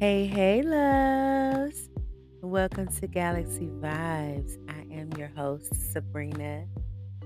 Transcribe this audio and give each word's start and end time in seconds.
Hey, 0.00 0.28
hey, 0.28 0.62
loves. 0.62 1.88
Welcome 2.40 2.86
to 2.86 3.08
Galaxy 3.08 3.66
Vibes. 3.80 4.56
I 4.68 4.94
am 4.94 5.10
your 5.18 5.26
host, 5.26 5.74
Sabrina. 5.92 6.66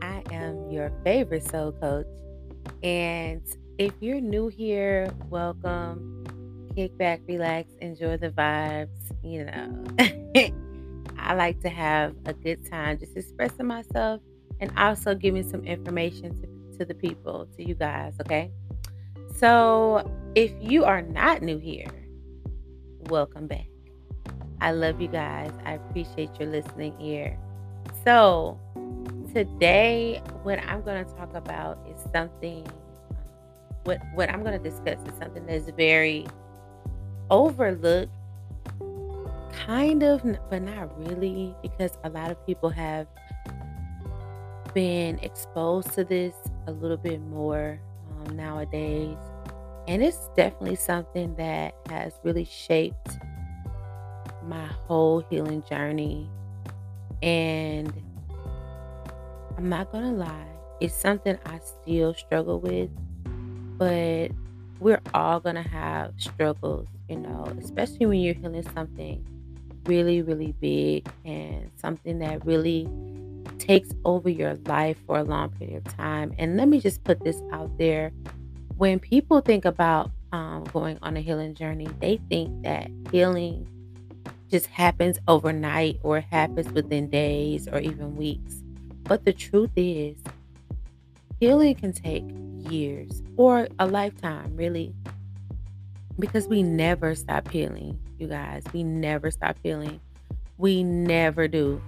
I 0.01 0.23
am 0.31 0.71
your 0.71 0.91
favorite 1.05 1.47
soul 1.47 1.73
coach. 1.73 2.07
And 2.83 3.43
if 3.77 3.93
you're 4.01 4.23
new 4.23 4.49
here, 4.49 5.13
welcome. 5.29 6.25
Kick 6.75 6.97
back, 6.97 7.21
relax, 7.29 7.69
enjoy 7.83 8.17
the 8.17 8.31
vibes. 8.31 8.89
You 9.23 9.45
know, 9.45 9.85
I 11.19 11.35
like 11.35 11.61
to 11.61 11.69
have 11.69 12.15
a 12.25 12.33
good 12.33 12.67
time 12.71 12.99
just 12.99 13.15
expressing 13.19 13.67
myself 13.67 14.23
and 14.61 14.73
also 14.79 15.15
giving 15.15 15.47
some 15.47 15.63
information 15.65 16.41
to, 16.41 16.79
to 16.79 16.85
the 16.87 16.95
people, 16.95 17.47
to 17.55 17.69
you 17.69 17.75
guys, 17.75 18.15
okay? 18.23 18.51
So, 19.37 20.11
if 20.35 20.53
you 20.59 20.85
are 20.85 21.03
not 21.03 21.43
new 21.43 21.59
here, 21.59 22.02
welcome 23.09 23.47
back. 23.47 23.67
I 24.61 24.73
love 24.73 25.01
you 25.01 25.09
guys. 25.09 25.51
I 25.65 25.73
appreciate 25.73 26.31
your 26.39 26.49
listening 26.49 26.95
ear. 27.01 27.37
So, 28.05 28.59
today, 29.35 30.23
what 30.43 30.61
I'm 30.61 30.83
going 30.83 31.05
to 31.05 31.13
talk 31.15 31.35
about 31.35 31.79
is 31.89 32.01
something. 32.13 32.67
What 33.85 33.99
what 34.15 34.31
I'm 34.31 34.45
going 34.45 34.63
to 34.63 34.71
discuss 34.71 34.99
is 35.07 35.19
something 35.19 35.47
that's 35.47 35.69
very 35.71 36.27
overlooked, 37.31 38.13
kind 39.53 40.03
of, 40.05 40.23
but 40.49 40.63
not 40.63 40.97
really, 41.09 41.55
because 41.63 41.99
a 42.05 42.11
lot 42.11 42.31
of 42.31 42.47
people 42.47 42.71
have 42.71 43.09
been 44.75 45.19
exposed 45.19 45.93
to 45.95 46.05
this 46.05 46.35
a 46.67 46.73
little 46.73 46.97
bit 46.97 47.21
more 47.23 47.81
um, 48.27 48.37
nowadays. 48.37 49.17
And 49.89 50.03
it's 50.03 50.29
definitely 50.37 50.77
something 50.77 51.35
that 51.37 51.75
has 51.89 52.13
really 52.23 52.45
shaped 52.45 53.19
my 54.45 54.67
whole 54.67 55.25
healing 55.31 55.63
journey. 55.69 56.29
And 57.23 57.93
I'm 59.57 59.69
not 59.69 59.93
going 59.93 60.05
to 60.05 60.11
lie, 60.11 60.47
it's 60.81 60.95
something 60.95 61.39
I 61.47 61.61
still 61.61 62.15
struggle 62.15 62.59
with, 62.61 62.91
but 63.79 64.31
we're 64.81 65.01
all 65.15 65.39
going 65.41 65.55
to 65.57 65.63
have 65.63 66.15
struggles, 66.17 66.89
you 67.09 67.17
know, 67.17 67.53
especially 67.61 68.07
when 68.07 68.19
you're 68.21 68.35
healing 68.35 68.67
something 68.75 69.25
really, 69.85 70.23
really 70.23 70.55
big 70.61 71.09
and 71.25 71.71
something 71.77 72.19
that 72.21 72.45
really 72.45 72.89
takes 73.59 73.91
over 74.05 74.29
your 74.29 74.55
life 74.67 74.97
for 75.07 75.19
a 75.19 75.25
long 75.25 75.51
period 75.51 75.87
of 75.87 75.97
time. 75.97 76.35
And 76.39 76.57
let 76.57 76.69
me 76.69 76.81
just 76.81 77.05
put 77.05 77.23
this 77.23 77.41
out 77.53 77.77
there 77.79 78.13
when 78.83 78.99
people 78.99 79.41
think 79.41 79.65
about 79.65 80.11
um, 80.33 80.65
going 80.73 80.99
on 81.03 81.17
a 81.17 81.21
healing 81.21 81.55
journey, 81.55 81.87
they 82.01 82.19
think 82.29 82.65
that 82.65 82.91
healing 83.13 83.65
just 84.51 84.67
happens 84.67 85.21
overnight 85.29 86.01
or 86.03 86.19
happens 86.19 86.69
within 86.73 87.09
days 87.09 87.69
or 87.69 87.79
even 87.79 88.17
weeks. 88.17 88.57
But 89.05 89.25
the 89.25 89.33
truth 89.33 89.71
is, 89.77 90.17
healing 91.39 91.77
can 91.77 91.93
take 91.93 92.25
years 92.59 93.23
or 93.37 93.69
a 93.79 93.87
lifetime, 93.87 94.57
really, 94.57 94.93
because 96.19 96.49
we 96.49 96.65
never 96.65 97.15
stop 97.15 97.47
healing, 97.53 97.97
you 98.19 98.27
guys. 98.27 98.65
We 98.73 98.83
never 98.83 99.31
stop 99.31 99.59
healing. 99.63 100.01
We 100.59 100.83
never 100.83 101.47
do. 101.47 101.81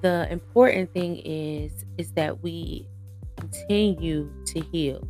The 0.00 0.26
important 0.32 0.92
thing 0.92 1.18
is 1.18 1.84
is 1.96 2.10
that 2.14 2.42
we 2.42 2.88
continue 3.36 4.32
to 4.46 4.60
heal 4.72 5.08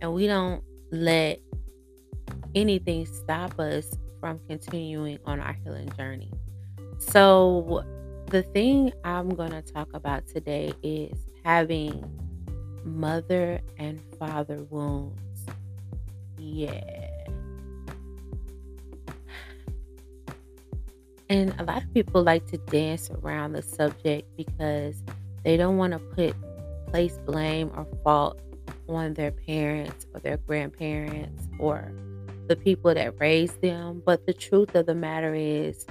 and 0.00 0.12
we 0.12 0.26
don't 0.26 0.62
let 0.90 1.40
anything 2.54 3.06
stop 3.06 3.58
us 3.58 3.96
from 4.20 4.40
continuing 4.48 5.18
on 5.26 5.40
our 5.40 5.52
healing 5.64 5.90
journey. 5.96 6.30
So, 6.98 7.84
the 8.26 8.42
thing 8.42 8.92
I'm 9.04 9.28
going 9.34 9.50
to 9.50 9.62
talk 9.62 9.88
about 9.92 10.26
today 10.26 10.72
is 10.82 11.18
having 11.44 12.04
mother 12.84 13.60
and 13.78 14.00
father 14.18 14.62
wounds. 14.70 15.20
Yeah. 16.38 16.80
And 21.28 21.54
a 21.58 21.64
lot 21.64 21.82
of 21.82 21.92
people 21.94 22.22
like 22.22 22.46
to 22.48 22.58
dance 22.58 23.10
around 23.10 23.52
the 23.52 23.62
subject 23.62 24.28
because 24.36 25.02
they 25.42 25.56
don't 25.56 25.76
want 25.76 25.92
to 25.92 25.98
put 25.98 26.34
place 26.88 27.18
blame 27.26 27.70
or 27.74 27.86
fault 28.04 28.40
on 28.88 29.14
their 29.14 29.30
parents 29.30 30.06
or 30.12 30.20
their 30.20 30.36
grandparents 30.36 31.48
or 31.58 31.92
the 32.48 32.56
people 32.56 32.94
that 32.94 33.18
raised 33.20 33.60
them. 33.62 34.02
But 34.04 34.26
the 34.26 34.34
truth 34.34 34.74
of 34.74 34.86
the 34.86 34.94
matter 34.94 35.34
is, 35.34 35.86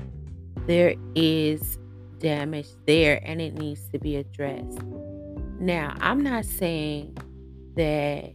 there 0.68 0.96
is 1.16 1.78
damage 2.20 2.70
there 2.86 3.20
and 3.24 3.42
it 3.42 3.54
needs 3.54 3.88
to 3.90 4.00
be 4.00 4.16
addressed. 4.16 4.80
Now, 5.60 5.96
I'm 6.00 6.24
not 6.24 6.46
saying 6.46 7.18
that 7.76 8.34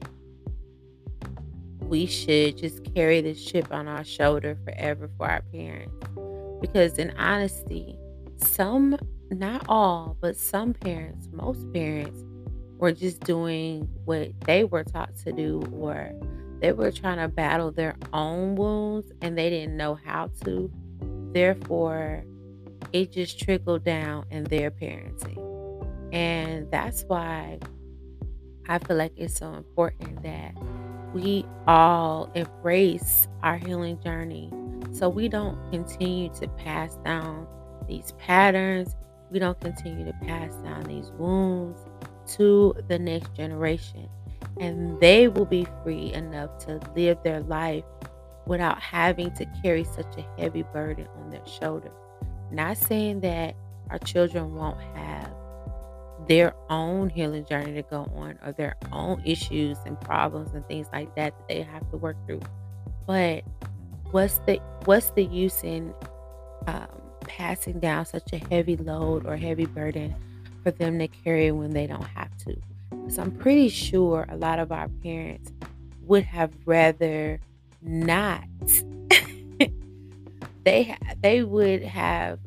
we 1.80 2.06
should 2.06 2.58
just 2.58 2.84
carry 2.94 3.20
this 3.20 3.42
chip 3.42 3.72
on 3.72 3.88
our 3.88 4.04
shoulder 4.04 4.58
forever 4.64 5.08
for 5.16 5.28
our 5.28 5.42
parents. 5.52 5.94
Because, 6.60 6.98
in 6.98 7.12
honesty, 7.16 7.96
some, 8.36 8.96
not 9.30 9.64
all, 9.68 10.16
but 10.20 10.36
some 10.36 10.74
parents, 10.74 11.28
most 11.32 11.72
parents, 11.72 12.24
were 12.78 12.92
just 12.92 13.20
doing 13.20 13.88
what 14.04 14.28
they 14.42 14.64
were 14.64 14.84
taught 14.84 15.16
to 15.24 15.32
do 15.32 15.62
or 15.72 16.12
they 16.60 16.72
were 16.72 16.90
trying 16.90 17.18
to 17.18 17.28
battle 17.28 17.70
their 17.70 17.96
own 18.12 18.56
wounds 18.56 19.12
and 19.20 19.36
they 19.36 19.50
didn't 19.50 19.76
know 19.76 19.94
how 19.94 20.30
to. 20.44 20.70
Therefore, 21.32 22.24
it 22.92 23.12
just 23.12 23.38
trickled 23.38 23.84
down 23.84 24.24
in 24.30 24.44
their 24.44 24.70
parenting. 24.70 25.44
And 26.12 26.70
that's 26.70 27.04
why 27.06 27.58
I 28.68 28.78
feel 28.78 28.96
like 28.96 29.12
it's 29.16 29.36
so 29.36 29.54
important 29.54 30.22
that 30.22 30.54
we 31.12 31.44
all 31.66 32.30
embrace 32.34 33.28
our 33.42 33.56
healing 33.56 34.00
journey 34.02 34.52
so 34.92 35.08
we 35.08 35.28
don't 35.28 35.58
continue 35.70 36.28
to 36.34 36.48
pass 36.48 36.96
down 37.04 37.46
these 37.86 38.12
patterns. 38.18 38.94
We 39.30 39.38
don't 39.38 39.60
continue 39.60 40.04
to 40.04 40.12
pass 40.24 40.52
down 40.56 40.84
these 40.84 41.10
wounds 41.18 41.80
to 42.36 42.74
the 42.88 42.98
next 42.98 43.34
generation. 43.34 44.08
And 44.60 44.98
they 45.00 45.28
will 45.28 45.44
be 45.44 45.66
free 45.82 46.12
enough 46.12 46.58
to 46.66 46.80
live 46.96 47.18
their 47.22 47.40
life 47.40 47.84
without 48.46 48.80
having 48.80 49.30
to 49.32 49.46
carry 49.62 49.84
such 49.84 50.16
a 50.16 50.40
heavy 50.40 50.62
burden 50.72 51.06
on 51.16 51.30
their 51.30 51.46
shoulders. 51.46 51.92
Not 52.50 52.76
saying 52.76 53.20
that 53.20 53.54
our 53.90 53.98
children 53.98 54.54
won't 54.54 54.80
have 54.94 55.30
their 56.26 56.54
own 56.68 57.08
healing 57.08 57.44
journey 57.44 57.72
to 57.74 57.82
go 57.82 58.10
on 58.14 58.38
or 58.44 58.52
their 58.52 58.76
own 58.92 59.22
issues 59.24 59.78
and 59.86 60.00
problems 60.00 60.52
and 60.54 60.66
things 60.66 60.86
like 60.92 61.14
that 61.14 61.36
that 61.38 61.48
they 61.48 61.62
have 61.62 61.88
to 61.90 61.96
work 61.96 62.16
through. 62.26 62.40
But 63.06 63.44
what's 64.10 64.38
the 64.40 64.60
what's 64.84 65.10
the 65.10 65.24
use 65.24 65.62
in 65.62 65.94
um, 66.66 66.88
passing 67.20 67.78
down 67.80 68.06
such 68.06 68.32
a 68.32 68.38
heavy 68.50 68.76
load 68.76 69.26
or 69.26 69.36
heavy 69.36 69.66
burden 69.66 70.14
for 70.68 70.78
them 70.78 70.98
to 70.98 71.08
carry 71.08 71.50
when 71.50 71.70
they 71.70 71.86
don't 71.86 72.02
have 72.02 72.36
to. 72.44 72.54
Because 72.90 73.18
I'm 73.18 73.30
pretty 73.30 73.70
sure 73.70 74.26
a 74.28 74.36
lot 74.36 74.58
of 74.58 74.70
our 74.70 74.88
parents 75.02 75.50
would 76.02 76.24
have 76.24 76.52
rather 76.66 77.40
not. 77.80 78.44
they 80.64 80.94
they 81.22 81.42
would 81.42 81.82
have 81.82 82.38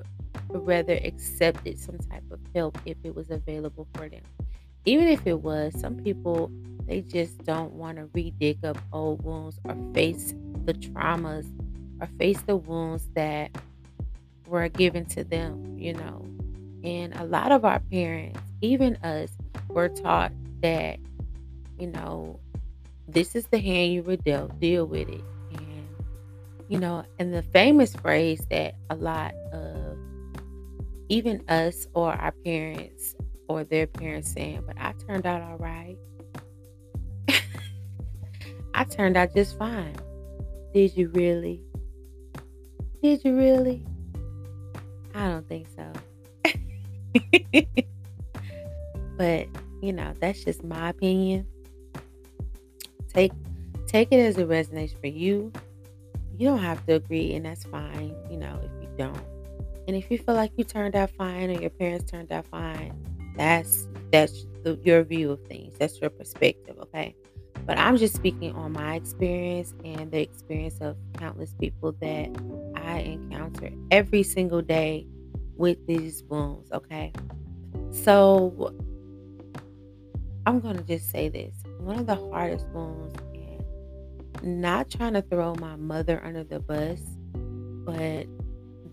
rather 0.50 1.00
accepted 1.04 1.80
some 1.80 1.98
type 1.98 2.24
of 2.30 2.40
help 2.54 2.78
if 2.86 2.98
it 3.04 3.16
was 3.16 3.32
available 3.32 3.88
for 3.96 4.08
them. 4.08 4.22
Even 4.86 5.08
if 5.08 5.26
it 5.26 5.42
was, 5.42 5.74
some 5.80 5.96
people 5.96 6.52
they 6.86 7.02
just 7.02 7.44
don't 7.44 7.74
want 7.74 7.98
to 7.98 8.08
re-dig 8.14 8.64
up 8.64 8.78
old 8.94 9.24
wounds 9.24 9.60
or 9.64 9.76
face 9.94 10.36
the 10.66 10.74
traumas 10.74 11.48
or 12.00 12.08
face 12.20 12.42
the 12.42 12.56
wounds 12.56 13.08
that 13.16 13.50
were 14.46 14.68
given 14.68 15.06
to 15.06 15.24
them, 15.24 15.76
you 15.80 15.94
know. 15.94 16.24
And 16.84 17.14
a 17.16 17.26
lot 17.26 17.52
of 17.52 17.64
our 17.66 17.80
parents, 17.92 18.40
even 18.62 18.96
us, 18.98 19.30
were 19.70 19.90
taught 19.90 20.32
that, 20.62 21.00
you 21.80 21.88
know, 21.88 22.40
this 23.08 23.36
is 23.36 23.46
the 23.48 23.60
hand 23.60 23.94
you 23.94 24.04
were 24.04 24.16
dealt, 24.16 24.60
deal 24.60 24.86
with 24.86 25.10
it. 25.10 25.24
And, 25.52 25.88
you 26.68 26.80
know, 26.80 27.04
and 27.20 27.34
the 27.34 27.42
famous 27.42 27.96
phrase 27.96 28.46
that 28.50 28.76
a 28.90 28.96
lot 28.96 29.34
of 29.52 29.98
even 31.10 31.44
us 31.50 31.88
or 31.94 32.14
our 32.14 32.32
parents 32.46 33.16
or 33.50 33.64
their 33.66 33.86
parents 33.86 34.32
saying, 34.32 34.64
but 34.66 34.78
I 34.80 34.94
turned 35.08 35.26
out 35.26 35.42
all 35.42 35.58
right. 35.58 35.98
I 38.74 38.86
turned 38.86 39.18
out 39.18 39.36
just 39.36 39.58
fine. 39.58 39.96
Did 40.74 40.96
you 40.96 41.10
really? 41.10 41.62
Did 43.04 43.26
you 43.26 43.36
really? 43.36 43.86
I 45.14 45.28
don't 45.28 45.48
think 45.50 45.68
so. 45.76 45.92
but 49.18 49.48
you 49.82 49.94
know, 49.94 50.14
that's 50.20 50.44
just 50.44 50.64
my 50.64 50.90
opinion. 50.90 51.48
Take 53.14 53.32
take 53.88 54.10
it 54.12 54.20
as 54.20 54.38
it 54.38 54.48
resonates 54.48 55.00
for 55.00 55.08
you. 55.08 55.52
you 56.38 56.48
don't 56.48 56.60
have 56.60 56.86
to 56.86 56.94
agree, 56.94 57.34
and 57.34 57.46
that's 57.46 57.66
fine, 57.66 58.16
you 58.30 58.38
know, 58.38 58.60
if 58.64 58.72
you 58.82 58.90
don't. 58.98 59.20
And 59.88 59.96
if 59.96 60.10
you 60.10 60.18
feel 60.18 60.36
like 60.36 60.52
you 60.56 60.64
turned 60.64 60.96
out 60.96 61.10
fine 61.12 61.50
or 61.50 61.60
your 61.60 61.72
parents 61.72 62.10
turned 62.10 62.32
out 62.32 62.46
fine, 62.48 62.94
that's 63.36 63.88
that's 64.12 64.46
the, 64.64 64.80
your 64.84 65.04
view 65.04 65.32
of 65.32 65.42
things. 65.48 65.76
That's 65.78 66.00
your 66.00 66.10
perspective, 66.10 66.78
okay? 66.80 67.16
But 67.66 67.78
I'm 67.78 67.98
just 67.98 68.16
speaking 68.16 68.56
on 68.56 68.74
my 68.74 68.96
experience 68.96 69.74
and 69.86 70.12
the 70.12 70.22
experience 70.22 70.80
of 70.82 70.98
countless 71.18 71.54
people 71.60 71.94
that 72.02 72.30
I 72.76 73.00
encounter 73.00 73.72
every 73.92 74.24
single 74.24 74.62
day 74.62 75.06
with 75.62 75.86
these 75.86 76.24
wounds, 76.24 76.72
okay? 76.72 77.14
So 77.92 78.74
I'm 80.48 80.60
going 80.60 80.76
to 80.76 80.84
just 80.84 81.12
say 81.12 81.30
this. 81.30 81.54
One 81.80 82.00
of 82.00 82.08
the 82.08 82.16
hardest 82.16 82.66
wounds, 82.70 83.16
and 84.44 84.62
not 84.62 84.90
trying 84.90 85.14
to 85.14 85.22
throw 85.22 85.54
my 85.56 85.76
mother 85.76 86.20
under 86.26 86.44
the 86.44 86.60
bus, 86.60 87.00
but 87.86 88.26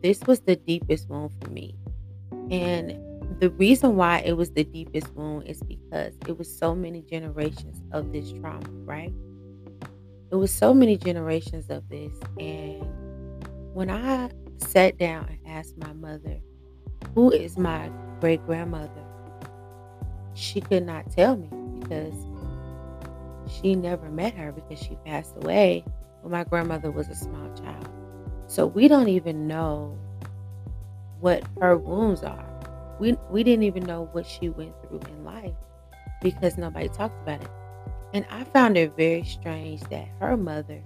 this 0.02 0.20
was 0.26 0.40
the 0.40 0.56
deepest 0.56 1.08
wound 1.08 1.30
for 1.40 1.50
me. 1.50 1.74
And 2.50 3.00
the 3.40 3.48
reason 3.50 3.96
why 3.96 4.18
it 4.18 4.36
was 4.36 4.50
the 4.50 4.64
deepest 4.64 5.14
wound 5.14 5.48
is 5.48 5.62
because 5.62 6.12
it 6.26 6.36
was 6.36 6.54
so 6.54 6.74
many 6.74 7.00
generations 7.00 7.82
of 7.92 8.12
this 8.12 8.30
trauma, 8.32 8.68
right? 8.84 9.12
It 10.30 10.34
was 10.34 10.52
so 10.52 10.74
many 10.74 10.98
generations 10.98 11.70
of 11.70 11.88
this. 11.88 12.12
And 12.38 12.82
when 13.72 13.88
I 13.88 14.30
sat 14.58 14.98
down 14.98 15.28
and 15.30 15.38
asked 15.46 15.78
my 15.78 15.94
mother, 15.94 16.40
who 17.14 17.30
is 17.30 17.58
my 17.58 17.90
great 18.20 18.44
grandmother? 18.46 18.90
She 20.34 20.60
could 20.60 20.84
not 20.84 21.10
tell 21.10 21.36
me 21.36 21.48
because 21.80 22.14
she 23.48 23.74
never 23.74 24.08
met 24.08 24.34
her 24.34 24.52
because 24.52 24.78
she 24.78 24.96
passed 25.04 25.34
away 25.36 25.84
when 26.22 26.32
my 26.32 26.44
grandmother 26.44 26.90
was 26.90 27.08
a 27.08 27.14
small 27.14 27.50
child. 27.54 27.88
So 28.46 28.66
we 28.66 28.88
don't 28.88 29.08
even 29.08 29.46
know 29.46 29.96
what 31.20 31.42
her 31.60 31.76
wounds 31.76 32.22
are 32.22 32.48
we 32.98 33.16
we 33.30 33.42
didn't 33.42 33.62
even 33.64 33.84
know 33.84 34.08
what 34.12 34.26
she 34.26 34.48
went 34.48 34.74
through 34.82 35.00
in 35.08 35.24
life 35.24 35.54
because 36.22 36.58
nobody 36.58 36.88
talked 36.88 37.20
about 37.22 37.40
it. 37.40 37.50
And 38.14 38.26
I 38.30 38.44
found 38.44 38.76
it 38.76 38.96
very 38.96 39.22
strange 39.24 39.82
that 39.90 40.08
her 40.20 40.36
mother, 40.36 40.82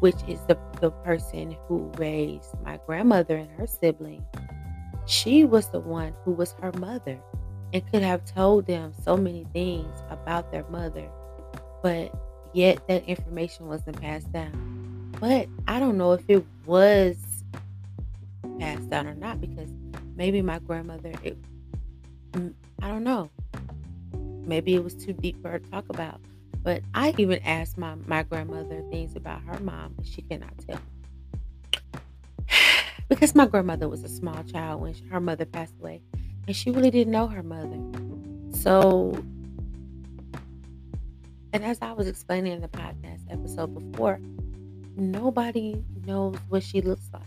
which 0.00 0.16
is 0.28 0.40
the, 0.46 0.58
the 0.80 0.90
person 0.90 1.56
who 1.66 1.90
raised 1.96 2.50
my 2.62 2.78
grandmother 2.86 3.36
and 3.36 3.50
her 3.52 3.66
sibling, 3.66 4.24
she 5.10 5.44
was 5.44 5.68
the 5.70 5.80
one 5.80 6.14
who 6.24 6.32
was 6.32 6.54
her 6.62 6.72
mother 6.78 7.18
and 7.72 7.90
could 7.90 8.02
have 8.02 8.24
told 8.24 8.66
them 8.66 8.92
so 9.02 9.16
many 9.16 9.46
things 9.52 10.02
about 10.08 10.50
their 10.50 10.64
mother, 10.68 11.08
but 11.82 12.14
yet 12.52 12.86
that 12.88 13.04
information 13.04 13.66
wasn't 13.66 14.00
passed 14.00 14.32
down. 14.32 15.12
But 15.20 15.48
I 15.68 15.78
don't 15.78 15.98
know 15.98 16.12
if 16.12 16.24
it 16.28 16.44
was 16.64 17.16
passed 18.60 18.88
down 18.88 19.06
or 19.06 19.14
not 19.14 19.40
because 19.40 19.70
maybe 20.20 20.42
my 20.42 20.58
grandmother 20.58 21.12
it, 21.22 21.36
mm, 22.32 22.52
i 22.82 22.88
don't 22.88 23.04
know 23.04 23.30
maybe 24.46 24.74
it 24.74 24.84
was 24.84 24.94
too 24.94 25.14
deep 25.14 25.40
for 25.40 25.48
her 25.48 25.58
to 25.58 25.70
talk 25.70 25.88
about 25.88 26.20
but 26.62 26.82
i 26.94 27.14
even 27.16 27.38
asked 27.44 27.78
my, 27.78 27.94
my 28.06 28.22
grandmother 28.22 28.82
things 28.90 29.16
about 29.16 29.40
her 29.42 29.58
mom 29.60 29.94
but 29.96 30.06
she 30.06 30.20
cannot 30.20 30.52
tell 30.58 30.78
because 33.10 33.34
my 33.34 33.46
grandmother 33.46 33.86
was 33.86 34.02
a 34.02 34.08
small 34.08 34.42
child 34.44 34.80
when 34.80 34.94
her 35.10 35.20
mother 35.20 35.44
passed 35.44 35.74
away 35.78 36.00
and 36.46 36.56
she 36.56 36.70
really 36.70 36.90
didn't 36.90 37.12
know 37.12 37.26
her 37.26 37.42
mother 37.42 37.78
so 38.56 39.12
and 41.52 41.62
as 41.62 41.76
i 41.82 41.92
was 41.92 42.06
explaining 42.06 42.52
in 42.52 42.62
the 42.62 42.68
podcast 42.68 43.20
episode 43.30 43.74
before 43.92 44.18
nobody 44.96 45.84
knows 46.06 46.36
what 46.48 46.62
she 46.62 46.80
looks 46.80 47.10
like 47.12 47.22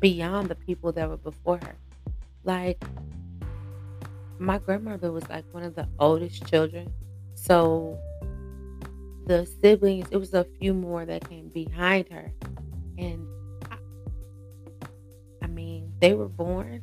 beyond 0.00 0.48
the 0.48 0.54
people 0.54 0.92
that 0.92 1.08
were 1.08 1.16
before 1.16 1.58
her. 1.58 1.74
Like, 2.44 2.82
my 4.38 4.58
grandmother 4.58 5.10
was 5.12 5.28
like 5.28 5.44
one 5.52 5.64
of 5.64 5.74
the 5.74 5.88
oldest 5.98 6.46
children. 6.46 6.92
So 7.34 7.98
the 9.26 9.46
siblings, 9.60 10.08
it 10.10 10.16
was 10.16 10.34
a 10.34 10.44
few 10.44 10.72
more 10.74 11.04
that 11.04 11.28
came 11.28 11.48
behind 11.48 12.08
her. 12.10 12.32
And 12.96 13.26
they 16.00 16.14
were 16.14 16.28
born, 16.28 16.82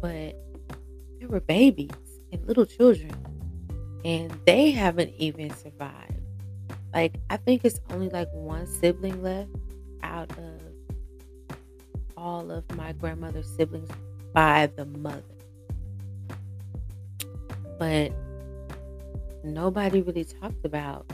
but 0.00 0.36
they 1.20 1.26
were 1.26 1.40
babies 1.40 1.90
and 2.32 2.46
little 2.46 2.66
children. 2.66 3.12
And 4.04 4.30
they 4.46 4.70
haven't 4.70 5.12
even 5.18 5.50
survived. 5.50 6.20
Like, 6.94 7.16
I 7.28 7.36
think 7.36 7.64
it's 7.64 7.80
only 7.90 8.08
like 8.08 8.28
one 8.32 8.66
sibling 8.66 9.22
left 9.22 9.50
out 10.02 10.30
of 10.38 10.60
all 12.16 12.50
of 12.50 12.64
my 12.76 12.92
grandmother's 12.92 13.48
siblings 13.48 13.90
by 14.32 14.70
the 14.76 14.84
mother. 14.84 15.22
But 17.78 18.12
nobody 19.44 20.02
really 20.02 20.24
talked 20.24 20.64
about 20.64 21.10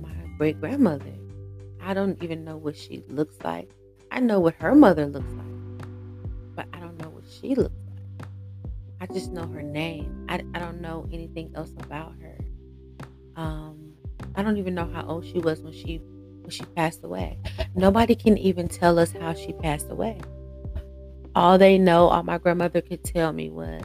my 0.00 0.12
great 0.38 0.60
grandmother. 0.60 1.12
I 1.82 1.94
don't 1.94 2.22
even 2.22 2.44
know 2.44 2.56
what 2.56 2.76
she 2.76 3.02
looks 3.08 3.36
like. 3.42 3.70
I 4.16 4.20
know 4.20 4.40
what 4.40 4.54
her 4.60 4.74
mother 4.74 5.04
looks 5.04 5.30
like, 5.30 5.86
but 6.56 6.66
I 6.72 6.80
don't 6.80 6.98
know 7.02 7.10
what 7.10 7.24
she 7.28 7.54
looks 7.54 7.74
like. 8.18 8.28
I 8.98 9.12
just 9.12 9.30
know 9.30 9.46
her 9.46 9.60
name. 9.60 10.24
I, 10.30 10.36
I 10.54 10.58
don't 10.58 10.80
know 10.80 11.06
anything 11.12 11.52
else 11.54 11.70
about 11.80 12.14
her. 12.22 12.38
Um, 13.36 13.92
I 14.34 14.42
don't 14.42 14.56
even 14.56 14.74
know 14.74 14.90
how 14.90 15.04
old 15.06 15.26
she 15.26 15.38
was 15.38 15.60
when 15.60 15.74
she 15.74 15.98
when 15.98 16.48
she 16.48 16.64
passed 16.64 17.04
away. 17.04 17.38
Nobody 17.74 18.14
can 18.14 18.38
even 18.38 18.68
tell 18.68 18.98
us 18.98 19.12
how 19.12 19.34
she 19.34 19.52
passed 19.52 19.90
away. 19.90 20.18
All 21.34 21.58
they 21.58 21.76
know, 21.76 22.08
all 22.08 22.22
my 22.22 22.38
grandmother 22.38 22.80
could 22.80 23.04
tell 23.04 23.34
me 23.34 23.50
was, 23.50 23.84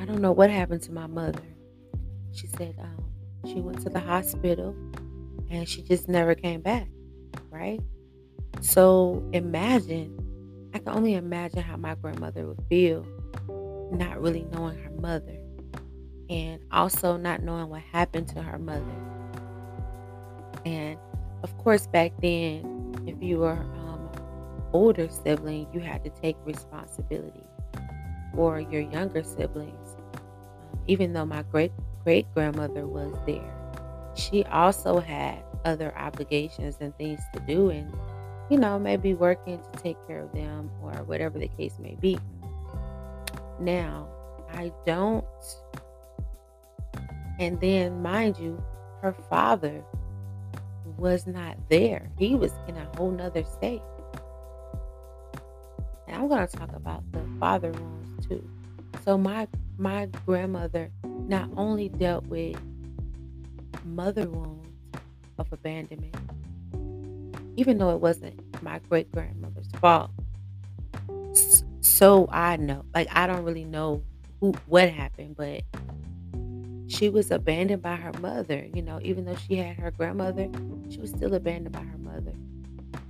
I 0.00 0.06
don't 0.06 0.20
know 0.20 0.32
what 0.32 0.50
happened 0.50 0.82
to 0.82 0.92
my 0.92 1.06
mother. 1.06 1.46
She 2.32 2.48
said 2.48 2.74
um, 2.80 3.04
she 3.46 3.60
went 3.60 3.80
to 3.82 3.90
the 3.90 4.00
hospital 4.00 4.74
and 5.48 5.68
she 5.68 5.82
just 5.82 6.08
never 6.08 6.34
came 6.34 6.62
back, 6.62 6.88
right? 7.48 7.80
So 8.60 9.22
imagine, 9.32 10.16
I 10.74 10.78
can 10.78 10.90
only 10.90 11.14
imagine 11.14 11.62
how 11.62 11.76
my 11.76 11.94
grandmother 11.94 12.46
would 12.46 12.62
feel 12.68 13.06
not 13.92 14.20
really 14.20 14.46
knowing 14.52 14.78
her 14.78 14.90
mother 14.90 15.36
and 16.28 16.60
also 16.70 17.16
not 17.16 17.42
knowing 17.42 17.68
what 17.68 17.82
happened 17.82 18.28
to 18.28 18.42
her 18.42 18.58
mother. 18.58 18.84
And 20.64 20.98
of 21.42 21.56
course, 21.58 21.86
back 21.86 22.12
then, 22.20 22.94
if 23.06 23.20
you 23.22 23.38
were 23.38 23.52
um, 23.52 24.08
older 24.72 25.08
sibling, 25.08 25.66
you 25.72 25.80
had 25.80 26.04
to 26.04 26.10
take 26.10 26.36
responsibility 26.44 27.44
for 28.34 28.60
your 28.60 28.82
younger 28.82 29.22
siblings. 29.22 29.96
Even 30.86 31.12
though 31.12 31.26
my 31.26 31.42
great 31.42 31.72
great 32.04 32.26
grandmother 32.32 32.86
was 32.86 33.12
there, 33.26 33.54
she 34.14 34.44
also 34.44 35.00
had 35.00 35.42
other 35.64 35.96
obligations 35.96 36.76
and 36.80 36.96
things 36.96 37.20
to 37.32 37.40
do, 37.40 37.70
and 37.70 37.92
you 38.50 38.58
know, 38.58 38.78
maybe 38.78 39.14
working 39.14 39.60
to 39.60 39.80
take 39.80 39.96
care 40.08 40.20
of 40.20 40.32
them 40.32 40.70
or 40.82 40.92
whatever 41.04 41.38
the 41.38 41.48
case 41.48 41.78
may 41.78 41.96
be. 42.00 42.18
Now, 43.60 44.08
I 44.52 44.72
don't. 44.84 45.24
And 47.38 47.60
then, 47.60 48.02
mind 48.02 48.38
you, 48.38 48.62
her 49.02 49.12
father 49.12 49.82
was 50.98 51.26
not 51.26 51.56
there. 51.70 52.10
He 52.18 52.34
was 52.34 52.52
in 52.66 52.76
a 52.76 52.84
whole 52.96 53.12
nother 53.12 53.44
state. 53.44 53.82
And 56.08 56.16
I'm 56.16 56.28
to 56.28 56.56
talk 56.56 56.74
about 56.74 57.04
the 57.12 57.22
father 57.38 57.70
wounds 57.70 58.26
too. 58.26 58.46
So 59.04 59.16
my 59.16 59.46
my 59.78 60.06
grandmother 60.26 60.90
not 61.04 61.48
only 61.56 61.88
dealt 61.88 62.26
with 62.26 62.56
mother 63.84 64.28
wounds 64.28 64.68
of 65.38 65.50
abandonment, 65.52 66.16
even 67.60 67.76
though 67.76 67.90
it 67.90 68.00
wasn't 68.00 68.40
my 68.62 68.78
great 68.88 69.12
grandmother's 69.12 69.68
fault. 69.82 70.10
So 71.82 72.26
I 72.32 72.56
know, 72.56 72.86
like 72.94 73.08
I 73.14 73.26
don't 73.26 73.44
really 73.44 73.66
know 73.66 74.02
who 74.40 74.54
what 74.64 74.88
happened, 74.88 75.36
but 75.36 75.62
she 76.88 77.10
was 77.10 77.30
abandoned 77.30 77.82
by 77.82 77.96
her 77.96 78.14
mother. 78.18 78.66
You 78.72 78.80
know, 78.80 78.98
even 79.02 79.26
though 79.26 79.36
she 79.36 79.56
had 79.56 79.76
her 79.76 79.90
grandmother, 79.90 80.48
she 80.88 81.00
was 81.00 81.10
still 81.10 81.34
abandoned 81.34 81.74
by 81.74 81.82
her 81.82 81.98
mother. 81.98 82.32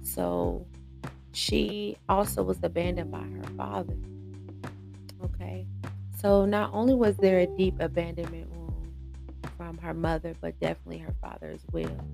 So 0.03 0.67
she 1.33 1.97
also 2.09 2.43
was 2.43 2.59
abandoned 2.65 3.13
by 3.13 3.23
her 3.23 3.55
father. 3.57 3.97
Okay. 5.23 5.65
So 6.19 6.45
not 6.45 6.75
only 6.75 6.95
was 6.95 7.17
there 7.19 7.39
a 7.39 7.47
deep 7.47 7.77
abandonment 7.79 8.51
wound 8.51 8.93
from 9.57 9.79
her 9.79 9.95
mother, 9.95 10.35
but 10.41 10.59
definitely 10.59 10.99
her 10.99 11.15
father 11.21 11.47
as 11.47 11.65
well. 11.71 12.05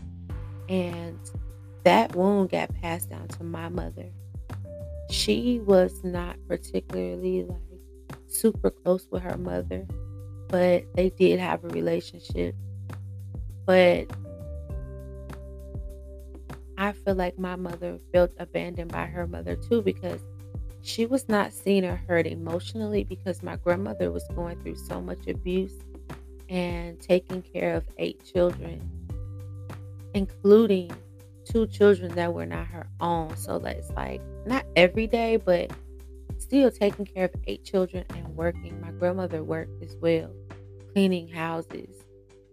And 0.69 1.19
that 1.87 2.14
wound 2.14 2.50
got 2.50 2.75
passed 2.83 3.11
down 3.11 3.28
to 3.28 3.45
my 3.45 3.69
mother. 3.69 4.11
She 5.11 5.61
was 5.61 6.05
not 6.05 6.37
particularly 6.47 7.45
like 7.45 7.59
super 8.28 8.71
close 8.71 9.09
with 9.11 9.23
her 9.23 9.38
mother 9.38 9.87
but 10.49 10.85
they 10.95 11.11
did 11.11 11.40
have 11.40 11.64
a 11.64 11.69
relationship. 11.69 12.55
But 13.64 14.07
I 16.78 16.93
feel 16.93 17.14
like 17.14 17.38
my 17.38 17.57
mother 17.57 17.99
felt 18.12 18.33
abandoned 18.38 18.93
by 18.93 19.07
her 19.07 19.26
mother 19.26 19.57
too 19.57 19.83
because 19.83 20.21
she 20.83 21.07
was 21.07 21.28
not 21.28 21.52
seen 21.52 21.85
or 21.85 21.97
heard 21.97 22.26
emotionally 22.26 23.02
because 23.02 23.43
my 23.43 23.57
grandmother 23.57 24.12
was 24.12 24.25
going 24.35 24.61
through 24.62 24.76
so 24.76 25.00
much 25.00 25.26
abuse 25.26 25.75
and 26.49 27.00
taking 27.00 27.43
care 27.43 27.75
of 27.75 27.85
eight 27.99 28.25
children, 28.25 28.88
including 30.14 30.93
two 31.47 31.67
children 31.67 32.15
that 32.15 32.35
were 32.35 32.47
not 32.47 32.67
her 32.67 32.88
own. 33.00 33.37
So 33.37 33.59
that's 33.59 33.91
like 33.91 34.21
not 34.47 34.65
every 34.76 35.07
day, 35.07 35.37
but 35.37 35.71
still 36.38 36.71
taking 36.71 37.07
care 37.07 37.26
of 37.26 37.31
eight 37.47 37.65
children 37.65 38.05
and 38.11 38.37
working. 38.37 38.81
My 38.81 38.91
grandmother 38.91 39.43
worked 39.43 39.83
as 39.83 39.97
well, 40.00 40.31
cleaning 40.93 41.29
houses 41.29 42.05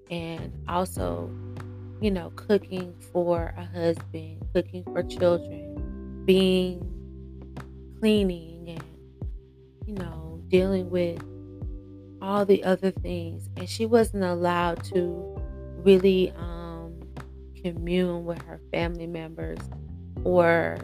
and 0.09 0.53
also, 0.67 1.29
you 2.01 2.11
know, 2.11 2.31
cooking 2.35 2.93
for 3.11 3.53
a 3.57 3.65
husband, 3.65 4.45
cooking 4.53 4.83
for 4.83 5.03
children, 5.03 6.23
being 6.25 6.89
cleaning 7.99 8.69
and, 8.69 8.83
you 9.85 9.95
know, 9.95 10.41
dealing 10.49 10.89
with 10.89 11.21
all 12.21 12.45
the 12.45 12.63
other 12.63 12.91
things. 12.91 13.49
And 13.57 13.67
she 13.67 13.85
wasn't 13.85 14.23
allowed 14.23 14.83
to 14.85 15.41
really 15.83 16.31
um, 16.37 16.52
commune 17.63 18.25
with 18.25 18.41
her 18.43 18.59
family 18.71 19.07
members 19.07 19.59
or 20.23 20.77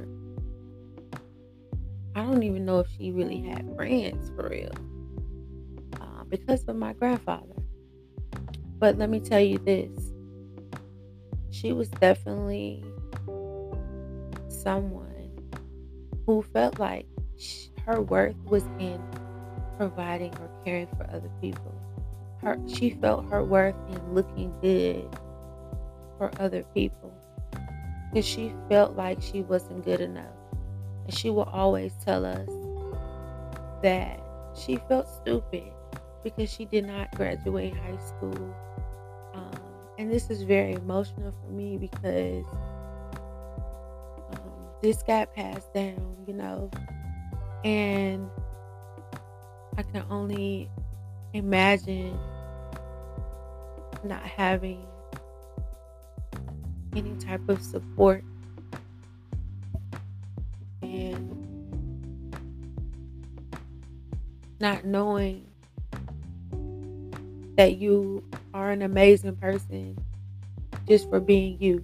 I 2.15 2.24
don't 2.24 2.43
even 2.43 2.65
know 2.65 2.79
if 2.79 2.88
she 2.98 3.12
really 3.12 3.41
had 3.41 3.69
friends 3.75 4.31
for 4.36 4.50
real 4.50 4.71
uh, 6.01 6.24
because 6.27 6.63
of 6.65 6.75
my 6.75 6.93
grandfather. 6.93 7.55
But 8.79 8.98
let 8.98 9.09
me 9.09 9.19
tell 9.19 9.39
you 9.39 9.57
this 9.59 10.12
she 11.51 11.74
was 11.74 11.89
definitely 11.89 12.83
someone 14.48 15.31
who 16.25 16.41
felt 16.41 16.79
like 16.79 17.05
her 17.86 18.01
worth 18.01 18.36
was 18.45 18.63
in 18.79 19.01
providing 19.77 20.33
or 20.36 20.50
caring 20.63 20.88
for 20.98 21.09
other 21.09 21.29
people. 21.41 21.74
Her, 22.41 22.57
she 22.67 22.91
felt 22.91 23.29
her 23.29 23.43
worth 23.43 23.75
in 23.89 24.13
looking 24.13 24.53
good 24.62 25.09
for 26.20 26.30
other 26.40 26.64
people 26.76 27.12
because 28.12 28.26
she 28.26 28.54
felt 28.70 28.96
like 28.96 29.20
she 29.22 29.42
wasn't 29.42 29.84
good 29.86 30.02
enough. 30.02 30.36
And 31.06 31.18
she 31.18 31.30
will 31.30 31.50
always 31.52 31.94
tell 32.06 32.26
us 32.26 32.50
that 33.82 34.20
she 34.54 34.78
felt 34.88 35.08
stupid 35.08 35.72
because 36.24 36.52
she 36.52 36.66
did 36.66 36.86
not 36.86 37.10
graduate 37.16 37.74
high 37.74 38.06
school. 38.06 38.56
Um, 39.34 39.60
and 39.98 40.12
this 40.12 40.30
is 40.30 40.44
very 40.44 40.74
emotional 40.74 41.32
for 41.32 41.52
me 41.52 41.78
because 41.78 42.46
um, 44.34 44.52
this 44.82 45.02
got 45.04 45.34
passed 45.34 45.74
down, 45.74 46.18
you 46.28 46.34
know, 46.34 46.70
and 47.64 48.30
I 49.78 49.84
can 49.84 50.04
only 50.10 50.70
imagine 51.34 52.20
not 54.04 54.24
having 54.24 54.86
any 56.96 57.13
type 57.15 57.48
of 57.50 57.62
support 57.62 58.24
and 60.81 61.36
not 64.60 64.86
knowing 64.86 65.46
that 67.55 67.77
you 67.77 68.24
are 68.53 68.72
an 68.72 68.81
amazing 68.81 69.36
person 69.36 69.98
just 70.88 71.10
for 71.10 71.19
being 71.19 71.62
you. 71.62 71.84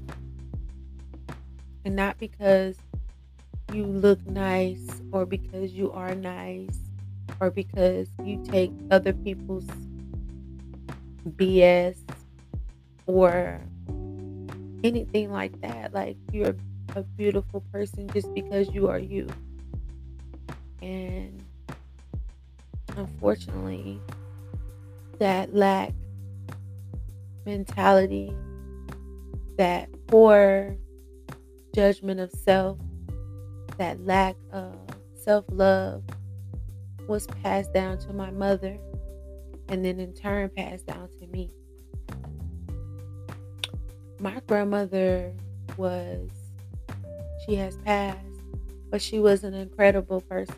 And 1.84 1.96
not 1.96 2.18
because 2.18 2.76
you 3.74 3.86
look 3.86 4.26
nice 4.26 5.02
or 5.12 5.26
because 5.26 5.74
you 5.74 5.92
are 5.92 6.16
nice 6.16 6.80
or 7.40 7.52
because 7.52 8.08
you 8.24 8.44
take 8.44 8.72
other 8.90 9.14
people's 9.14 9.68
BS 11.38 11.98
or 13.06 13.62
anything 14.86 15.32
like 15.32 15.60
that. 15.62 15.94
Like 15.94 16.18
you're 16.32 16.56
a 16.96 17.04
beautiful 17.04 17.62
person 17.72 18.08
just 18.10 18.34
because 18.34 18.70
you 18.74 18.88
are 18.88 19.00
you. 19.00 19.28
And 20.82 21.44
unfortunately, 22.96 24.00
that 25.20 25.54
lack 25.54 25.94
mentality, 27.46 28.34
that 29.58 29.90
poor 30.08 30.76
judgment 31.74 32.20
of 32.20 32.32
self, 32.32 32.78
that 33.78 34.06
lack 34.06 34.36
of 34.52 34.76
self 35.16 35.46
love 35.50 36.04
was 37.08 37.28
passed 37.44 37.74
down 37.74 37.98
to 38.00 38.14
my 38.14 38.32
mother 38.32 38.78
and 39.70 39.84
then 39.84 40.00
in 40.00 40.14
turn 40.14 40.50
passed 40.56 40.86
down 40.86 41.10
to 41.20 41.28
me. 41.28 41.52
My 44.20 44.42
grandmother 44.48 45.34
was 45.78 46.30
she 47.46 47.56
has 47.56 47.78
passed, 47.78 48.20
but 48.90 49.02
she 49.02 49.20
was 49.20 49.44
an 49.44 49.54
incredible 49.54 50.22
person. 50.22 50.56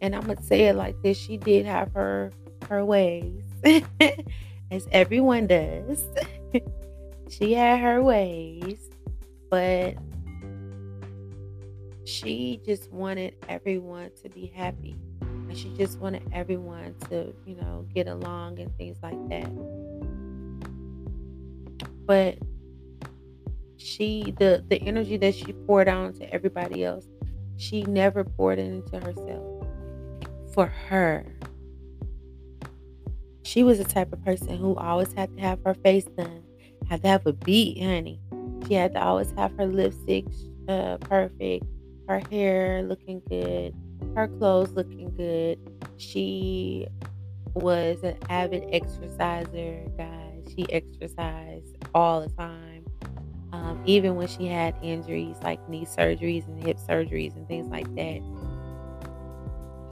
And 0.00 0.14
I'm 0.14 0.22
gonna 0.22 0.42
say 0.42 0.66
it 0.66 0.76
like 0.76 1.00
this: 1.02 1.16
she 1.16 1.36
did 1.36 1.66
have 1.66 1.92
her 1.92 2.32
her 2.68 2.84
ways, 2.84 3.42
as 4.70 4.86
everyone 4.92 5.46
does. 5.46 6.04
she 7.28 7.54
had 7.54 7.80
her 7.80 8.02
ways, 8.02 8.90
but 9.50 9.94
she 12.04 12.60
just 12.64 12.90
wanted 12.90 13.34
everyone 13.48 14.10
to 14.22 14.28
be 14.28 14.52
happy. 14.54 14.96
And 15.20 15.56
she 15.56 15.74
just 15.76 15.98
wanted 15.98 16.22
everyone 16.32 16.94
to, 17.08 17.34
you 17.46 17.56
know, 17.56 17.86
get 17.94 18.06
along 18.06 18.58
and 18.58 18.74
things 18.76 18.98
like 19.02 19.28
that. 19.30 19.50
But 22.06 22.38
she 23.78 24.34
the 24.38 24.64
the 24.68 24.80
energy 24.82 25.16
that 25.16 25.34
she 25.34 25.52
poured 25.66 25.88
out 25.88 26.14
to 26.16 26.32
everybody 26.32 26.84
else 26.84 27.06
she 27.58 27.82
never 27.82 28.22
poured 28.22 28.58
it 28.58 28.66
into 28.66 29.00
herself 29.00 29.66
for 30.54 30.66
her. 30.66 31.26
She 33.42 33.62
was 33.64 33.78
the 33.78 33.84
type 33.84 34.12
of 34.12 34.24
person 34.24 34.56
who 34.56 34.76
always 34.76 35.12
had 35.12 35.34
to 35.36 35.42
have 35.42 35.58
her 35.64 35.74
face 35.74 36.04
done 36.16 36.42
had 36.88 37.02
to 37.02 37.08
have 37.08 37.26
a 37.26 37.32
beat 37.32 37.82
honey. 37.82 38.20
She 38.66 38.74
had 38.74 38.94
to 38.94 39.02
always 39.02 39.30
have 39.32 39.56
her 39.56 39.66
lipstick 39.66 40.24
uh, 40.68 40.98
perfect 40.98 41.64
her 42.08 42.22
hair 42.30 42.82
looking 42.82 43.20
good 43.28 43.74
her 44.14 44.28
clothes 44.28 44.70
looking 44.72 45.10
good. 45.16 45.58
She 45.96 46.86
was 47.54 48.02
an 48.02 48.16
avid 48.28 48.64
exerciser 48.72 49.84
guys. 49.96 50.44
She 50.54 50.70
exercised 50.72 51.76
all 51.94 52.20
the 52.20 52.30
time 52.30 52.67
um, 53.52 53.82
even 53.86 54.16
when 54.16 54.28
she 54.28 54.46
had 54.46 54.74
injuries 54.82 55.36
like 55.42 55.66
knee 55.68 55.86
surgeries 55.86 56.46
and 56.46 56.62
hip 56.62 56.78
surgeries 56.78 57.34
and 57.36 57.46
things 57.48 57.68
like 57.68 57.92
that. 57.94 58.20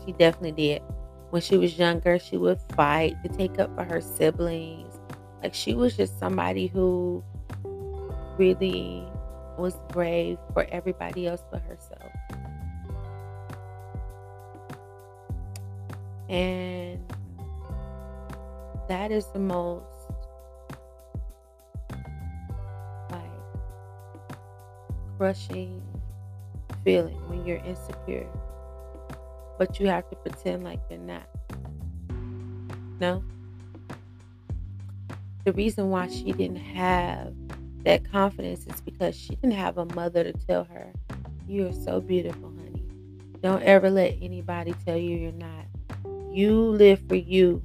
She 0.04 0.12
definitely 0.12 0.52
did. 0.52 0.82
When 1.30 1.42
she 1.42 1.56
was 1.56 1.78
younger, 1.78 2.18
she 2.18 2.36
would 2.36 2.60
fight 2.74 3.16
to 3.22 3.28
take 3.28 3.58
up 3.58 3.74
for 3.74 3.84
her 3.84 4.00
siblings. 4.00 4.98
Like 5.42 5.54
she 5.54 5.74
was 5.74 5.96
just 5.96 6.18
somebody 6.18 6.66
who 6.66 7.24
really 8.38 9.04
was 9.58 9.74
brave 9.88 10.38
for 10.52 10.66
everybody 10.70 11.26
else 11.26 11.42
but 11.50 11.62
herself. 11.62 12.12
And 16.28 17.00
that 18.88 19.10
is 19.10 19.26
the 19.32 19.38
most 19.38 19.95
crushing 25.16 25.82
feeling 26.84 27.16
when 27.28 27.44
you're 27.44 27.58
insecure, 27.58 28.26
but 29.58 29.80
you 29.80 29.86
have 29.88 30.08
to 30.10 30.16
pretend 30.16 30.64
like 30.64 30.80
you're 30.88 30.98
not. 30.98 31.28
No? 33.00 33.22
The 35.44 35.52
reason 35.52 35.90
why 35.90 36.08
she 36.08 36.32
didn't 36.32 36.56
have 36.56 37.34
that 37.84 38.10
confidence 38.10 38.66
is 38.66 38.80
because 38.80 39.14
she 39.16 39.36
didn't 39.36 39.52
have 39.52 39.78
a 39.78 39.84
mother 39.94 40.24
to 40.24 40.32
tell 40.32 40.64
her, 40.64 40.92
You 41.48 41.68
are 41.68 41.72
so 41.72 42.00
beautiful, 42.00 42.52
honey. 42.56 42.84
Don't 43.42 43.62
ever 43.62 43.90
let 43.90 44.16
anybody 44.20 44.74
tell 44.84 44.96
you 44.96 45.16
you're 45.16 45.32
not. 45.32 45.66
You 46.32 46.60
live 46.60 47.00
for 47.08 47.14
you 47.14 47.62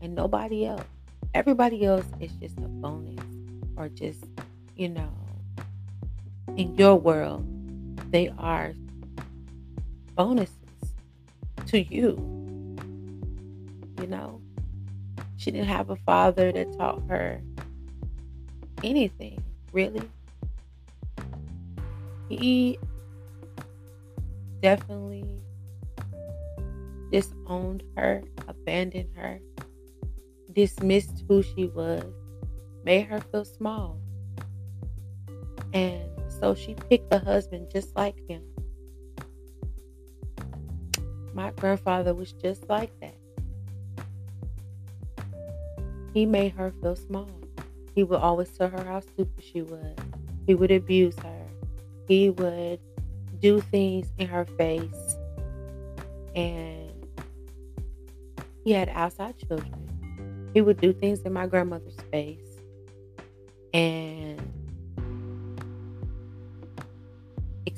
and 0.00 0.14
nobody 0.14 0.66
else. 0.66 0.84
Everybody 1.32 1.84
else 1.84 2.06
is 2.20 2.32
just 2.32 2.58
a 2.58 2.68
bonus 2.68 3.24
or 3.76 3.88
just, 3.88 4.24
you 4.76 4.88
know, 4.88 5.12
in 6.56 6.74
your 6.76 6.96
world, 6.96 7.46
they 8.10 8.32
are 8.38 8.72
bonuses 10.14 10.54
to 11.66 11.82
you. 11.82 12.16
You 14.00 14.06
know, 14.06 14.40
she 15.36 15.50
didn't 15.50 15.68
have 15.68 15.90
a 15.90 15.96
father 15.96 16.52
that 16.52 16.76
taught 16.78 17.02
her 17.08 17.40
anything, 18.82 19.42
really. 19.72 20.08
he 22.28 22.78
definitely 24.62 25.24
disowned 27.10 27.82
her, 27.96 28.22
abandoned 28.48 29.10
her, 29.14 29.38
dismissed 30.52 31.24
who 31.28 31.42
she 31.42 31.66
was, 31.66 32.04
made 32.84 33.06
her 33.06 33.20
feel 33.20 33.44
small. 33.44 33.98
And 35.72 36.08
so 36.44 36.54
she 36.54 36.74
picked 36.74 37.10
a 37.10 37.18
husband 37.18 37.70
just 37.72 37.96
like 37.96 38.16
him. 38.28 38.42
My 41.32 41.52
grandfather 41.52 42.12
was 42.12 42.32
just 42.32 42.68
like 42.68 42.90
that. 43.00 43.16
He 46.12 46.26
made 46.26 46.52
her 46.52 46.70
feel 46.82 46.96
small. 46.96 47.30
He 47.94 48.02
would 48.02 48.20
always 48.20 48.50
tell 48.50 48.68
her 48.68 48.84
how 48.84 49.00
stupid 49.00 49.42
she 49.42 49.62
was. 49.62 49.96
He 50.46 50.54
would 50.54 50.70
abuse 50.70 51.16
her. 51.20 51.46
He 52.08 52.28
would 52.28 52.78
do 53.40 53.62
things 53.62 54.12
in 54.18 54.28
her 54.28 54.44
face. 54.44 55.16
And 56.34 56.92
he 58.64 58.72
had 58.72 58.90
outside 58.90 59.38
children. 59.38 60.50
He 60.52 60.60
would 60.60 60.78
do 60.78 60.92
things 60.92 61.20
in 61.20 61.32
my 61.32 61.46
grandmother's 61.46 61.96
face. 62.12 62.58
And 63.72 64.23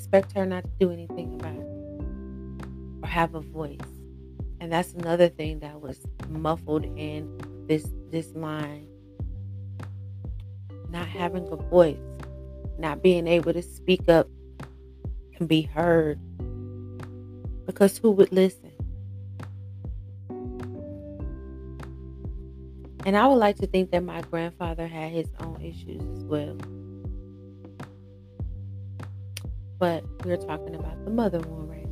expect 0.07 0.33
her 0.35 0.47
not 0.47 0.63
to 0.63 0.71
do 0.79 0.93
anything 0.93 1.35
about 1.35 1.57
it 1.57 3.03
or 3.03 3.09
have 3.09 3.35
a 3.35 3.41
voice. 3.41 3.81
And 4.61 4.73
that's 4.73 4.93
another 4.95 5.29
thing 5.29 5.59
that 5.61 5.81
was 5.81 5.99
muffled 6.29 6.85
in 6.97 7.29
this 7.67 7.89
this 8.13 8.33
line. 8.35 8.87
Not 10.91 11.09
having 11.09 11.49
a 11.49 11.57
voice, 11.57 11.99
not 12.79 13.03
being 13.03 13.27
able 13.27 13.53
to 13.53 13.63
speak 13.63 14.09
up 14.09 14.29
and 15.39 15.49
be 15.49 15.63
heard. 15.63 16.21
Because 17.67 17.99
who 17.99 18.13
would 18.13 18.31
listen? 18.31 18.71
And 23.05 23.17
I 23.17 23.27
would 23.27 23.37
like 23.37 23.57
to 23.57 23.67
think 23.67 23.91
that 23.91 24.05
my 24.05 24.21
grandfather 24.23 24.87
had 24.87 25.11
his 25.11 25.27
own 25.41 25.61
issues 25.61 26.03
as 26.17 26.25
well. 26.25 26.57
But 29.79 30.05
we're 30.25 30.37
talking 30.37 30.75
about 30.75 31.05
the 31.05 31.11
mother 31.11 31.41
one 31.41 31.69
right 31.69 31.89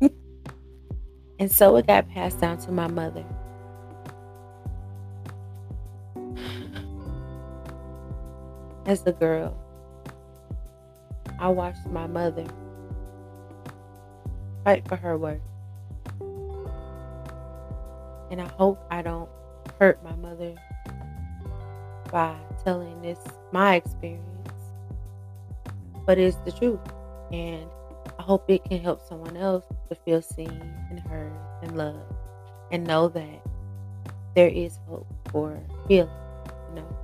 now. 0.00 0.10
and 1.38 1.50
so 1.50 1.76
it 1.76 1.86
got 1.86 2.08
passed 2.08 2.40
down 2.40 2.58
to 2.58 2.72
my 2.72 2.88
mother. 2.88 3.24
As 8.86 9.06
a 9.06 9.12
girl, 9.12 9.56
I 11.38 11.48
watched 11.48 11.86
my 11.86 12.08
mother 12.08 12.46
fight 14.64 14.86
for 14.88 14.96
her 14.96 15.16
worth. 15.16 15.40
And 18.30 18.40
I 18.40 18.46
hope 18.56 18.84
I 18.90 19.02
don't 19.02 19.28
hurt 19.78 20.02
my 20.02 20.16
mother 20.16 20.54
by 22.10 22.36
telling 22.64 23.00
this 23.02 23.18
my 23.52 23.76
experience 23.76 24.31
but 26.06 26.18
it's 26.18 26.36
the 26.44 26.52
truth. 26.52 26.80
And 27.32 27.66
I 28.18 28.22
hope 28.22 28.48
it 28.48 28.64
can 28.64 28.80
help 28.80 29.06
someone 29.06 29.36
else 29.36 29.64
to 29.88 29.94
feel 29.94 30.22
seen 30.22 30.74
and 30.90 31.00
heard 31.00 31.32
and 31.62 31.76
loved 31.76 32.12
and 32.70 32.86
know 32.86 33.08
that 33.08 33.42
there 34.34 34.48
is 34.48 34.78
hope 34.88 35.06
for 35.30 35.60
healing, 35.88 36.10
you 36.70 36.76
know. 36.76 36.96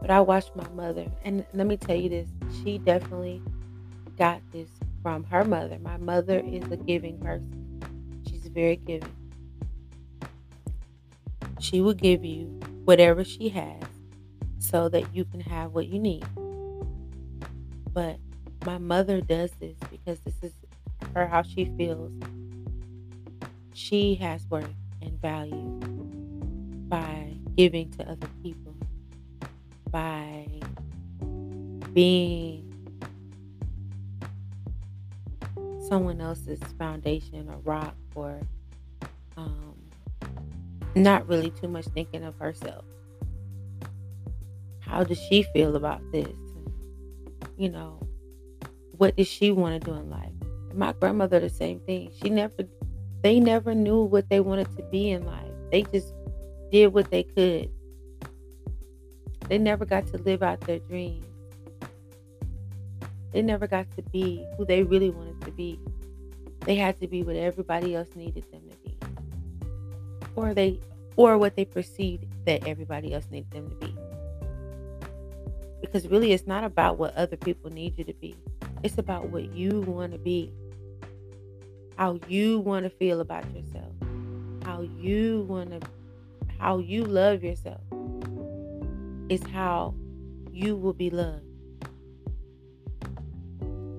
But 0.00 0.10
I 0.10 0.20
watched 0.20 0.56
my 0.56 0.68
mother, 0.70 1.06
and 1.24 1.44
let 1.52 1.66
me 1.66 1.76
tell 1.76 1.96
you 1.96 2.08
this 2.08 2.28
she 2.62 2.78
definitely 2.78 3.42
got 4.16 4.40
this 4.52 4.70
from 5.02 5.24
her 5.24 5.44
mother. 5.44 5.78
My 5.80 5.98
mother 5.98 6.40
is 6.44 6.64
a 6.70 6.76
giving 6.76 7.18
person, 7.18 7.82
she's 8.28 8.46
very 8.46 8.76
giving. 8.76 9.12
She 11.60 11.80
will 11.80 11.94
give 11.94 12.24
you 12.24 12.46
whatever 12.84 13.24
she 13.24 13.48
has 13.50 13.82
so 14.58 14.88
that 14.88 15.14
you 15.14 15.24
can 15.24 15.40
have 15.40 15.72
what 15.72 15.88
you 15.88 15.98
need. 15.98 16.24
But 17.98 18.20
my 18.64 18.78
mother 18.78 19.20
does 19.20 19.50
this 19.58 19.76
because 19.90 20.20
this 20.20 20.36
is 20.40 20.52
her 21.16 21.26
how 21.26 21.42
she 21.42 21.64
feels. 21.76 22.12
She 23.74 24.14
has 24.14 24.46
worth 24.48 24.72
and 25.02 25.20
value 25.20 25.80
by 26.88 27.34
giving 27.56 27.90
to 27.94 28.08
other 28.08 28.28
people, 28.40 28.72
by 29.90 30.46
being 31.92 32.72
someone 35.88 36.20
else's 36.20 36.60
foundation 36.78 37.50
or 37.50 37.56
rock 37.64 37.96
or 38.14 38.38
um, 39.36 39.74
not 40.94 41.26
really 41.26 41.50
too 41.50 41.66
much 41.66 41.86
thinking 41.86 42.22
of 42.22 42.38
herself. 42.38 42.84
How 44.78 45.02
does 45.02 45.18
she 45.18 45.42
feel 45.52 45.74
about 45.74 46.00
this? 46.12 46.47
You 47.56 47.68
know, 47.68 48.00
what 48.92 49.16
did 49.16 49.26
she 49.26 49.50
want 49.50 49.80
to 49.82 49.90
do 49.90 49.96
in 49.96 50.10
life? 50.10 50.32
My 50.74 50.92
grandmother, 50.92 51.40
the 51.40 51.48
same 51.48 51.80
thing. 51.80 52.10
She 52.22 52.30
never, 52.30 52.54
they 53.22 53.40
never 53.40 53.74
knew 53.74 54.02
what 54.02 54.28
they 54.28 54.40
wanted 54.40 54.74
to 54.76 54.82
be 54.84 55.10
in 55.10 55.24
life. 55.24 55.52
They 55.70 55.82
just 55.82 56.12
did 56.70 56.88
what 56.88 57.10
they 57.10 57.22
could. 57.22 57.70
They 59.48 59.58
never 59.58 59.84
got 59.84 60.06
to 60.08 60.18
live 60.18 60.42
out 60.42 60.60
their 60.62 60.78
dreams. 60.80 61.24
They 63.32 63.42
never 63.42 63.66
got 63.66 63.86
to 63.96 64.02
be 64.02 64.44
who 64.56 64.64
they 64.64 64.82
really 64.82 65.10
wanted 65.10 65.40
to 65.42 65.50
be. 65.52 65.78
They 66.60 66.74
had 66.74 67.00
to 67.00 67.08
be 67.08 67.22
what 67.22 67.36
everybody 67.36 67.94
else 67.94 68.08
needed 68.14 68.44
them 68.50 68.62
to 68.68 68.76
be. 68.84 68.96
Or 70.36 70.54
they 70.54 70.80
or 71.16 71.36
what 71.36 71.56
they 71.56 71.64
perceived 71.64 72.26
that 72.46 72.66
everybody 72.66 73.12
else 73.12 73.26
needed 73.30 73.50
them 73.50 73.68
to 73.70 73.74
be. 73.76 73.87
Because 75.80 76.08
really, 76.08 76.32
it's 76.32 76.46
not 76.46 76.64
about 76.64 76.98
what 76.98 77.14
other 77.14 77.36
people 77.36 77.70
need 77.70 77.98
you 77.98 78.04
to 78.04 78.14
be, 78.14 78.36
it's 78.82 78.98
about 78.98 79.28
what 79.30 79.52
you 79.52 79.80
want 79.82 80.12
to 80.12 80.18
be, 80.18 80.52
how 81.96 82.18
you 82.28 82.60
want 82.60 82.84
to 82.84 82.90
feel 82.90 83.20
about 83.20 83.44
yourself, 83.54 83.92
how 84.64 84.82
you 84.82 85.46
want 85.48 85.70
to, 85.70 85.88
how 86.58 86.78
you 86.78 87.04
love 87.04 87.42
yourself 87.42 87.80
is 89.28 89.42
how 89.52 89.94
you 90.52 90.76
will 90.76 90.92
be 90.92 91.10
loved. 91.10 91.44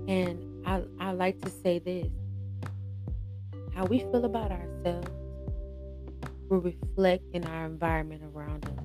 And 0.07 0.65
I, 0.65 0.83
I 0.99 1.11
like 1.11 1.39
to 1.41 1.49
say 1.49 1.79
this 1.79 2.07
how 3.75 3.85
we 3.85 3.99
feel 3.99 4.25
about 4.25 4.51
ourselves 4.51 5.07
will 6.49 6.59
reflect 6.59 7.23
in 7.33 7.45
our 7.45 7.65
environment 7.65 8.23
around 8.33 8.65
us. 8.65 8.78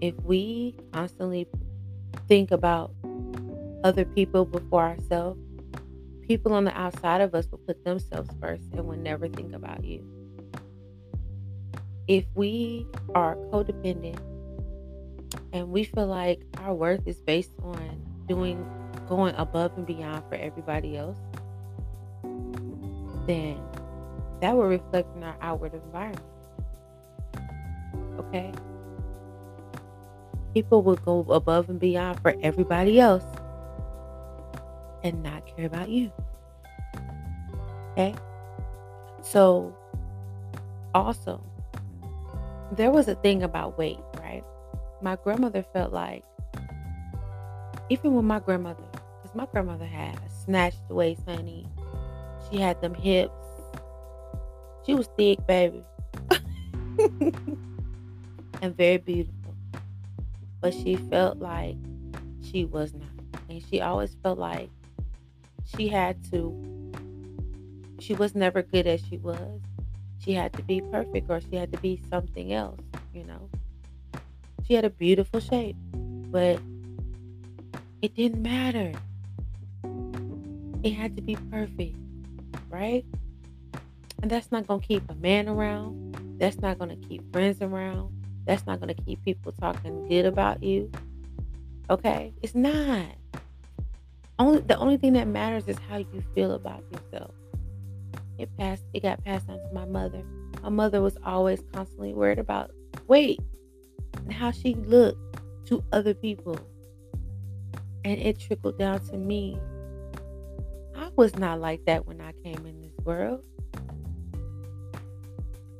If 0.00 0.14
we 0.24 0.74
constantly 0.92 1.46
think 2.26 2.50
about 2.50 2.94
other 3.84 4.04
people 4.04 4.44
before 4.44 4.84
ourselves, 4.84 5.40
people 6.26 6.54
on 6.54 6.64
the 6.64 6.78
outside 6.78 7.20
of 7.20 7.34
us 7.34 7.46
will 7.50 7.58
put 7.58 7.84
themselves 7.84 8.30
first 8.40 8.62
and 8.72 8.86
will 8.86 8.96
never 8.96 9.28
think 9.28 9.54
about 9.54 9.84
you. 9.84 10.04
If 12.08 12.24
we 12.34 12.86
are 13.14 13.36
codependent 13.52 14.18
and 15.52 15.70
we 15.70 15.84
feel 15.84 16.06
like 16.06 16.42
our 16.58 16.74
worth 16.74 17.06
is 17.06 17.20
based 17.20 17.52
on 17.62 18.02
doing 18.26 18.64
going 19.08 19.34
above 19.36 19.76
and 19.76 19.86
beyond 19.86 20.24
for 20.28 20.36
everybody 20.36 20.96
else, 20.96 21.18
then 23.26 23.60
that 24.40 24.56
will 24.56 24.66
reflect 24.68 25.14
in 25.16 25.24
our 25.24 25.36
outward 25.42 25.74
environment. 25.74 26.24
Okay? 28.18 28.52
People 30.54 30.82
will 30.82 30.96
go 30.96 31.20
above 31.32 31.68
and 31.68 31.78
beyond 31.78 32.20
for 32.20 32.34
everybody 32.42 32.98
else 32.98 33.24
and 35.02 35.22
not 35.22 35.46
care 35.56 35.66
about 35.66 35.88
you. 35.88 36.12
Okay? 37.92 38.14
So, 39.22 39.74
also, 40.94 41.42
there 42.72 42.90
was 42.90 43.08
a 43.08 43.14
thing 43.16 43.42
about 43.42 43.78
weight, 43.78 43.98
right? 44.18 44.44
My 45.02 45.16
grandmother 45.16 45.64
felt 45.72 45.92
like, 45.92 46.24
even 47.88 48.14
with 48.14 48.24
my 48.24 48.40
grandmother, 48.40 48.82
because 48.92 49.34
my 49.34 49.46
grandmother 49.46 49.86
had 49.86 50.18
snatched 50.44 50.88
waist, 50.88 51.22
honey. 51.26 51.66
She 52.50 52.58
had 52.58 52.80
them 52.80 52.94
hips. 52.94 53.32
She 54.86 54.94
was 54.94 55.08
thick, 55.16 55.46
baby. 55.46 55.84
and 58.62 58.76
very 58.76 58.98
beautiful 58.98 59.39
but 60.60 60.74
she 60.74 60.96
felt 60.96 61.38
like 61.38 61.76
she 62.42 62.64
was 62.64 62.94
not. 62.94 63.08
And 63.48 63.62
she 63.68 63.80
always 63.80 64.16
felt 64.22 64.38
like 64.38 64.70
she 65.64 65.88
had 65.88 66.22
to, 66.30 66.92
she 67.98 68.14
was 68.14 68.34
never 68.34 68.62
good 68.62 68.86
as 68.86 69.00
she 69.04 69.18
was. 69.18 69.60
She 70.18 70.32
had 70.34 70.52
to 70.54 70.62
be 70.62 70.80
perfect 70.80 71.30
or 71.30 71.40
she 71.40 71.56
had 71.56 71.72
to 71.72 71.78
be 71.78 72.00
something 72.10 72.52
else, 72.52 72.80
you 73.14 73.24
know. 73.24 73.48
She 74.66 74.74
had 74.74 74.84
a 74.84 74.90
beautiful 74.90 75.40
shape, 75.40 75.76
but 76.30 76.60
It 78.02 78.14
didn't 78.14 78.40
matter. 78.40 78.92
It 80.82 80.92
had 80.92 81.14
to 81.16 81.22
be 81.22 81.36
perfect, 81.50 81.94
right? 82.70 83.04
And 84.22 84.30
that's 84.30 84.50
not 84.50 84.66
going 84.66 84.80
to 84.80 84.86
keep 84.86 85.02
a 85.10 85.14
man 85.16 85.48
around. 85.48 86.16
That's 86.38 86.58
not 86.60 86.78
going 86.78 86.98
to 86.98 87.08
keep 87.08 87.30
friends 87.30 87.60
around. 87.60 88.19
That's 88.46 88.66
not 88.66 88.80
going 88.80 88.94
to 88.94 89.02
keep 89.02 89.22
people 89.24 89.52
talking 89.52 90.08
good 90.08 90.26
about 90.26 90.62
you. 90.62 90.90
Okay? 91.88 92.32
It's 92.42 92.54
not. 92.54 93.06
Only 94.38 94.60
the 94.60 94.76
only 94.78 94.96
thing 94.96 95.12
that 95.14 95.26
matters 95.26 95.68
is 95.68 95.76
how 95.88 95.98
you 95.98 96.22
feel 96.34 96.52
about 96.52 96.82
yourself. 96.90 97.34
It 98.38 98.48
passed 98.56 98.84
it 98.94 99.02
got 99.02 99.22
passed 99.22 99.50
on 99.50 99.58
to 99.58 99.68
my 99.74 99.84
mother. 99.84 100.22
My 100.62 100.70
mother 100.70 101.02
was 101.02 101.16
always 101.24 101.62
constantly 101.72 102.14
worried 102.14 102.38
about 102.38 102.70
weight 103.06 103.40
and 104.16 104.32
how 104.32 104.50
she 104.50 104.74
looked 104.74 105.38
to 105.66 105.84
other 105.92 106.14
people. 106.14 106.58
And 108.04 108.18
it 108.18 108.40
trickled 108.40 108.78
down 108.78 109.00
to 109.08 109.18
me. 109.18 109.58
I 110.96 111.10
was 111.16 111.36
not 111.36 111.60
like 111.60 111.84
that 111.84 112.06
when 112.06 112.20
I 112.20 112.32
came 112.42 112.64
in 112.66 112.80
this 112.80 113.04
world. 113.04 113.42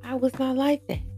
I 0.05 0.15
was 0.15 0.39
not 0.39 0.57
like 0.57 0.87
that. 0.89 1.10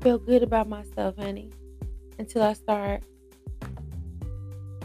Felt 0.00 0.26
good 0.26 0.42
about 0.42 0.68
myself, 0.68 1.16
honey, 1.16 1.50
until 2.18 2.42
I 2.42 2.52
start 2.52 3.02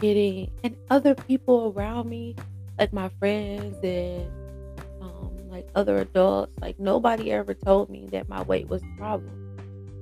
getting 0.00 0.50
and 0.62 0.76
other 0.90 1.14
people 1.14 1.72
around 1.76 2.08
me, 2.08 2.34
like 2.78 2.92
my 2.92 3.08
friends 3.20 3.76
and 3.82 4.28
um, 5.00 5.30
like 5.48 5.68
other 5.74 5.98
adults, 5.98 6.52
like 6.60 6.78
nobody 6.78 7.30
ever 7.32 7.54
told 7.54 7.90
me 7.90 8.06
that 8.12 8.28
my 8.28 8.42
weight 8.42 8.68
was 8.68 8.82
a 8.82 8.98
problem. 8.98 9.40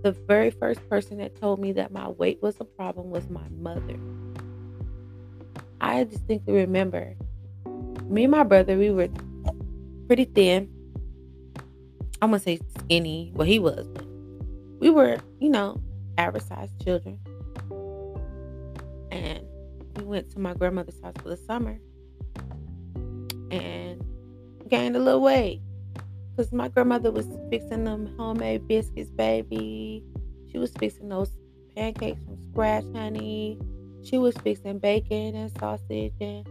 The 0.03 0.13
very 0.13 0.51
first 0.51 0.89
person 0.89 1.19
that 1.19 1.39
told 1.41 1.61
me 1.61 1.73
that 1.73 1.93
my 1.93 2.09
weight 2.09 2.43
was 2.43 2.57
a 2.59 2.65
problem 2.65 3.11
was 3.11 3.29
my 3.29 3.49
mother. 3.61 3.99
I 5.81 6.05
distinctly 6.05 6.55
remember 6.55 7.17
me 8.13 8.25
and 8.25 8.31
my 8.31 8.45
brother, 8.45 8.77
we 8.77 8.91
were 8.91 9.09
pretty 10.07 10.27
thin. 10.27 10.69
I'm 12.21 12.31
gonna 12.31 12.41
say 12.41 12.61
skinny. 12.79 13.33
Well, 13.35 13.47
he 13.47 13.59
was, 13.59 13.89
but 13.89 14.05
we 14.83 14.91
were, 14.91 15.17
you 15.39 15.49
know, 15.49 15.81
average 16.19 16.43
sized 16.43 16.73
children. 16.85 17.17
And 19.13 19.45
we 19.97 20.03
went 20.03 20.29
to 20.33 20.41
my 20.41 20.55
grandmother's 20.55 21.01
house 21.01 21.15
for 21.23 21.29
the 21.29 21.37
summer 21.37 21.79
and 23.53 24.05
gained 24.69 24.97
a 24.97 24.99
little 24.99 25.23
weight 25.23 25.61
because 26.31 26.51
my 26.51 26.67
grandmother 26.67 27.13
was 27.13 27.29
fixing 27.49 27.85
them 27.85 28.13
homemade 28.19 28.67
biscuits, 28.67 29.11
baby. 29.11 30.03
She 30.51 30.59
was 30.59 30.73
fixing 30.73 31.11
those 31.11 31.31
pancakes 31.77 32.21
from 32.25 32.39
scratch, 32.51 32.85
honey. 32.93 33.61
She 34.03 34.19
was 34.19 34.37
fixing 34.39 34.81
bacon 34.81 35.37
and 35.37 35.57
sausage 35.61 36.15
and 36.21 36.45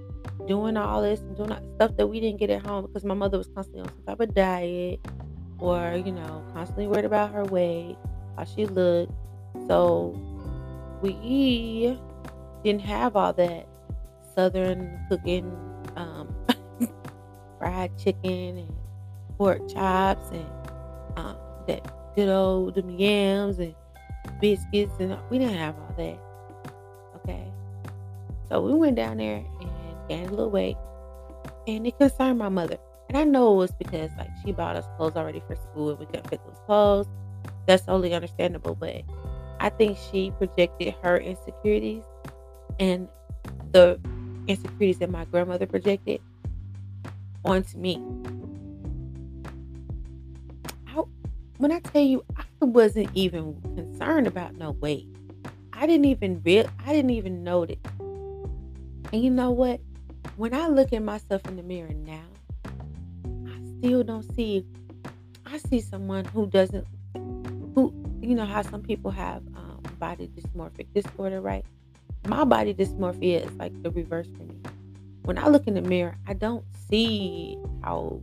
doing 0.47 0.77
all 0.77 1.01
this 1.01 1.19
and 1.19 1.35
doing 1.35 1.53
stuff 1.75 1.97
that 1.97 2.07
we 2.07 2.21
didn't 2.21 2.39
get 2.39 2.49
at 2.49 2.65
home 2.65 2.85
because 2.85 3.03
my 3.03 3.13
mother 3.13 3.37
was 3.37 3.49
constantly 3.53 3.81
on 3.81 3.89
some 3.89 4.03
type 4.05 4.21
of 4.21 4.33
diet 4.33 5.05
or, 5.59 6.01
you 6.05 6.13
know, 6.13 6.45
constantly 6.53 6.87
worried 6.87 7.03
about 7.03 7.33
her 7.33 7.43
weight, 7.43 7.97
how 8.41 8.45
she 8.55 8.65
looked. 8.65 9.13
So 9.67 10.19
we 11.01 11.97
didn't 12.63 12.81
have 12.81 13.15
all 13.15 13.33
that 13.33 13.67
southern 14.35 14.99
cooking, 15.09 15.51
um, 15.95 16.33
fried 17.59 17.97
chicken 17.97 18.57
and 18.57 18.75
pork 19.37 19.67
chops 19.69 20.29
and 20.31 20.47
um, 21.17 21.35
that 21.67 22.15
good 22.15 22.29
old 22.29 22.75
the 22.75 22.81
yams 22.93 23.59
and 23.59 23.75
biscuits 24.39 24.93
and 24.99 25.17
we 25.29 25.37
didn't 25.37 25.57
have 25.57 25.75
all 25.75 25.93
that. 25.97 26.19
Okay, 27.17 27.45
so 28.49 28.61
we 28.61 28.73
went 28.73 28.95
down 28.95 29.17
there 29.17 29.45
and 29.59 29.69
gained 30.09 30.27
a 30.27 30.31
little 30.31 30.49
weight, 30.49 30.77
and 31.67 31.85
it 31.85 31.95
concerned 31.99 32.39
my 32.39 32.49
mother. 32.49 32.77
And 33.09 33.17
I 33.17 33.23
know 33.23 33.53
it 33.53 33.57
was 33.57 33.71
because 33.73 34.09
like 34.17 34.29
she 34.43 34.51
bought 34.51 34.75
us 34.75 34.85
clothes 34.97 35.15
already 35.15 35.43
for 35.45 35.55
school 35.55 35.89
and 35.91 35.99
we 35.99 36.05
couldn't 36.07 36.29
fit 36.29 36.39
those 36.45 36.57
clothes. 36.65 37.07
That's 37.65 37.85
totally 37.85 38.13
understandable, 38.13 38.75
but 38.75 39.03
I 39.59 39.69
think 39.69 39.97
she 40.11 40.31
projected 40.37 40.95
her 41.03 41.17
insecurities 41.17 42.03
and 42.79 43.07
the 43.71 43.99
insecurities 44.47 44.97
that 44.99 45.09
my 45.09 45.25
grandmother 45.25 45.65
projected 45.67 46.21
onto 47.45 47.77
me. 47.77 48.01
I, 50.87 51.03
when 51.57 51.71
I 51.71 51.79
tell 51.79 52.01
you, 52.01 52.23
I 52.35 52.43
wasn't 52.65 53.09
even 53.13 53.61
concerned 53.75 54.27
about 54.27 54.55
no 54.55 54.71
weight. 54.71 55.07
I 55.73 55.87
didn't 55.87 56.05
even 56.05 56.41
real. 56.43 56.67
I 56.85 56.93
didn't 56.93 57.11
even 57.11 57.43
notice. 57.43 57.79
And 57.99 59.23
you 59.23 59.29
know 59.29 59.51
what? 59.51 59.79
When 60.37 60.53
I 60.53 60.67
look 60.67 60.93
at 60.93 61.03
myself 61.03 61.45
in 61.47 61.55
the 61.55 61.63
mirror 61.63 61.93
now, 61.93 62.23
I 63.25 63.79
still 63.79 64.03
don't 64.03 64.23
see. 64.35 64.65
I 65.45 65.57
see 65.57 65.81
someone 65.81 66.25
who 66.25 66.47
doesn't, 66.47 66.87
you 68.31 68.37
know 68.37 68.45
how 68.45 68.61
some 68.61 68.81
people 68.81 69.11
have 69.11 69.43
um, 69.57 69.81
body 69.99 70.29
dysmorphic 70.29 70.87
disorder, 70.93 71.41
right? 71.41 71.65
my 72.27 72.45
body 72.45 72.73
dysmorphia 72.73 73.45
is 73.45 73.51
like 73.57 73.73
the 73.83 73.91
reverse 73.91 74.27
for 74.37 74.43
me. 74.43 74.55
When 75.23 75.37
I 75.37 75.49
look 75.49 75.67
in 75.67 75.73
the 75.73 75.81
mirror, 75.81 76.15
I 76.27 76.33
don't 76.33 76.63
see 76.89 77.57
how 77.83 78.21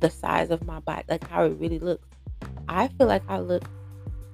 the 0.00 0.08
size 0.08 0.50
of 0.50 0.64
my 0.64 0.80
body, 0.80 1.02
like 1.08 1.28
how 1.28 1.44
it 1.44 1.56
really 1.58 1.78
looks. 1.78 2.06
I 2.66 2.88
feel 2.88 3.06
like 3.06 3.22
I 3.28 3.40
look 3.40 3.64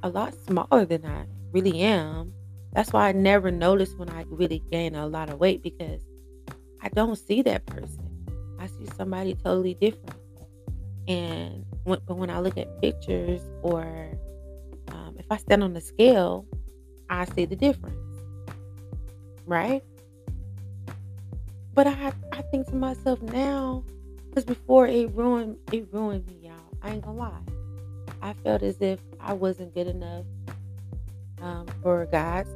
a 0.04 0.08
lot 0.08 0.34
smaller 0.46 0.84
than 0.84 1.04
I 1.04 1.24
really 1.52 1.80
am. 1.80 2.32
That's 2.74 2.92
why 2.92 3.08
I 3.08 3.12
never 3.12 3.50
notice 3.50 3.92
when 3.96 4.08
I 4.10 4.24
really 4.28 4.62
gain 4.70 4.94
a 4.94 5.06
lot 5.06 5.30
of 5.30 5.40
weight 5.40 5.62
because 5.62 6.00
I 6.80 6.90
don't 6.90 7.16
see 7.16 7.42
that 7.42 7.66
person. 7.66 8.08
I 8.60 8.66
see 8.66 8.86
somebody 8.96 9.34
totally 9.34 9.74
different. 9.74 10.16
And 11.08 11.64
when, 11.82 11.98
but 12.06 12.18
when 12.18 12.30
I 12.30 12.38
look 12.40 12.56
at 12.56 12.80
pictures 12.80 13.40
or 13.62 13.84
um, 15.14 15.20
if 15.20 15.26
I 15.30 15.36
stand 15.36 15.62
on 15.62 15.72
the 15.72 15.80
scale, 15.80 16.46
I 17.08 17.24
see 17.26 17.44
the 17.44 17.56
difference 17.56 18.04
right? 19.46 19.82
But 21.74 21.86
I 21.86 22.12
I 22.32 22.42
think 22.42 22.66
to 22.68 22.74
myself 22.74 23.20
now, 23.22 23.84
because 24.28 24.44
before 24.44 24.86
it 24.86 25.10
ruined 25.14 25.56
it 25.72 25.88
ruined 25.92 26.26
me, 26.26 26.38
y'all. 26.42 26.54
I 26.82 26.90
ain't 26.90 27.02
gonna 27.02 27.18
lie. 27.18 27.40
I 28.22 28.32
felt 28.44 28.62
as 28.62 28.76
if 28.80 29.00
I 29.20 29.32
wasn't 29.32 29.74
good 29.74 29.86
enough 29.86 30.24
um, 31.40 31.66
for 31.82 32.06
guys. 32.06 32.46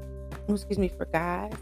Excuse 0.48 0.78
me, 0.78 0.88
for 0.88 1.06
guys. 1.06 1.52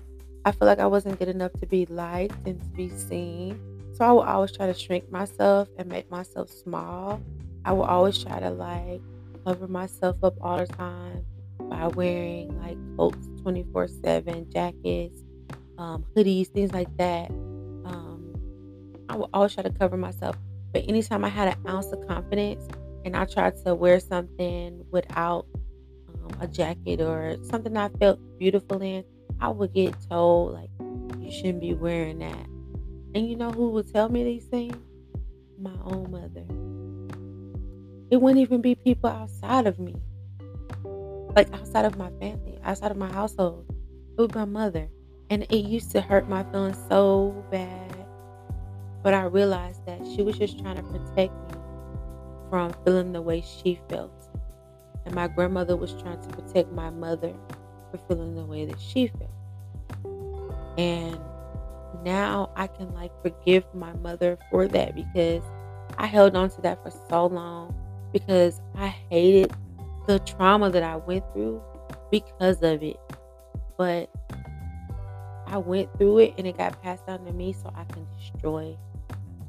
I 0.45 0.53
feel 0.53 0.67
like 0.67 0.79
I 0.79 0.87
wasn't 0.87 1.19
good 1.19 1.29
enough 1.29 1.53
to 1.61 1.67
be 1.67 1.87
liked 1.87 2.47
and 2.47 2.61
to 2.61 2.69
be 2.69 2.89
seen. 2.89 3.61
So 3.95 4.05
I 4.05 4.13
would 4.13 4.27
always 4.27 4.53
try 4.53 4.67
to 4.67 4.75
shrink 4.75 5.11
myself 5.11 5.69
and 5.77 5.89
make 5.89 6.09
myself 6.11 6.51
small. 6.51 7.21
I 7.65 7.73
would 7.73 7.85
always 7.85 8.23
try 8.23 8.39
to 8.39 8.51
like 8.51 9.03
cover 9.47 9.69
myself 9.69 10.17
up 10.25 10.35
all 10.41 10.59
the 10.59 10.67
time 10.67 11.25
by 11.71 11.87
wearing 11.89 12.59
like 12.61 12.77
coats 12.97 13.29
24 13.43 13.87
7, 13.89 14.51
jackets, 14.53 15.23
um, 15.79 16.05
hoodies, 16.17 16.49
things 16.49 16.73
like 16.73 16.95
that. 16.97 17.31
Um, 17.31 18.35
I 19.09 19.17
would 19.17 19.31
always 19.33 19.55
try 19.55 19.63
to 19.63 19.71
cover 19.71 19.97
myself. 19.97 20.37
But 20.73 20.85
anytime 20.89 21.25
I 21.25 21.29
had 21.29 21.49
an 21.49 21.69
ounce 21.69 21.87
of 21.93 22.07
confidence 22.09 22.67
and 23.05 23.17
I 23.17 23.25
tried 23.25 23.55
to 23.65 23.75
wear 23.75 24.01
something 24.01 24.85
without 24.91 25.47
um, 26.09 26.37
a 26.41 26.49
jacket 26.49 27.01
or 27.01 27.37
something 27.43 27.77
I 27.77 27.89
felt 28.01 28.19
beautiful 28.39 28.83
in, 28.83 29.05
I 29.41 29.49
would 29.49 29.73
get 29.73 29.95
told, 30.11 30.55
like, 30.55 30.71
you 31.21 31.31
shouldn't 31.31 31.61
be 31.61 31.73
wearing 31.73 32.19
that. 32.19 32.47
And 33.15 33.29
you 33.29 33.37
know 33.37 33.53
who 33.53 33.71
would 33.71 33.93
tell 33.93 34.09
me 34.09 34.25
these 34.25 34.45
things? 34.47 34.77
My 35.59 35.73
own 35.85 36.11
mother. 36.11 36.66
It 38.11 38.21
wouldn't 38.21 38.41
even 38.41 38.61
be 38.61 38.75
people 38.75 39.11
outside 39.11 39.67
of 39.67 39.79
me 39.79 39.97
like 41.37 41.53
outside 41.53 41.85
of 41.85 41.99
my 41.99 42.11
family, 42.19 42.59
outside 42.65 42.91
of 42.91 42.97
my 42.97 43.13
household. 43.13 43.67
It 44.19 44.21
was 44.21 44.35
my 44.35 44.47
mother. 44.47 44.89
And 45.29 45.43
it 45.43 45.67
used 45.67 45.91
to 45.91 46.01
hurt 46.01 46.29
my 46.29 46.43
feelings 46.45 46.79
so 46.89 47.45
bad. 47.51 47.95
But 49.03 49.13
I 49.13 49.25
realized 49.25 49.85
that 49.87 50.01
she 50.15 50.23
was 50.23 50.39
just 50.39 50.59
trying 50.59 50.77
to 50.77 50.83
protect 50.83 51.35
me 51.35 51.61
from 52.49 52.75
feeling 52.85 53.13
the 53.13 53.21
way 53.21 53.43
she 53.43 53.79
felt. 53.91 54.13
And 55.05 55.15
my 55.15 55.29
grandmother 55.29 55.77
was 55.77 55.93
trying 56.01 56.21
to 56.23 56.29
protect 56.29 56.73
my 56.73 56.91
mother 56.91 57.35
from 57.91 58.01
feeling 58.09 58.35
the 58.35 58.45
way 58.45 58.65
that 58.65 58.81
she 58.81 59.09
felt. 59.09 59.31
And 60.79 61.19
now 62.03 62.51
I 62.57 62.67
can 62.67 62.95
like 62.95 63.13
forgive 63.23 63.65
my 63.75 63.93
mother 63.95 64.39
for 64.51 64.67
that 64.69 64.95
because 64.95 65.43
I 65.99 66.07
held 66.07 66.35
on 66.35 66.51
to 66.51 66.61
that 66.63 66.83
for 66.83 66.91
so 67.11 67.27
long 67.27 67.75
because 68.13 68.61
I 68.77 68.89
hated 68.89 69.53
the 70.07 70.19
trauma 70.21 70.71
that 70.71 70.83
I 70.83 70.97
went 70.97 71.25
through 71.33 71.63
because 72.11 72.63
of 72.63 72.83
it. 72.83 72.97
But 73.77 74.11
I 75.47 75.59
went 75.59 75.97
through 75.99 76.19
it 76.19 76.35
and 76.39 76.47
it 76.47 76.57
got 76.57 76.81
passed 76.83 77.07
down 77.07 77.25
to 77.25 77.33
me 77.33 77.53
so 77.53 77.73
I 77.75 77.85
can 77.85 78.07
destroy 78.19 78.77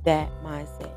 that 0.04 0.30
mindset. 0.43 0.93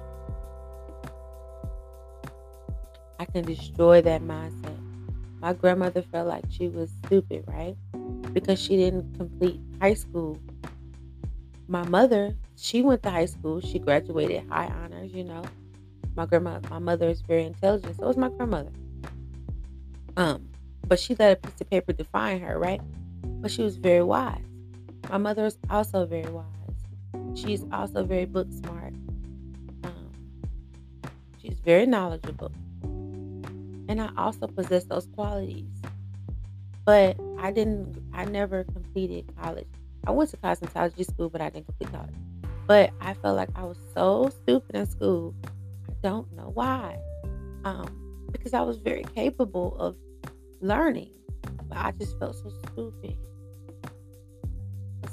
I 3.18 3.25
can 3.27 3.44
destroy 3.44 4.01
that 4.03 4.23
mindset. 4.23 4.77
My 5.40 5.53
grandmother 5.53 6.03
felt 6.03 6.29
like 6.29 6.44
she 6.51 6.68
was 6.68 6.90
stupid, 7.05 7.44
right? 7.46 7.77
because 8.33 8.61
she 8.61 8.77
didn't 8.77 9.16
complete 9.16 9.61
high 9.81 9.94
school. 9.94 10.38
My 11.68 11.87
mother, 11.88 12.35
she 12.57 12.83
went 12.83 13.03
to 13.05 13.11
high 13.11 13.27
school. 13.27 13.61
She 13.61 13.79
graduated 13.79 14.49
high 14.49 14.66
honors, 14.66 15.12
you 15.12 15.25
know. 15.25 15.42
My 16.16 16.27
grandma, 16.27 16.61
my 16.70 16.79
mother 16.79 17.09
is 17.09 17.20
very 17.20 17.44
intelligent. 17.44 17.96
So 17.96 18.07
was 18.07 18.16
my 18.16 18.29
grandmother. 18.29 18.73
Um, 20.16 20.49
but 20.87 20.99
she 20.99 21.14
let 21.14 21.33
a 21.33 21.37
piece 21.37 21.61
of 21.61 21.70
paper 21.70 21.92
define 21.92 22.40
her, 22.40 22.59
right? 22.59 22.81
But 23.23 23.51
she 23.51 23.62
was 23.62 23.77
very 23.77 24.03
wise. 24.03 24.42
My 25.09 25.18
mother 25.18 25.46
is 25.46 25.59
also 25.70 26.05
very 26.07 26.31
wise. 26.31 26.46
She's 27.35 27.64
also 27.73 28.05
very 28.05 28.27
book 28.27 28.49
smart. 28.51 28.92
Um, 29.85 30.11
she's 31.40 31.59
very 31.61 31.87
knowledgeable. 31.87 32.53
And 32.83 34.01
I 34.01 34.11
also 34.16 34.46
possess 34.46 34.85
those 34.85 35.07
qualities. 35.14 35.66
But 36.85 37.16
I 37.38 37.53
didn't, 37.53 38.03
I 38.12 38.25
never 38.25 38.64
completed 38.64 39.33
college. 39.40 39.68
I 40.07 40.11
went 40.12 40.31
to 40.31 40.37
cosmetology 40.38 41.07
school, 41.07 41.29
but 41.29 41.40
I 41.40 41.51
didn't 41.51 41.66
complete 41.66 41.92
college. 41.92 42.14
But 42.66 42.90
I 43.01 43.14
felt 43.14 43.37
like 43.37 43.51
I 43.55 43.64
was 43.64 43.79
so 43.94 44.31
stupid 44.42 44.75
in 44.75 44.87
school. 44.87 45.35
Don't 46.03 46.33
know 46.33 46.51
why. 46.55 46.99
Um, 47.65 48.27
because 48.33 48.55
I 48.55 48.63
was 48.63 48.79
very 48.79 49.05
capable 49.15 49.77
of 49.79 49.97
learning. 50.61 51.11
But 51.69 51.79
I 51.79 51.93
just 51.93 52.19
felt 52.19 52.37
so 52.37 52.51
stupid. 52.71 53.17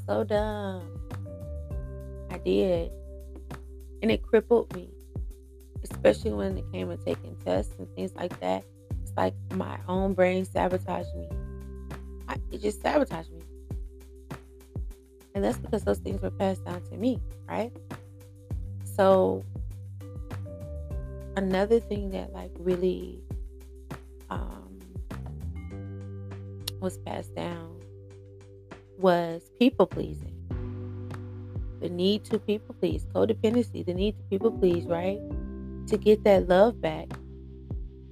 So 0.05 0.23
dumb. 0.23 0.81
I 2.31 2.37
did. 2.37 2.91
And 4.01 4.11
it 4.11 4.21
crippled 4.23 4.73
me. 4.75 4.89
Especially 5.83 6.31
when 6.31 6.57
it 6.57 6.65
came 6.71 6.89
to 6.89 6.97
taking 6.97 7.35
tests 7.43 7.73
and 7.77 7.87
things 7.95 8.15
like 8.15 8.39
that. 8.39 8.63
It's 9.03 9.13
like 9.15 9.33
my 9.53 9.77
own 9.87 10.13
brain 10.13 10.45
sabotaged 10.45 11.13
me. 11.15 11.29
I, 12.27 12.35
it 12.51 12.61
just 12.61 12.81
sabotaged 12.81 13.31
me. 13.31 13.41
And 15.35 15.43
that's 15.43 15.57
because 15.57 15.83
those 15.83 15.99
things 15.99 16.21
were 16.21 16.31
passed 16.31 16.65
down 16.65 16.81
to 16.89 16.97
me, 16.97 17.19
right? 17.47 17.71
So 18.83 19.43
another 21.37 21.79
thing 21.79 22.09
that 22.09 22.33
like 22.33 22.51
really 22.57 23.21
um, 24.31 24.79
was 26.81 26.97
passed 26.97 27.33
down 27.35 27.79
was 28.97 29.51
people 29.59 29.85
pleasing. 29.85 30.33
The 31.79 31.89
need 31.89 32.25
to 32.25 32.39
people 32.39 32.75
please, 32.79 33.05
codependency, 33.13 33.85
the 33.85 33.93
need 33.93 34.17
to 34.17 34.23
people 34.31 34.51
please, 34.51 34.85
right? 34.85 35.19
To 35.87 35.97
get 35.97 36.23
that 36.23 36.47
love 36.49 36.81
back, 36.81 37.07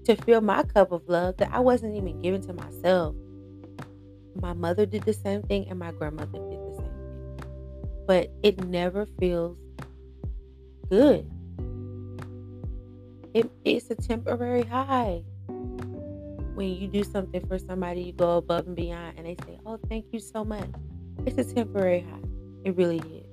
to 0.05 0.15
fill 0.17 0.41
my 0.41 0.61
cup 0.61 0.91
of 0.91 1.01
love 1.09 1.37
that 1.37 1.49
I 1.51 1.59
wasn't 1.59 1.95
even 1.95 2.21
giving 2.21 2.43
to 2.43 2.53
myself. 2.53 3.15
My 4.39 4.53
mother 4.53 4.85
did 4.85 5.03
the 5.03 5.13
same 5.13 5.41
thing, 5.41 5.67
and 5.67 5.79
my 5.79 5.91
grandmother 5.93 6.37
did 6.37 6.59
the 6.59 6.75
same 6.77 7.39
thing. 7.39 7.49
But 8.05 8.31
it 8.43 8.63
never 8.65 9.07
feels 9.19 9.57
good. 10.91 11.27
It, 13.35 13.51
it's 13.65 13.91
a 13.91 13.95
temporary 13.95 14.63
high. 14.63 15.21
When 16.53 16.69
you 16.69 16.87
do 16.87 17.03
something 17.03 17.45
for 17.47 17.59
somebody, 17.59 18.03
you 18.03 18.13
go 18.13 18.37
above 18.37 18.65
and 18.65 18.77
beyond, 18.77 19.17
and 19.17 19.27
they 19.27 19.35
say, 19.45 19.59
Oh, 19.65 19.77
thank 19.89 20.05
you 20.13 20.21
so 20.21 20.45
much. 20.45 20.69
It's 21.25 21.37
a 21.37 21.53
temporary 21.53 21.99
high. 21.99 22.29
It 22.63 22.77
really 22.77 22.99
is. 22.99 23.27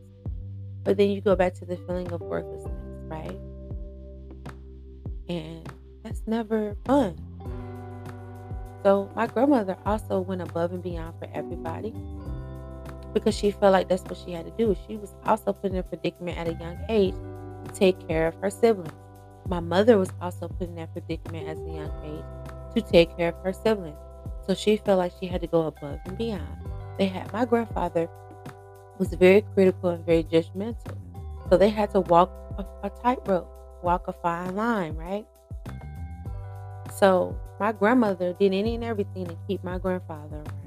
But 0.83 0.97
then 0.97 1.11
you 1.11 1.21
go 1.21 1.37
back 1.37 1.55
to 1.55 1.65
the 1.65 1.77
feeling 1.77 2.11
of 2.11 2.21
worthlessness, 2.21 2.73
right? 3.05 3.39
And 5.29 5.73
that's 6.03 6.25
never 6.27 6.77
fun. 6.85 7.17
So 8.83 9.09
my 9.15 9.29
grandmother 9.29 9.77
also 9.87 10.19
went 10.19 10.43
above 10.43 10.73
and 10.73 10.83
beyond 10.83 11.17
for 11.21 11.29
everybody 11.33 11.95
because 13.15 13.37
she 13.37 13.53
felt 13.53 13.73
like 13.73 13.89
that's 13.89 14.03
what 14.03 14.19
she 14.19 14.33
had 14.33 14.47
to 14.47 14.53
do. 14.59 14.77
She 14.89 14.97
was 14.97 15.15
also 15.25 15.53
put 15.53 15.71
in 15.71 15.77
a 15.77 15.85
predicament 15.85 16.39
at 16.39 16.49
a 16.49 16.55
young 16.55 16.77
age 16.89 17.15
to 17.67 17.73
take 17.73 18.09
care 18.09 18.27
of 18.27 18.35
her 18.41 18.51
siblings. 18.51 18.91
My 19.49 19.61
mother 19.61 19.99
was 19.99 20.11
also 20.21 20.49
put 20.49 20.69
in 20.69 20.75
that 20.77 20.93
predicament 20.93 21.49
as 21.49 21.59
a 21.59 21.71
young 21.71 21.93
age 22.05 22.75
to 22.75 22.81
take 22.91 23.17
care 23.17 23.29
of 23.29 23.45
her 23.45 23.53
siblings. 23.53 23.97
So 24.47 24.55
she 24.55 24.77
felt 24.77 24.99
like 24.99 25.13
she 25.21 25.27
had 25.27 25.41
to 25.41 25.47
go 25.47 25.67
above 25.67 26.01
and 26.07 26.17
beyond. 26.17 26.47
They 26.99 27.07
had 27.07 27.33
my 27.33 27.45
grandfather 27.45 28.09
was 28.99 29.15
very 29.15 29.43
critical 29.55 29.91
and 29.91 30.05
very 30.05 30.25
judgmental. 30.25 30.97
So 31.51 31.57
they 31.57 31.69
had 31.69 31.91
to 31.93 32.01
walk 32.01 32.31
a, 32.59 32.87
a 32.87 32.91
tightrope, 32.91 33.49
walk 33.83 34.09
a 34.09 34.13
fine 34.13 34.55
line, 34.55 34.95
right? 34.97 35.27
So 36.95 37.37
my 37.59 37.73
grandmother 37.73 38.33
did 38.33 38.53
any 38.53 38.75
and 38.75 38.85
everything 38.85 39.27
to 39.27 39.37
keep 39.47 39.65
my 39.65 39.79
grandfather 39.79 40.37
around. 40.37 40.63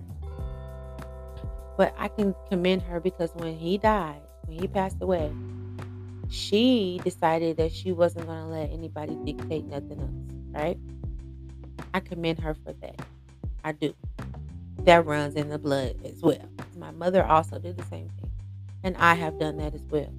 But 1.78 1.94
I 1.98 2.08
can 2.08 2.36
commend 2.50 2.82
her 2.84 3.00
because 3.00 3.32
when 3.36 3.58
he 3.58 3.78
died, 3.78 4.22
when 4.46 4.60
he 4.60 4.68
passed 4.68 4.98
away, 5.02 5.32
she 6.36 7.00
decided 7.04 7.56
that 7.58 7.72
she 7.72 7.94
wasn't 7.94 8.28
going 8.28 8.40
to 8.40 8.48
let 8.48 8.70
anybody 8.72 9.16
dictate 9.24 9.66
nothing 9.66 10.00
else, 10.02 10.64
right? 10.64 10.78
I 11.94 12.02
commend 12.02 12.40
her 12.40 12.54
for 12.54 12.74
that. 12.74 13.00
I 13.64 13.72
do. 13.72 13.96
That 14.80 15.06
runs 15.06 15.36
in 15.36 15.48
the 15.48 15.58
blood 15.58 15.96
as 16.04 16.22
well. 16.22 16.46
My 16.78 16.92
mother 16.92 17.26
also 17.26 17.58
did 17.58 17.78
the 17.78 17.86
same 17.86 18.10
thing. 18.20 18.32
And 18.84 18.98
I 18.98 19.14
have 19.14 19.40
done 19.40 19.58
that 19.58 19.74
as 19.74 19.82
well. 19.90 20.14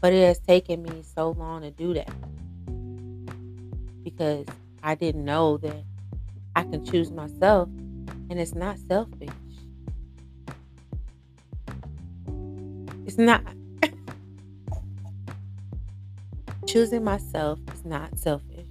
But 0.00 0.14
it 0.14 0.26
has 0.26 0.38
taken 0.38 0.82
me 0.82 1.02
so 1.14 1.30
long 1.32 1.60
to 1.62 1.70
do 1.70 1.92
that 1.94 2.10
because 4.02 4.46
I 4.82 4.94
didn't 4.94 5.24
know 5.24 5.58
that 5.58 5.84
I 6.56 6.62
can 6.62 6.84
choose 6.84 7.10
myself 7.10 7.68
and 8.30 8.40
it's 8.40 8.54
not 8.54 8.78
selfish. 8.78 9.28
It's 13.06 13.18
not. 13.18 13.44
Choosing 16.66 17.04
myself 17.04 17.58
is 17.72 17.84
not 17.84 18.18
selfish. 18.18 18.66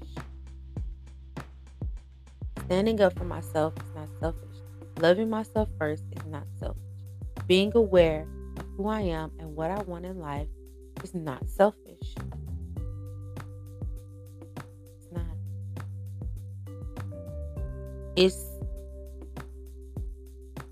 Standing 2.66 3.00
up 3.02 3.18
for 3.18 3.26
myself 3.26 3.74
is 3.78 3.96
not 3.96 4.10
selfish. 4.20 4.58
Loving 5.00 5.30
myself 5.30 5.70
first 5.78 6.04
is 6.12 6.26
not 6.26 6.46
selfish. 6.60 6.82
Being 7.48 7.72
aware 7.76 8.28
of 8.58 8.66
who 8.78 8.88
I 8.88 9.02
am 9.02 9.32
and 9.40 9.56
what 9.56 9.72
I 9.72 9.82
want 9.84 10.06
in 10.06 10.20
life 10.20 10.48
is 11.04 11.14
not 11.14 11.48
selfish. 11.50 12.16
it's 14.96 15.08
not. 15.12 15.26
It's 18.16 18.46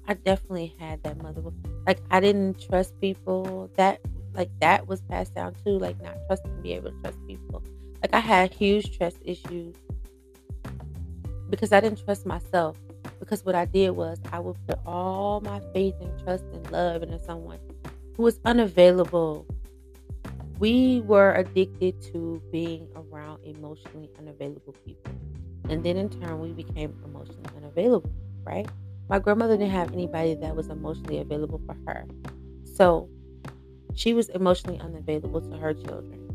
I 0.08 0.16
definitely 0.16 0.76
had 0.80 1.04
that 1.04 1.22
mother 1.22 1.42
like 1.88 2.00
I 2.10 2.20
didn't 2.20 2.60
trust 2.62 3.00
people 3.00 3.70
that 3.78 4.02
like 4.34 4.50
that 4.60 4.88
was 4.88 5.02
passed 5.02 5.34
down 5.36 5.54
too 5.66 5.78
like 5.78 6.02
not 6.02 6.16
trusting 6.28 6.62
be 6.62 6.74
able 6.74 6.92
to 6.92 6.98
trust 7.02 7.18
people 7.28 7.64
like 8.02 8.14
I 8.14 8.20
had 8.20 8.54
huge 8.54 8.98
trust 8.98 9.18
issues 9.24 9.76
because 11.50 11.72
I 11.72 11.80
didn't 11.80 12.04
trust 12.04 12.26
myself 12.26 12.78
because 13.20 13.44
what 13.46 13.56
I 13.56 13.66
did 13.66 13.92
was 13.92 14.20
I 14.32 14.40
would 14.40 14.56
put 14.68 14.80
all 14.86 15.42
my 15.42 15.62
faith 15.74 15.96
and 16.02 16.24
trust 16.24 16.44
and 16.54 16.72
love 16.72 17.04
into 17.04 17.20
someone 17.20 17.60
who 18.16 18.24
was 18.24 18.40
unavailable 18.46 19.46
we 20.60 21.02
were 21.02 21.34
addicted 21.34 22.02
to 22.14 22.42
being 22.52 22.88
around 22.96 23.44
emotionally 23.44 24.10
unavailable 24.20 24.76
people 24.86 25.12
and 25.70 25.84
then 25.84 25.98
in 25.98 26.10
turn, 26.10 26.40
we 26.40 26.52
became 26.52 26.94
emotionally 27.06 27.50
unavailable, 27.56 28.12
right? 28.44 28.68
My 29.10 29.20
grandmother 29.20 29.58
didn't 29.58 29.72
have 29.72 29.94
anybody 29.94 30.36
that 30.36 30.56
was 30.56 30.68
emotionally 30.68 31.20
available 31.20 31.62
for 31.66 31.76
her. 31.88 32.06
So 32.66 33.10
she 33.94 34.14
was 34.14 34.30
emotionally 34.30 34.80
unavailable 34.80 35.42
to 35.42 35.58
her 35.58 35.74
children. 35.74 36.28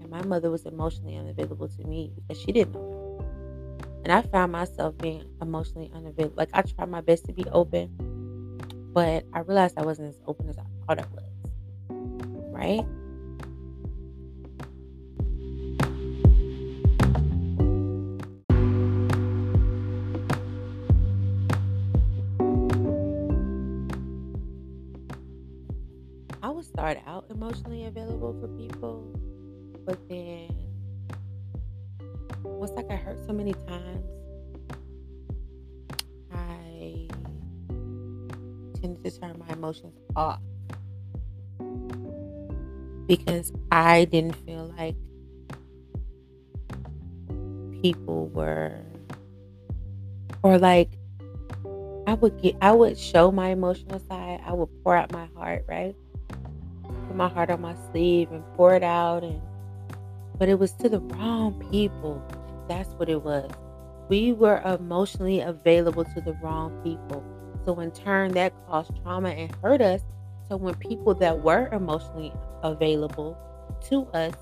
And 0.00 0.10
my 0.10 0.22
mother 0.22 0.50
was 0.50 0.66
emotionally 0.66 1.16
unavailable 1.16 1.68
to 1.68 1.84
me 1.86 2.12
because 2.16 2.40
she 2.40 2.52
didn't 2.52 2.74
know 2.74 3.18
her. 3.20 3.86
And 4.04 4.12
I 4.12 4.22
found 4.22 4.52
myself 4.52 4.96
being 4.98 5.24
emotionally 5.42 5.90
unavailable. 5.94 6.36
Like 6.36 6.50
I 6.52 6.62
tried 6.62 6.88
my 6.88 7.00
best 7.00 7.24
to 7.26 7.32
be 7.32 7.44
open, 7.50 7.90
but 8.92 9.24
I 9.32 9.40
realized 9.40 9.78
I 9.78 9.82
wasn't 9.82 10.10
as 10.10 10.20
open 10.26 10.48
as 10.48 10.58
I 10.58 10.62
thought 10.86 11.00
I 11.00 11.06
was. 11.12 11.24
Right? 12.52 12.86
Start 26.86 27.02
out 27.08 27.24
emotionally 27.30 27.84
available 27.86 28.32
for 28.40 28.46
people, 28.46 29.02
but 29.84 29.98
then 30.08 30.48
once 32.44 32.70
I 32.78 32.82
got 32.82 33.00
hurt 33.00 33.18
so 33.26 33.32
many 33.32 33.54
times, 33.54 34.04
I 36.32 37.08
tended 38.80 39.02
to 39.02 39.20
turn 39.20 39.36
my 39.36 39.52
emotions 39.52 39.98
off 40.14 40.38
because 43.08 43.52
I 43.72 44.04
didn't 44.04 44.36
feel 44.46 44.72
like 44.78 44.94
people 47.82 48.28
were, 48.28 48.80
or 50.44 50.56
like 50.56 50.90
I 52.06 52.14
would 52.14 52.40
get 52.40 52.54
I 52.62 52.70
would 52.70 52.96
show 52.96 53.32
my 53.32 53.48
emotional 53.48 53.98
side. 54.08 54.40
I 54.46 54.52
would 54.52 54.68
pour 54.84 54.96
out 54.96 55.10
my 55.10 55.26
heart, 55.34 55.64
right? 55.66 55.96
My 57.16 57.28
heart 57.28 57.48
on 57.50 57.62
my 57.62 57.74
sleeve 57.90 58.30
and 58.30 58.44
pour 58.56 58.74
it 58.74 58.82
out 58.82 59.24
and 59.24 59.40
but 60.38 60.50
it 60.50 60.58
was 60.58 60.72
to 60.72 60.90
the 60.90 61.00
wrong 61.00 61.66
people. 61.70 62.22
That's 62.68 62.90
what 62.90 63.08
it 63.08 63.22
was. 63.22 63.50
We 64.10 64.34
were 64.34 64.60
emotionally 64.60 65.40
available 65.40 66.04
to 66.04 66.20
the 66.20 66.34
wrong 66.42 66.78
people. 66.84 67.24
So 67.64 67.80
in 67.80 67.90
turn 67.90 68.32
that 68.32 68.52
caused 68.68 68.92
trauma 69.02 69.30
and 69.30 69.50
hurt 69.62 69.80
us. 69.80 70.02
So 70.48 70.56
when 70.56 70.74
people 70.74 71.14
that 71.14 71.42
were 71.42 71.68
emotionally 71.72 72.32
available 72.62 73.38
to 73.88 74.06
us, 74.08 74.34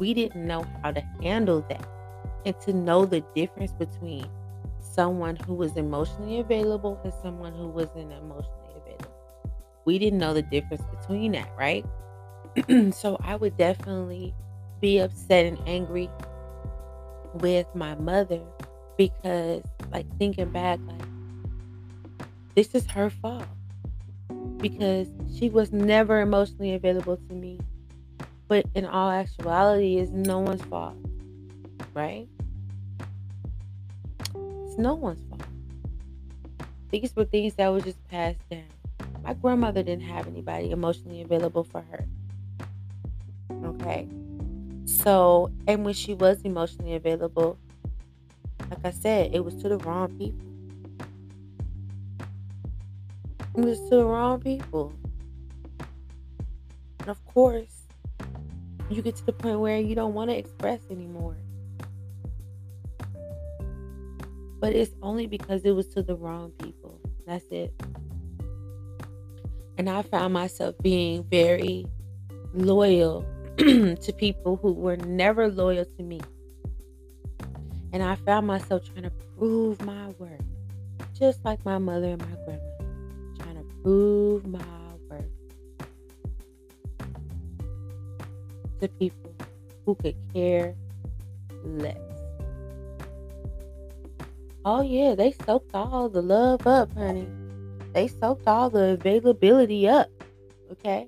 we 0.00 0.12
didn't 0.12 0.44
know 0.46 0.66
how 0.82 0.90
to 0.90 1.00
handle 1.22 1.64
that. 1.68 1.86
And 2.44 2.60
to 2.62 2.72
know 2.72 3.06
the 3.06 3.22
difference 3.36 3.72
between 3.72 4.28
someone 4.80 5.36
who 5.36 5.54
was 5.54 5.76
emotionally 5.76 6.40
available 6.40 6.98
and 7.04 7.12
someone 7.22 7.52
who 7.52 7.68
wasn't 7.68 8.12
emotionally 8.12 8.74
available. 8.76 9.12
We 9.84 9.98
didn't 10.00 10.18
know 10.18 10.34
the 10.34 10.42
difference 10.42 10.82
between 11.00 11.32
that, 11.32 11.48
right? 11.56 11.84
so 12.92 13.18
I 13.22 13.36
would 13.36 13.56
definitely 13.56 14.34
be 14.80 14.98
upset 14.98 15.46
and 15.46 15.58
angry 15.66 16.10
with 17.34 17.66
my 17.74 17.94
mother 17.96 18.40
because, 18.96 19.62
like, 19.92 20.06
thinking 20.18 20.50
back, 20.50 20.78
like, 20.86 21.00
this 22.54 22.74
is 22.74 22.86
her 22.86 23.10
fault 23.10 23.44
because 24.58 25.08
she 25.36 25.50
was 25.50 25.72
never 25.72 26.20
emotionally 26.20 26.74
available 26.74 27.18
to 27.28 27.34
me. 27.34 27.58
But 28.48 28.66
in 28.74 28.86
all 28.86 29.10
actuality, 29.10 29.98
it's 29.98 30.10
no 30.10 30.38
one's 30.38 30.62
fault, 30.62 30.96
right? 31.92 32.26
It's 34.34 34.78
no 34.78 34.94
one's 34.94 35.20
fault. 35.28 35.42
These 36.90 37.14
were 37.14 37.24
things 37.24 37.54
that 37.54 37.70
were 37.70 37.80
just 37.80 38.02
passed 38.08 38.38
down. 38.48 38.64
My 39.22 39.34
grandmother 39.34 39.82
didn't 39.82 40.04
have 40.04 40.26
anybody 40.28 40.70
emotionally 40.70 41.20
available 41.20 41.64
for 41.64 41.82
her. 41.90 42.06
Okay. 43.86 44.08
So, 44.84 45.52
and 45.68 45.84
when 45.84 45.94
she 45.94 46.12
was 46.12 46.42
emotionally 46.42 46.94
available, 46.94 47.56
like 48.68 48.84
I 48.84 48.90
said, 48.90 49.32
it 49.32 49.44
was 49.44 49.54
to 49.62 49.68
the 49.68 49.78
wrong 49.78 50.08
people. 50.18 50.46
It 53.56 53.64
was 53.64 53.78
to 53.88 53.96
the 53.96 54.04
wrong 54.04 54.40
people. 54.40 54.92
And 56.98 57.08
of 57.08 57.24
course, 57.26 57.84
you 58.90 59.02
get 59.02 59.14
to 59.16 59.26
the 59.26 59.32
point 59.32 59.60
where 59.60 59.78
you 59.78 59.94
don't 59.94 60.14
want 60.14 60.30
to 60.30 60.36
express 60.36 60.80
anymore. 60.90 61.36
But 64.58 64.72
it's 64.72 64.96
only 65.00 65.28
because 65.28 65.64
it 65.64 65.72
was 65.72 65.86
to 65.88 66.02
the 66.02 66.16
wrong 66.16 66.50
people. 66.60 66.98
That's 67.24 67.44
it. 67.52 67.72
And 69.78 69.88
I 69.88 70.02
found 70.02 70.32
myself 70.32 70.74
being 70.82 71.22
very 71.30 71.86
loyal 72.52 73.24
to 73.58 74.12
people 74.18 74.56
who 74.56 74.72
were 74.72 74.96
never 74.98 75.48
loyal 75.48 75.84
to 75.84 76.02
me. 76.02 76.20
And 77.92 78.02
I 78.02 78.16
found 78.16 78.46
myself 78.46 78.82
trying 78.84 79.04
to 79.04 79.12
prove 79.38 79.80
my 79.82 80.08
worth, 80.18 80.42
just 81.18 81.44
like 81.44 81.64
my 81.64 81.78
mother 81.78 82.08
and 82.08 82.20
my 82.20 82.36
grandmother, 82.44 82.84
trying 83.38 83.56
to 83.56 83.64
prove 83.82 84.46
my 84.46 84.60
worth 85.08 85.24
to 88.80 88.88
people 88.88 89.34
who 89.86 89.94
could 89.94 90.16
care 90.34 90.74
less. 91.64 91.96
Oh 94.66 94.82
yeah, 94.82 95.14
they 95.14 95.32
soaked 95.46 95.74
all 95.74 96.08
the 96.08 96.20
love 96.20 96.66
up, 96.66 96.92
honey. 96.94 97.28
They 97.92 98.08
soaked 98.08 98.46
all 98.46 98.68
the 98.68 98.90
availability 98.90 99.88
up. 99.88 100.10
Okay. 100.72 101.06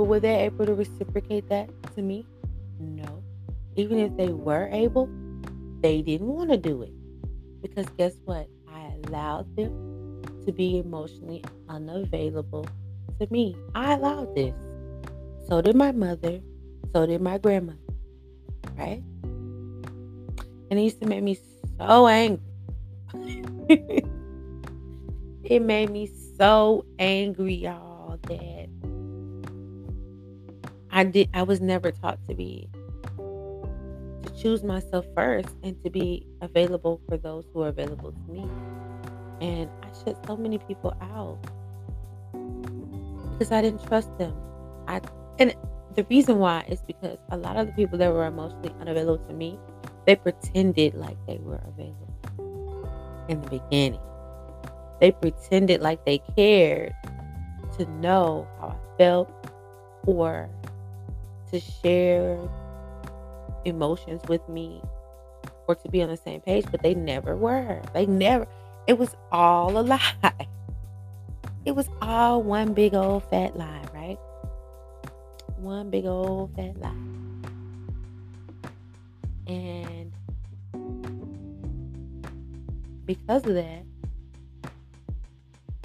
But 0.00 0.06
were 0.06 0.18
they 0.18 0.46
able 0.46 0.64
to 0.64 0.72
reciprocate 0.72 1.46
that 1.50 1.68
to 1.94 2.00
me? 2.00 2.26
No. 2.78 3.22
Even 3.76 3.98
if 3.98 4.16
they 4.16 4.28
were 4.28 4.66
able, 4.72 5.10
they 5.82 6.00
didn't 6.00 6.28
want 6.28 6.48
to 6.48 6.56
do 6.56 6.80
it. 6.80 6.94
Because 7.60 7.84
guess 7.98 8.14
what? 8.24 8.48
I 8.66 8.94
allowed 9.04 9.54
them 9.56 10.22
to 10.46 10.52
be 10.52 10.78
emotionally 10.78 11.44
unavailable 11.68 12.66
to 13.18 13.28
me. 13.30 13.54
I 13.74 13.92
allowed 13.92 14.34
this. 14.34 14.54
So 15.46 15.60
did 15.60 15.76
my 15.76 15.92
mother. 15.92 16.40
So 16.94 17.04
did 17.04 17.20
my 17.20 17.36
grandmother. 17.36 17.78
Right? 18.78 19.02
And 20.70 20.78
it 20.78 20.80
used 20.80 21.02
to 21.02 21.06
make 21.06 21.22
me 21.22 21.38
so 21.78 22.06
angry 22.06 22.40
it 25.44 25.60
made 25.60 25.90
me 25.90 26.10
so 26.38 26.86
angry, 26.98 27.52
y'all, 27.52 28.18
that 28.22 28.59
I 30.92 31.04
did 31.04 31.28
I 31.34 31.42
was 31.42 31.60
never 31.60 31.92
taught 31.92 32.18
to 32.28 32.34
be 32.34 32.68
to 33.16 34.32
choose 34.40 34.62
myself 34.62 35.06
first 35.14 35.48
and 35.62 35.82
to 35.84 35.90
be 35.90 36.26
available 36.40 37.00
for 37.08 37.16
those 37.16 37.44
who 37.52 37.62
are 37.62 37.68
available 37.68 38.12
to 38.12 38.32
me. 38.32 38.48
And 39.40 39.70
I 39.82 39.88
shut 40.04 40.24
so 40.26 40.36
many 40.36 40.58
people 40.58 40.94
out 41.00 41.38
because 43.32 43.52
I 43.52 43.62
didn't 43.62 43.86
trust 43.86 44.16
them. 44.18 44.34
I 44.88 45.00
and 45.38 45.54
the 45.94 46.04
reason 46.10 46.38
why 46.38 46.64
is 46.68 46.82
because 46.82 47.18
a 47.30 47.36
lot 47.36 47.56
of 47.56 47.66
the 47.66 47.72
people 47.72 47.98
that 47.98 48.12
were 48.12 48.26
emotionally 48.26 48.74
unavailable 48.80 49.24
to 49.26 49.32
me, 49.32 49.58
they 50.06 50.16
pretended 50.16 50.94
like 50.94 51.16
they 51.26 51.38
were 51.38 51.60
available 51.66 53.26
in 53.28 53.40
the 53.40 53.48
beginning. 53.48 54.00
They 55.00 55.12
pretended 55.12 55.80
like 55.80 56.04
they 56.04 56.18
cared 56.36 56.94
to 57.78 57.86
know 57.86 58.46
how 58.60 58.68
I 58.68 58.98
felt 58.98 59.32
or 60.06 60.50
to 61.50 61.60
share 61.60 62.38
emotions 63.64 64.22
with 64.28 64.46
me 64.48 64.80
or 65.66 65.74
to 65.74 65.88
be 65.88 66.02
on 66.02 66.08
the 66.08 66.16
same 66.16 66.40
page, 66.40 66.64
but 66.70 66.82
they 66.82 66.94
never 66.94 67.36
were. 67.36 67.82
They 67.94 68.06
never, 68.06 68.46
it 68.86 68.98
was 68.98 69.14
all 69.30 69.78
a 69.78 69.82
lie. 70.22 70.48
It 71.64 71.72
was 71.72 71.88
all 72.00 72.42
one 72.42 72.72
big 72.72 72.94
old 72.94 73.24
fat 73.24 73.56
lie, 73.56 73.84
right? 73.94 74.18
One 75.58 75.90
big 75.90 76.06
old 76.06 76.54
fat 76.56 76.78
lie. 76.80 76.94
And 79.46 80.12
because 83.04 83.44
of 83.46 83.54
that, 83.54 83.84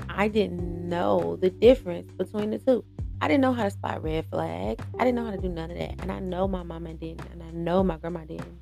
I 0.07 0.29
didn't 0.29 0.87
know 0.87 1.37
the 1.41 1.49
difference 1.49 2.09
between 2.13 2.51
the 2.51 2.59
two. 2.59 2.85
I 3.25 3.27
didn't 3.27 3.41
know 3.41 3.53
how 3.53 3.63
to 3.63 3.71
spot 3.71 4.03
red 4.03 4.27
flags. 4.29 4.85
I 4.99 5.03
didn't 5.03 5.15
know 5.15 5.25
how 5.25 5.31
to 5.31 5.41
do 5.41 5.49
none 5.49 5.71
of 5.71 5.79
that. 5.79 5.99
And 5.99 6.11
I 6.11 6.19
know 6.19 6.47
my 6.47 6.61
mama 6.61 6.93
didn't. 6.93 7.27
And 7.31 7.41
I 7.41 7.49
know 7.49 7.83
my 7.83 7.97
grandma 7.97 8.19
didn't. 8.19 8.59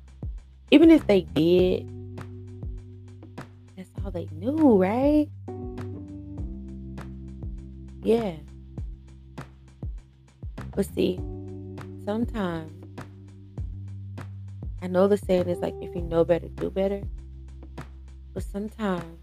Even 0.70 0.90
if 0.90 1.06
they 1.06 1.20
did, 1.20 1.86
that's 3.76 3.90
all 4.02 4.10
they 4.10 4.26
knew, 4.32 4.82
right? 4.82 5.28
Yeah. 8.02 8.36
But 10.74 10.86
see, 10.86 11.16
sometimes 12.06 12.72
I 14.80 14.86
know 14.86 15.08
the 15.08 15.18
saying 15.18 15.46
is 15.50 15.58
like 15.58 15.74
if 15.82 15.94
you 15.94 16.00
know 16.00 16.24
better, 16.24 16.48
do 16.48 16.70
better. 16.70 17.02
But 18.32 18.44
sometimes, 18.44 19.18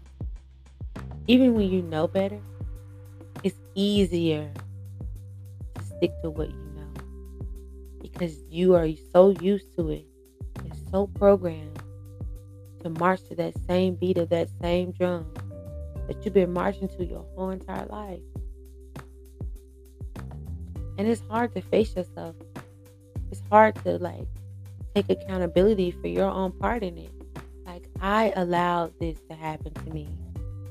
even 1.26 1.54
when 1.54 1.68
you 1.68 1.82
know 1.82 2.06
better, 2.06 2.38
it's 3.42 3.58
easier 3.74 4.48
stick 6.02 6.20
to 6.20 6.30
what 6.30 6.50
you 6.50 6.72
know 6.74 7.04
because 8.00 8.42
you 8.50 8.74
are 8.74 8.88
so 9.12 9.30
used 9.40 9.72
to 9.76 9.88
it 9.90 10.04
and 10.58 10.72
so 10.90 11.06
programmed 11.06 11.80
to 12.82 12.90
march 12.90 13.22
to 13.28 13.36
that 13.36 13.54
same 13.68 13.94
beat 13.94 14.18
of 14.18 14.28
that 14.28 14.48
same 14.60 14.90
drum 14.90 15.24
that 16.08 16.24
you've 16.24 16.34
been 16.34 16.52
marching 16.52 16.88
to 16.88 17.04
your 17.04 17.24
whole 17.36 17.50
entire 17.50 17.86
life. 17.86 18.18
And 20.98 21.06
it's 21.06 21.22
hard 21.28 21.54
to 21.54 21.60
face 21.60 21.94
yourself. 21.94 22.34
It's 23.30 23.42
hard 23.48 23.76
to 23.84 23.98
like 23.98 24.26
take 24.96 25.08
accountability 25.08 25.92
for 25.92 26.08
your 26.08 26.28
own 26.28 26.50
part 26.50 26.82
in 26.82 26.98
it. 26.98 27.12
Like, 27.64 27.84
I 28.00 28.32
allowed 28.34 28.98
this 28.98 29.18
to 29.30 29.36
happen 29.36 29.72
to 29.72 29.90
me. 29.90 30.08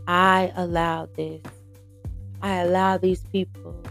I 0.08 0.52
allowed 0.58 1.16
this. 1.16 1.42
I 2.42 2.58
allowed 2.58 3.02
these 3.02 3.24
people 3.32 3.82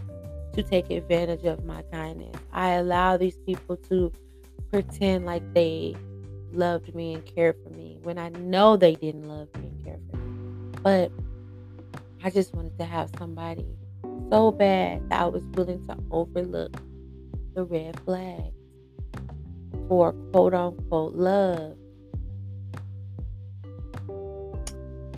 to 0.54 0.62
take 0.62 0.90
advantage 0.90 1.44
of 1.44 1.64
my 1.64 1.82
kindness. 1.92 2.34
I 2.52 2.70
allow 2.72 3.16
these 3.16 3.36
people 3.38 3.76
to 3.88 4.12
pretend 4.70 5.26
like 5.26 5.42
they 5.54 5.96
loved 6.52 6.94
me 6.94 7.14
and 7.14 7.24
cared 7.24 7.56
for 7.62 7.70
me 7.70 7.98
when 8.02 8.18
I 8.18 8.30
know 8.30 8.76
they 8.76 8.94
didn't 8.94 9.28
love 9.28 9.48
me 9.56 9.68
and 9.68 9.84
care 9.84 9.98
for 10.10 10.16
me. 10.16 10.78
But 10.82 11.12
I 12.24 12.30
just 12.30 12.54
wanted 12.54 12.78
to 12.78 12.84
have 12.84 13.10
somebody 13.18 13.66
so 14.30 14.50
bad 14.52 15.08
that 15.10 15.20
I 15.22 15.26
was 15.26 15.42
willing 15.54 15.86
to 15.86 15.96
overlook 16.10 16.76
the 17.54 17.64
red 17.64 17.98
flag 18.00 18.52
for 19.88 20.12
quote 20.32 20.54
unquote 20.54 21.14
love 21.14 21.76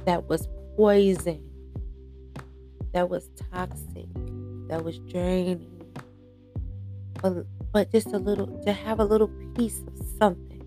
that 0.04 0.28
was 0.28 0.48
poison 0.76 1.52
that 2.92 3.08
was 3.08 3.30
toxic, 3.52 4.06
that 4.72 4.82
was 4.82 4.98
draining. 5.00 5.66
But, 7.20 7.44
but 7.72 7.92
just 7.92 8.06
a 8.06 8.16
little, 8.16 8.46
to 8.64 8.72
have 8.72 9.00
a 9.00 9.04
little 9.04 9.28
piece 9.54 9.78
of 9.80 9.92
something 10.18 10.64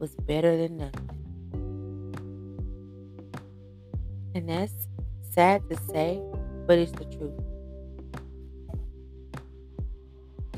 was 0.00 0.16
better 0.26 0.56
than 0.56 0.78
nothing. 0.78 1.10
And 4.34 4.48
that's 4.48 4.88
sad 5.30 5.62
to 5.70 5.76
say, 5.76 6.20
but 6.66 6.76
it's 6.76 6.90
the 6.90 7.04
truth. 7.04 7.38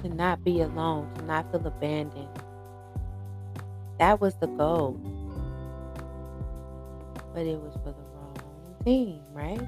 To 0.03 0.09
not 0.09 0.43
be 0.43 0.62
alone, 0.62 1.12
to 1.16 1.24
not 1.26 1.51
feel 1.53 1.66
abandoned. 1.66 2.26
That 3.99 4.18
was 4.18 4.34
the 4.36 4.47
goal. 4.47 4.99
But 7.34 7.45
it 7.45 7.61
was 7.61 7.74
for 7.84 7.93
the 7.93 8.03
wrong 8.14 8.36
thing, 8.82 9.20
right? 9.34 9.61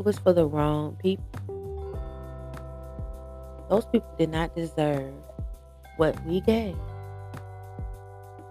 It 0.00 0.06
was 0.06 0.18
for 0.18 0.32
the 0.32 0.46
wrong 0.46 0.96
people. 1.02 1.26
Those 3.68 3.84
people 3.84 4.08
did 4.16 4.30
not 4.30 4.56
deserve 4.56 5.12
what 5.98 6.16
we 6.24 6.40
gave. 6.40 6.74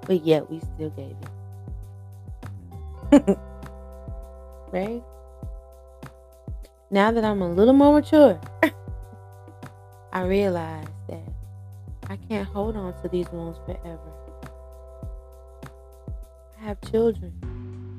But 0.06 0.24
yet 0.24 0.47
we 0.52 0.60
still 0.60 0.91
gave 0.91 1.16
it. 3.12 3.39
right? 4.72 5.02
Now 6.91 7.10
that 7.10 7.26
I'm 7.26 7.41
a 7.41 7.52
little 7.52 7.74
more 7.74 8.00
mature, 8.00 8.39
I 10.14 10.22
realize 10.22 10.86
that 11.08 11.34
I 12.10 12.18
can't 12.18 12.47
hold 12.47 12.76
on 12.76 12.93
to 13.02 13.10
these 13.10 13.28
wounds 13.32 13.58
forever. 13.66 14.12
I 16.62 16.66
have 16.66 16.80
children 16.91 17.34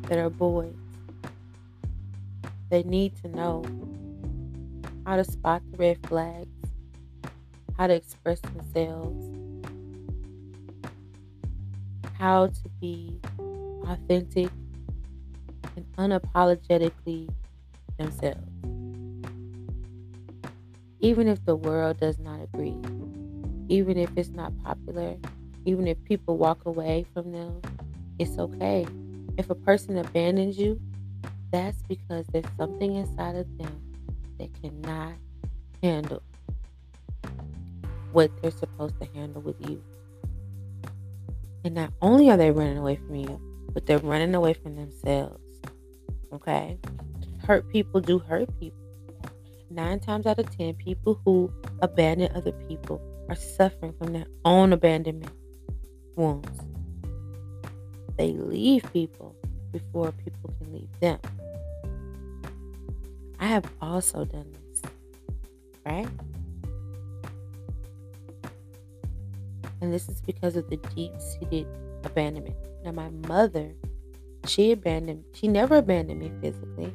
that 0.09 0.19
are 0.21 0.31
boys. 0.31 0.73
They 2.71 2.85
need 2.85 3.16
to 3.23 3.29
know 3.29 3.64
how 5.05 5.16
to 5.16 5.25
spot 5.25 5.61
the 5.73 5.77
red 5.77 5.99
flags, 6.07 6.49
how 7.77 7.89
to 7.89 7.95
express 7.95 8.41
themselves, 8.41 9.27
how 12.16 12.47
to 12.47 12.68
be 12.81 13.18
authentic 13.89 14.51
and 15.75 15.85
unapologetically 15.99 17.29
themselves. 17.99 18.47
Even 21.01 21.27
if 21.27 21.45
the 21.45 21.57
world 21.57 21.99
does 21.99 22.21
not 22.21 22.41
agree, 22.41 22.77
even 23.68 23.97
if 23.97 24.11
it's 24.16 24.29
not 24.29 24.53
popular, 24.62 25.16
even 25.64 25.89
if 25.89 26.03
people 26.05 26.37
walk 26.37 26.66
away 26.66 27.05
from 27.12 27.33
them, 27.33 27.61
it's 28.21 28.39
okay. 28.39 28.87
If 29.39 29.51
a 29.51 29.55
person 29.57 29.99
abandons 29.99 30.57
you, 30.57 30.81
that's 31.51 31.83
because 31.83 32.27
there's 32.33 32.45
something 32.57 32.97
inside 32.97 33.37
of 33.37 33.47
them 33.59 33.81
that 34.39 34.51
cannot 34.61 35.15
handle 35.83 36.23
what 38.13 38.31
they're 38.41 38.51
supposed 38.51 38.99
to 39.01 39.09
handle 39.15 39.43
with 39.43 39.57
you. 39.69 39.83
And 41.65 41.75
not 41.75 41.93
only 42.01 42.31
are 42.31 42.37
they 42.37 42.51
running 42.51 42.79
away 42.79 42.97
from 42.97 43.17
you, 43.17 43.41
but 43.73 43.87
they're 43.87 43.99
running 43.99 44.35
away 44.35 44.55
from 44.55 44.77
themselves. 44.77 45.41
Okay? 46.33 46.79
Hurt 47.45 47.69
people 47.71 48.01
do 48.01 48.19
hurt 48.19 48.49
people. 48.59 48.79
Nine 49.71 50.01
times 50.01 50.27
out 50.27 50.39
of 50.39 50.57
ten, 50.57 50.75
people 50.75 51.21
who 51.25 51.53
abandon 51.81 52.35
other 52.35 52.53
people 52.69 53.01
are 53.29 53.37
suffering 53.37 53.93
from 53.93 54.13
their 54.13 54.27
own 54.45 54.73
abandonment 54.73 55.33
wounds. 56.17 56.49
They 58.17 58.33
leave 58.33 58.85
people 58.93 59.37
before 59.73 60.13
people 60.13 60.53
can 60.59 60.73
leave 60.73 61.01
them. 61.01 61.19
I 63.41 63.47
have 63.47 63.64
also 63.80 64.26
done 64.26 64.53
this, 64.53 64.82
right? 65.86 66.09
And 69.80 69.91
this 69.91 70.11
is 70.11 70.20
because 70.20 70.57
of 70.57 70.68
the 70.68 70.76
deep 70.95 71.12
seated 71.18 71.66
abandonment. 72.05 72.57
Now, 72.84 72.93
my 72.93 73.09
mother, 73.26 73.72
she 74.47 74.72
abandoned, 74.72 75.24
she 75.32 75.49
never 75.49 75.78
abandoned 75.78 76.20
me 76.20 76.30
physically. 76.43 76.93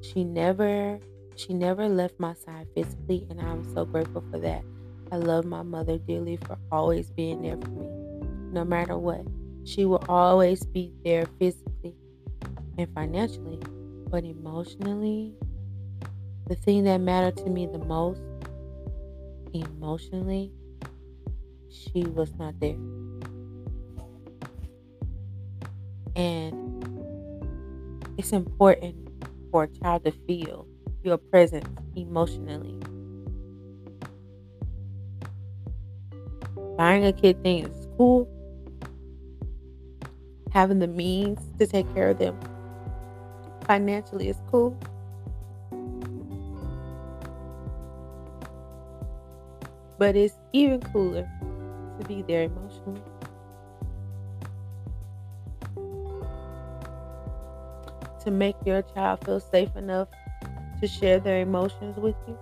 She 0.00 0.24
never, 0.24 0.98
she 1.36 1.54
never 1.54 1.88
left 1.88 2.18
my 2.18 2.34
side 2.34 2.66
physically, 2.74 3.24
and 3.30 3.40
I'm 3.40 3.72
so 3.72 3.84
grateful 3.84 4.24
for 4.32 4.38
that. 4.40 4.64
I 5.12 5.16
love 5.16 5.44
my 5.44 5.62
mother 5.62 5.96
dearly 5.98 6.38
for 6.38 6.58
always 6.72 7.10
being 7.10 7.42
there 7.42 7.56
for 7.56 7.70
me, 7.70 7.88
no 8.52 8.64
matter 8.64 8.98
what. 8.98 9.24
She 9.64 9.84
will 9.84 10.04
always 10.08 10.64
be 10.66 10.92
there 11.04 11.26
physically 11.38 11.94
and 12.76 12.92
financially, 12.94 13.60
but 14.10 14.24
emotionally, 14.24 15.34
the 16.48 16.54
thing 16.54 16.84
that 16.84 16.98
mattered 16.98 17.36
to 17.36 17.50
me 17.50 17.66
the 17.66 17.78
most, 17.78 18.22
emotionally, 19.52 20.50
she 21.70 22.02
was 22.02 22.32
not 22.38 22.58
there. 22.58 22.76
And 26.16 26.84
it's 28.16 28.32
important 28.32 28.96
for 29.50 29.64
a 29.64 29.68
child 29.68 30.04
to 30.04 30.12
feel 30.26 30.66
your 31.04 31.18
presence 31.18 31.68
emotionally. 31.94 32.74
Buying 36.76 37.04
a 37.04 37.12
kid 37.12 37.42
things 37.42 37.68
is 37.76 37.88
cool. 37.96 38.26
Having 40.52 40.78
the 40.78 40.86
means 40.86 41.40
to 41.58 41.66
take 41.66 41.92
care 41.94 42.10
of 42.10 42.18
them 42.18 42.38
financially 43.66 44.28
is 44.28 44.36
cool. 44.50 44.78
But 49.98 50.14
it's 50.14 50.38
even 50.52 50.80
cooler 50.80 51.28
to 51.98 52.06
be 52.06 52.22
there 52.22 52.44
emotionally. 52.44 53.02
To 58.24 58.30
make 58.30 58.56
your 58.64 58.82
child 58.82 59.24
feel 59.24 59.40
safe 59.40 59.74
enough 59.76 60.08
to 60.80 60.86
share 60.86 61.18
their 61.18 61.40
emotions 61.40 61.96
with 61.96 62.14
you 62.28 62.38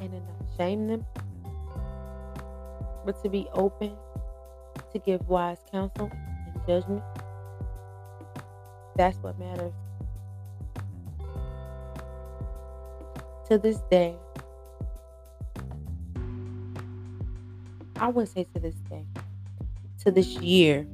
and 0.00 0.12
not 0.12 0.22
shame 0.56 0.88
them, 0.88 1.04
but 3.04 3.22
to 3.22 3.28
be 3.28 3.46
open 3.52 3.92
to 4.92 4.98
give 4.98 5.28
wise 5.28 5.58
counsel 5.70 6.10
and 6.10 6.66
judgment. 6.66 7.02
That's 8.96 9.18
what 9.18 9.38
matters. 9.38 9.72
To 13.48 13.58
this 13.58 13.80
day, 13.90 14.16
I 18.02 18.08
would 18.08 18.28
say 18.28 18.42
to 18.52 18.58
this 18.58 18.74
day, 18.90 19.06
to 20.00 20.10
this 20.10 20.26
year, 20.26 20.84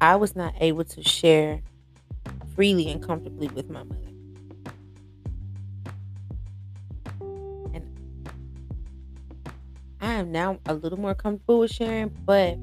I 0.00 0.16
was 0.16 0.34
not 0.34 0.54
able 0.58 0.84
to 0.84 1.02
share 1.04 1.60
freely 2.54 2.88
and 2.88 3.06
comfortably 3.06 3.48
with 3.48 3.68
my 3.68 3.82
mother. 3.82 3.98
And 7.74 7.84
I 10.00 10.14
am 10.14 10.32
now 10.32 10.58
a 10.64 10.72
little 10.72 10.98
more 10.98 11.14
comfortable 11.14 11.58
with 11.58 11.72
sharing, 11.72 12.08
but 12.24 12.56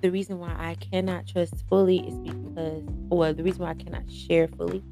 the 0.00 0.10
reason 0.10 0.40
why 0.40 0.56
I 0.58 0.74
cannot 0.74 1.28
trust 1.28 1.54
fully 1.68 2.00
is 2.00 2.18
because, 2.18 2.82
or 3.10 3.32
the 3.32 3.44
reason 3.44 3.62
why 3.62 3.70
I 3.70 3.74
cannot 3.74 4.10
share 4.10 4.48
fully 4.48 4.82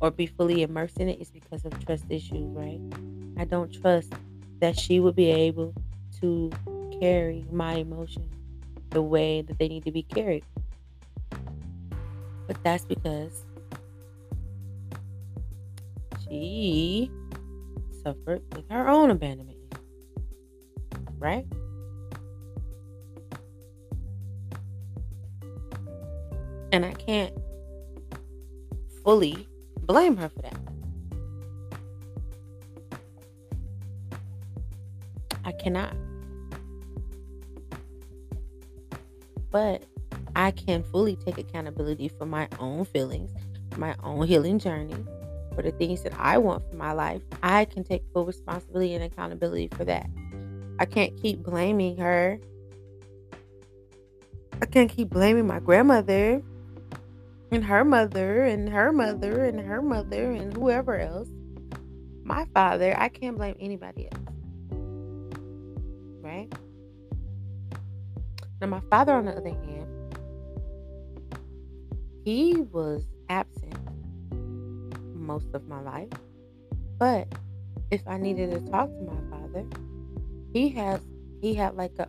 or 0.00 0.10
be 0.10 0.26
fully 0.26 0.62
immersed 0.62 0.98
in 0.98 1.08
it 1.08 1.20
is 1.20 1.30
because 1.30 1.64
of 1.64 1.78
trust 1.86 2.06
issues, 2.08 2.50
right? 2.56 2.80
I 3.38 3.44
don't 3.44 3.72
trust 3.72 4.12
that 4.60 4.78
she 4.78 5.00
would 5.00 5.14
be 5.14 5.30
able 5.30 5.74
to 6.20 6.50
carry 7.00 7.44
my 7.50 7.74
emotions 7.74 8.34
the 8.90 9.02
way 9.02 9.42
that 9.42 9.58
they 9.58 9.68
need 9.68 9.84
to 9.84 9.92
be 9.92 10.02
carried. 10.02 10.44
But 12.46 12.56
that's 12.64 12.84
because 12.84 13.44
she 16.24 17.10
suffered 18.02 18.42
with 18.54 18.68
her 18.70 18.88
own 18.88 19.10
abandonment. 19.10 19.58
Right? 21.18 21.46
And 26.72 26.84
I 26.84 26.92
can't 26.92 27.34
fully 29.04 29.48
blame 29.80 30.16
her 30.16 30.28
for 30.28 30.42
that. 30.42 30.57
Cannot. 35.58 35.94
But 39.50 39.82
I 40.36 40.50
can 40.50 40.82
fully 40.82 41.16
take 41.16 41.38
accountability 41.38 42.08
for 42.08 42.26
my 42.26 42.48
own 42.58 42.84
feelings, 42.84 43.30
my 43.76 43.94
own 44.02 44.26
healing 44.26 44.58
journey, 44.58 44.96
for 45.54 45.62
the 45.62 45.72
things 45.72 46.02
that 46.02 46.12
I 46.18 46.38
want 46.38 46.68
for 46.68 46.76
my 46.76 46.92
life. 46.92 47.22
I 47.42 47.64
can 47.64 47.84
take 47.84 48.02
full 48.12 48.26
responsibility 48.26 48.94
and 48.94 49.04
accountability 49.04 49.68
for 49.68 49.84
that. 49.84 50.08
I 50.78 50.84
can't 50.84 51.20
keep 51.20 51.42
blaming 51.42 51.96
her 51.96 52.38
I 54.60 54.66
can't 54.66 54.90
keep 54.90 55.10
blaming 55.10 55.46
my 55.46 55.60
grandmother 55.60 56.42
and 57.52 57.64
her 57.64 57.84
mother 57.84 58.42
and 58.42 58.68
her 58.68 58.90
mother 58.90 59.44
and 59.44 59.60
her 59.60 59.80
mother 59.80 60.32
and 60.32 60.52
whoever 60.52 60.98
else. 60.98 61.28
My 62.24 62.44
father, 62.52 62.94
I 62.98 63.08
can't 63.08 63.36
blame 63.36 63.54
anybody 63.60 64.08
else. 64.10 64.27
Now, 68.60 68.66
my 68.66 68.80
father, 68.90 69.14
on 69.14 69.26
the 69.26 69.32
other 69.36 69.50
hand, 69.50 69.86
he 72.24 72.62
was 72.72 73.06
absent 73.28 73.78
most 75.14 75.46
of 75.54 75.66
my 75.68 75.80
life. 75.80 76.08
But 76.98 77.28
if 77.90 78.02
I 78.06 78.18
needed 78.18 78.50
to 78.50 78.70
talk 78.70 78.88
to 78.88 79.02
my 79.02 79.30
father, 79.30 79.64
he 80.52 80.68
has 80.70 81.00
he 81.40 81.54
had 81.54 81.76
like 81.76 81.92
a 81.98 82.08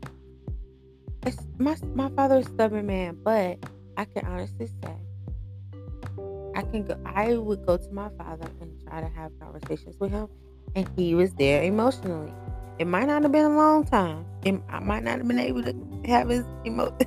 it's 1.25 1.37
my 1.57 1.75
my 1.93 2.09
father's 2.09 2.47
stubborn 2.47 2.87
man, 2.87 3.17
but 3.23 3.59
I 3.97 4.05
can 4.05 4.25
honestly 4.25 4.67
say 4.67 4.95
I 6.55 6.63
can 6.63 6.85
go 6.85 6.97
I 7.05 7.37
would 7.37 7.65
go 7.65 7.77
to 7.77 7.91
my 7.91 8.09
father 8.17 8.49
and 8.59 8.71
try 8.87 9.01
to 9.01 9.07
have 9.07 9.31
conversations 9.39 9.97
with 9.99 10.11
him 10.11 10.27
and 10.75 10.89
he 10.95 11.13
was 11.13 11.33
there 11.35 11.61
emotionally. 11.63 12.33
It 12.79 12.87
might 12.87 13.07
not 13.07 13.23
have 13.23 13.31
been 13.33 13.45
a 13.45 13.55
long 13.55 13.83
time. 13.83 14.25
It, 14.45 14.59
I 14.69 14.79
might 14.79 15.03
not 15.03 15.17
have 15.17 15.27
been 15.27 15.37
able 15.37 15.63
to 15.63 15.75
have 16.05 16.29
his 16.29 16.45
emo 16.65 16.97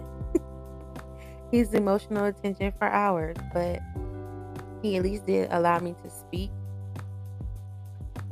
his 1.51 1.73
emotional 1.73 2.27
attention 2.27 2.73
for 2.79 2.89
hours, 2.89 3.37
but 3.55 3.81
he 4.83 4.97
at 4.97 5.03
least 5.03 5.25
did 5.25 5.49
allow 5.51 5.79
me 5.79 5.95
to 6.05 6.11
speak. 6.11 6.51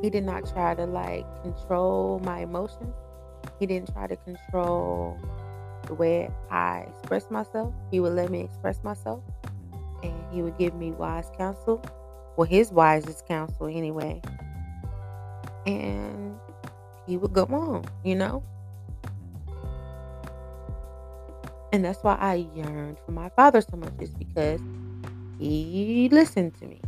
He 0.03 0.11
did 0.11 0.25
not 0.25 0.51
try 0.53 0.75
to 0.75 0.85
like 0.85 1.25
control 1.43 2.21
my 2.25 2.41
emotions. 2.41 2.95
He 3.59 3.65
didn't 3.65 3.93
try 3.93 4.07
to 4.07 4.17
control 4.17 5.19
the 5.87 5.95
way 5.95 6.31
I 6.51 6.87
express 6.91 7.31
myself. 7.31 7.73
He 7.91 8.01
would 8.01 8.13
let 8.13 8.31
me 8.31 8.41
express 8.41 8.83
myself 8.85 9.23
and 10.03 10.13
he 10.31 10.43
would 10.43 10.59
give 10.59 10.75
me 10.75 10.93
wise 10.93 11.31
counsel. 11.39 11.83
Well, 12.37 12.47
his 12.47 12.71
wisest 12.71 13.27
counsel 13.27 13.67
anyway. 13.67 14.21
And 15.67 16.39
he 17.11 17.17
would 17.17 17.33
go 17.33 17.43
on, 17.47 17.85
you 18.05 18.15
know? 18.15 18.41
And 21.73 21.85
that's 21.85 22.05
why 22.05 22.15
I 22.15 22.47
yearned 22.55 22.99
for 23.05 23.11
my 23.11 23.29
father 23.31 23.61
so 23.61 23.77
much, 23.77 23.93
is 23.99 24.11
because 24.11 24.61
he 25.41 26.09
listened 26.13 26.55
to 26.61 26.67
me. 26.67 26.81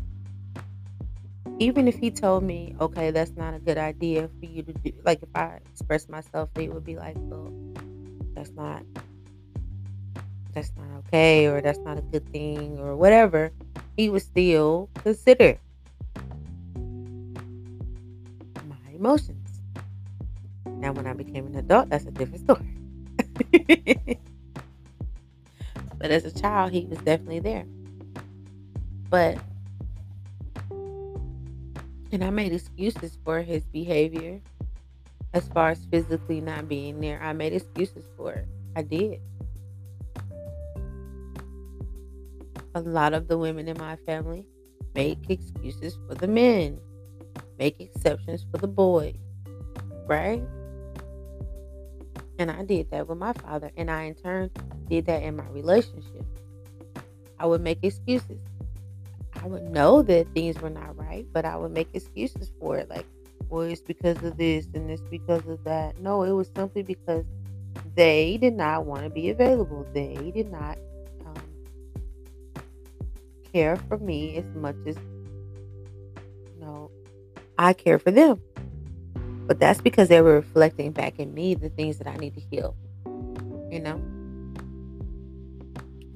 Even 1.59 1.89
if 1.89 1.99
he 1.99 2.11
told 2.13 2.45
me, 2.45 2.77
okay, 2.81 3.11
that's 3.11 3.33
not 3.37 3.53
a 3.53 3.59
good 3.59 3.79
idea 3.79 4.31
for 4.39 4.47
you 4.47 4.63
to 4.63 4.73
do, 4.73 4.93
like 5.05 5.21
if 5.23 5.29
I 5.35 5.59
express 5.73 6.09
myself, 6.09 6.51
he 6.57 6.69
would 6.69 6.85
be 6.85 6.97
like, 6.97 7.17
well, 7.19 7.53
that's 8.35 8.53
not, 8.53 8.85
that's 10.55 10.71
not 10.77 10.87
okay, 11.07 11.47
or 11.47 11.61
that's 11.61 11.81
not 11.81 11.99
a 11.99 12.03
good 12.03 12.29
thing, 12.31 12.79
or 12.79 12.95
whatever. 12.95 13.51
He 13.97 14.09
would 14.09 14.23
still 14.23 14.89
consider 15.03 15.59
my 18.69 18.93
emotions. 18.95 19.42
Now, 20.83 20.91
when 20.91 21.07
I 21.07 21.13
became 21.13 21.47
an 21.47 21.55
adult, 21.55 21.91
that's 21.91 22.07
a 22.07 22.11
different 22.11 22.41
story. 22.41 22.67
but 25.97 26.11
as 26.11 26.25
a 26.25 26.33
child, 26.33 26.73
he 26.73 26.87
was 26.87 26.99
definitely 26.99 27.39
there. 27.39 27.65
But, 29.09 29.39
and 32.11 32.25
I 32.25 32.31
made 32.31 32.53
excuses 32.53 33.17
for 33.25 33.43
his 33.43 33.63
behavior 33.67 34.41
as 35.33 35.47
far 35.47 35.71
as 35.71 35.85
physically 35.85 36.41
not 36.41 36.69
being 36.69 36.99
there. 37.01 37.23
I 37.23 37.33
made 37.33 37.53
excuses 37.53 38.05
for 38.17 38.33
it. 38.33 38.49
I 38.75 38.83
did. 38.83 39.21
A 42.75 42.81
lot 42.81 43.15
of 43.15 43.29
the 43.29 43.39
women 43.39 43.69
in 43.69 43.79
my 43.79 43.95
family 44.05 44.49
make 44.97 45.31
excuses 45.31 45.97
for 46.09 46.17
the 46.17 46.27
men, 46.27 46.81
make 47.57 47.81
exceptions 47.81 48.45
for 48.51 48.59
the 48.59 48.67
boys, 48.67 49.15
right? 50.09 50.43
And 52.39 52.51
I 52.51 52.65
did 52.65 52.91
that 52.91 53.09
with 53.09 53.19
my 53.19 53.33
father, 53.33 53.71
and 53.77 53.91
I 53.91 54.03
in 54.05 54.15
turn 54.15 54.51
did 54.89 55.07
that 55.07 55.23
in 55.23 55.37
my 55.37 55.47
relationship. 55.49 56.25
I 57.39 57.47
would 57.47 57.61
make 57.61 57.79
excuses. 57.83 58.39
I 59.43 59.47
would 59.47 59.65
know 59.65 60.03
that 60.03 60.33
things 60.35 60.61
were 60.61 60.71
not 60.71 60.97
right, 60.97 61.27
but 61.33 61.45
I 61.45 61.57
would 61.57 61.73
make 61.73 61.89
excuses 61.95 62.53
for 62.61 62.77
it. 62.79 62.89
Like, 62.89 63.07
well, 63.49 63.63
it's 63.63 63.81
because 63.81 64.23
of 64.23 64.37
this 64.37 64.67
and 64.75 64.91
it's 64.91 65.03
because 65.11 65.47
of 65.47 65.63
that. 65.65 66.01
No, 66.01 66.23
it 66.23 66.33
was 66.33 66.51
simply 66.55 66.83
because 66.83 67.25
they 67.95 68.39
did 68.39 68.55
not 68.55 68.87
want 68.87 69.03
to 69.05 69.11
be 69.11 69.31
available. 69.31 69.87
They 69.93 70.33
did 70.35 70.51
not 70.51 70.79
um, 71.27 71.43
care 73.53 73.77
for 73.77 73.99
me 73.99 74.37
as 74.37 74.45
much 74.55 74.77
as 74.87 74.97
you 76.17 76.61
know 76.61 76.91
I 77.59 77.73
care 77.73 77.99
for 77.99 78.11
them. 78.11 78.41
But 79.47 79.59
that's 79.59 79.81
because 79.81 80.09
they 80.09 80.21
were 80.21 80.35
reflecting 80.35 80.93
back 80.93 81.19
in 81.19 81.35
me 81.35 81.55
the 81.55 81.69
things 81.69 81.99
that 81.99 82.07
I 82.07 82.17
need 82.17 82.35
to 82.35 82.41
heal. 82.41 82.77
You 83.71 83.81
know, 83.81 84.01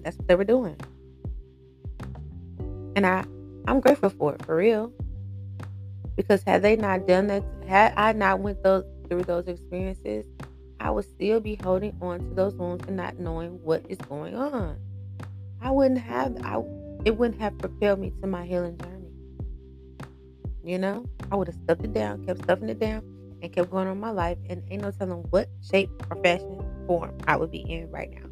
that's 0.03 0.17
what 0.17 0.29
they 0.29 0.35
were 0.35 0.45
doing. 0.45 0.77
And 2.95 3.07
I, 3.07 3.25
I'm 3.67 3.81
grateful 3.81 4.11
for 4.11 4.35
it, 4.35 4.45
for 4.45 4.57
real. 4.57 4.93
Because 6.17 6.43
had 6.43 6.63
they 6.63 6.77
not 6.77 7.07
done 7.07 7.27
that, 7.27 7.45
had 7.67 7.93
I 7.97 8.13
not 8.13 8.41
went 8.41 8.63
those 8.63 8.85
through 9.09 9.25
those 9.25 9.47
experiences, 9.49 10.25
I 10.81 10.91
would 10.91 11.05
still 11.05 11.41
be 11.41 11.57
holding 11.57 11.97
on 12.01 12.21
to 12.21 12.35
those 12.35 12.55
wounds 12.55 12.85
and 12.87 12.97
not 12.97 13.19
knowing 13.19 13.63
what 13.63 13.85
is 13.89 13.99
going 13.99 14.35
on. 14.35 14.79
I 15.61 15.71
wouldn't 15.71 16.01
have 16.01 16.37
I 16.43 16.63
it 17.05 17.17
wouldn't 17.17 17.41
have 17.41 17.57
propelled 17.59 17.99
me 17.99 18.13
to 18.21 18.27
my 18.27 18.45
healing 18.45 18.79
journey. 18.79 19.11
You 20.65 20.79
know? 20.79 21.07
I 21.31 21.37
would 21.37 21.49
have 21.49 21.57
stuffed 21.65 21.85
it 21.85 21.93
down, 21.93 22.25
kept 22.25 22.43
stuffing 22.43 22.69
it 22.69 22.79
down, 22.79 23.03
and 23.47 23.55
kept 23.55 23.71
going 23.71 23.89
on 23.89 23.99
my 23.99 24.11
life 24.11 24.39
and 24.51 24.63
ain't 24.71 24.83
no 24.83 24.91
telling 24.91 25.25
what 25.31 25.49
shape 25.71 25.91
or 26.11 26.23
fashion 26.23 26.61
form 26.87 27.17
I 27.27 27.37
would 27.37 27.51
be 27.51 27.61
in 27.61 27.91
right 27.91 28.11
now. 28.11 28.27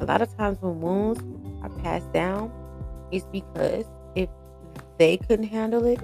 a 0.00 0.04
lot 0.04 0.20
of 0.20 0.36
times 0.36 0.58
when 0.60 0.80
wounds 0.80 1.20
are 1.62 1.70
passed 1.80 2.12
down, 2.12 2.50
it's 3.12 3.24
because 3.26 3.86
if 4.16 4.28
they 4.98 5.16
couldn't 5.16 5.46
handle 5.46 5.86
it, 5.86 6.00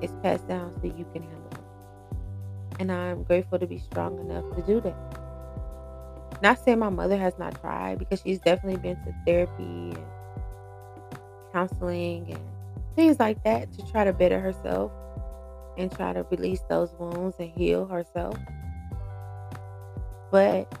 it's 0.00 0.12
passed 0.22 0.46
down 0.46 0.72
so 0.80 0.86
you 0.86 1.04
can 1.12 1.22
handle 1.22 1.50
it. 1.50 2.80
And 2.80 2.92
I'm 2.92 3.24
grateful 3.24 3.58
to 3.58 3.66
be 3.66 3.78
strong 3.78 4.20
enough 4.20 4.44
to 4.54 4.62
do 4.62 4.80
that. 4.82 4.96
Not 6.42 6.64
saying 6.64 6.78
my 6.78 6.90
mother 6.90 7.16
has 7.16 7.36
not 7.38 7.60
tried 7.60 7.98
because 7.98 8.20
she's 8.20 8.38
definitely 8.38 8.80
been 8.80 8.96
to 9.04 9.12
therapy 9.26 9.90
and 9.90 10.06
counseling 11.52 12.32
and 12.32 12.40
things 12.96 13.18
like 13.18 13.42
that 13.44 13.72
to 13.72 13.90
try 13.90 14.04
to 14.04 14.12
better 14.12 14.40
herself 14.40 14.90
and 15.76 15.90
try 15.92 16.12
to 16.12 16.24
release 16.30 16.60
those 16.68 16.90
wounds 16.98 17.36
and 17.38 17.50
heal 17.50 17.86
herself. 17.86 18.36
But 20.30 20.72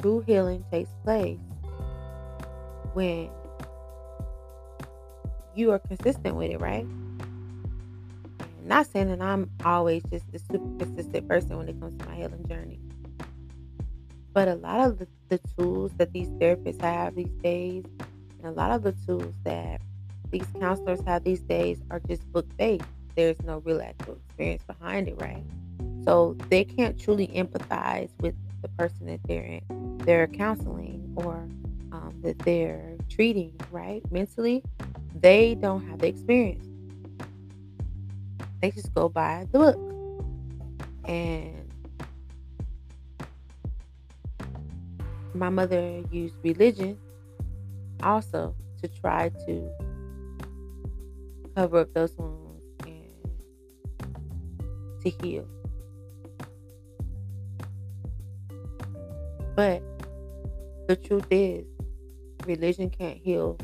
true 0.00 0.20
healing 0.26 0.64
takes 0.70 0.90
place 1.04 1.38
when 2.92 3.30
you 5.54 5.70
are 5.72 5.78
consistent 5.78 6.36
with 6.36 6.50
it, 6.50 6.60
right? 6.60 6.86
Not 8.64 8.86
saying 8.86 9.08
that 9.08 9.22
I'm 9.22 9.50
always 9.64 10.02
just 10.10 10.30
the 10.32 10.38
super 10.38 10.84
consistent 10.84 11.28
person 11.28 11.56
when 11.56 11.68
it 11.68 11.80
comes 11.80 11.96
to 11.98 12.08
my 12.08 12.16
healing 12.16 12.44
journey. 12.48 12.80
But 14.32 14.48
a 14.48 14.56
lot 14.56 14.80
of 14.80 14.98
the, 14.98 15.08
the 15.28 15.40
tools 15.56 15.92
that 15.98 16.12
these 16.12 16.28
therapists 16.30 16.80
have 16.82 17.14
these 17.14 17.32
days, 17.42 17.84
and 18.38 18.48
a 18.48 18.52
lot 18.52 18.70
of 18.70 18.82
the 18.82 18.92
tools 19.06 19.34
that 19.44 19.80
these 20.30 20.46
counselors 20.60 21.00
have 21.06 21.24
these 21.24 21.40
days 21.40 21.78
are 21.90 22.00
just 22.00 22.30
book 22.32 22.46
based. 22.56 22.84
There's 23.14 23.40
no 23.42 23.58
real 23.58 23.80
actual 23.80 24.18
experience 24.26 24.62
behind 24.64 25.08
it, 25.08 25.20
right? 25.20 25.42
So 26.04 26.36
they 26.48 26.64
can't 26.64 26.98
truly 26.98 27.28
empathize 27.28 28.10
with 28.20 28.34
the 28.62 28.68
person 28.68 29.06
that 29.06 29.20
they're 29.24 29.42
in 29.42 29.86
they're 30.06 30.28
counseling 30.28 31.12
or 31.16 31.34
um, 31.90 32.14
that 32.22 32.38
they're 32.40 32.94
treating, 33.10 33.52
right? 33.72 34.00
Mentally, 34.12 34.62
they 35.20 35.56
don't 35.56 35.84
have 35.88 35.98
the 35.98 36.06
experience. 36.06 36.64
They 38.62 38.70
just 38.70 38.94
go 38.94 39.08
by 39.08 39.46
the 39.50 39.58
book. 39.58 39.76
And 41.06 41.68
my 45.34 45.48
mother 45.48 46.02
used 46.10 46.36
religion 46.42 46.96
also 48.02 48.54
to 48.82 48.88
try 48.88 49.30
to 49.46 49.70
cover 51.54 51.78
up 51.78 51.94
those 51.94 52.12
wounds 52.16 52.62
and 52.84 53.30
to 55.02 55.10
heal. 55.10 55.46
But 59.54 59.82
the 60.86 60.96
truth 60.96 61.26
is, 61.30 61.64
religion 62.46 62.90
can't 62.90 63.16
heal 63.16 63.58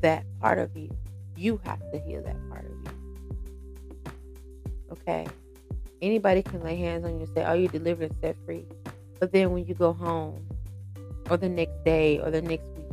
that 0.00 0.24
part 0.40 0.58
of 0.58 0.76
you. 0.76 0.90
You 1.36 1.60
have 1.64 1.80
to 1.92 1.98
heal 2.00 2.22
that 2.22 2.36
part 2.48 2.64
of 2.64 2.72
you. 2.72 4.12
Okay. 4.92 5.26
Anybody 6.02 6.42
can 6.42 6.60
lay 6.62 6.76
hands 6.76 7.04
on 7.04 7.12
you 7.12 7.20
and 7.20 7.28
say, 7.34 7.44
Oh, 7.46 7.54
you're 7.54 7.70
delivered 7.70 8.10
and 8.10 8.20
set 8.20 8.36
free. 8.44 8.66
But 9.20 9.32
then 9.32 9.52
when 9.52 9.64
you 9.64 9.74
go 9.74 9.92
home, 9.92 10.44
or 11.32 11.38
the 11.38 11.48
next 11.48 11.82
day, 11.82 12.18
or 12.18 12.30
the 12.30 12.42
next 12.42 12.66
week, 12.76 12.86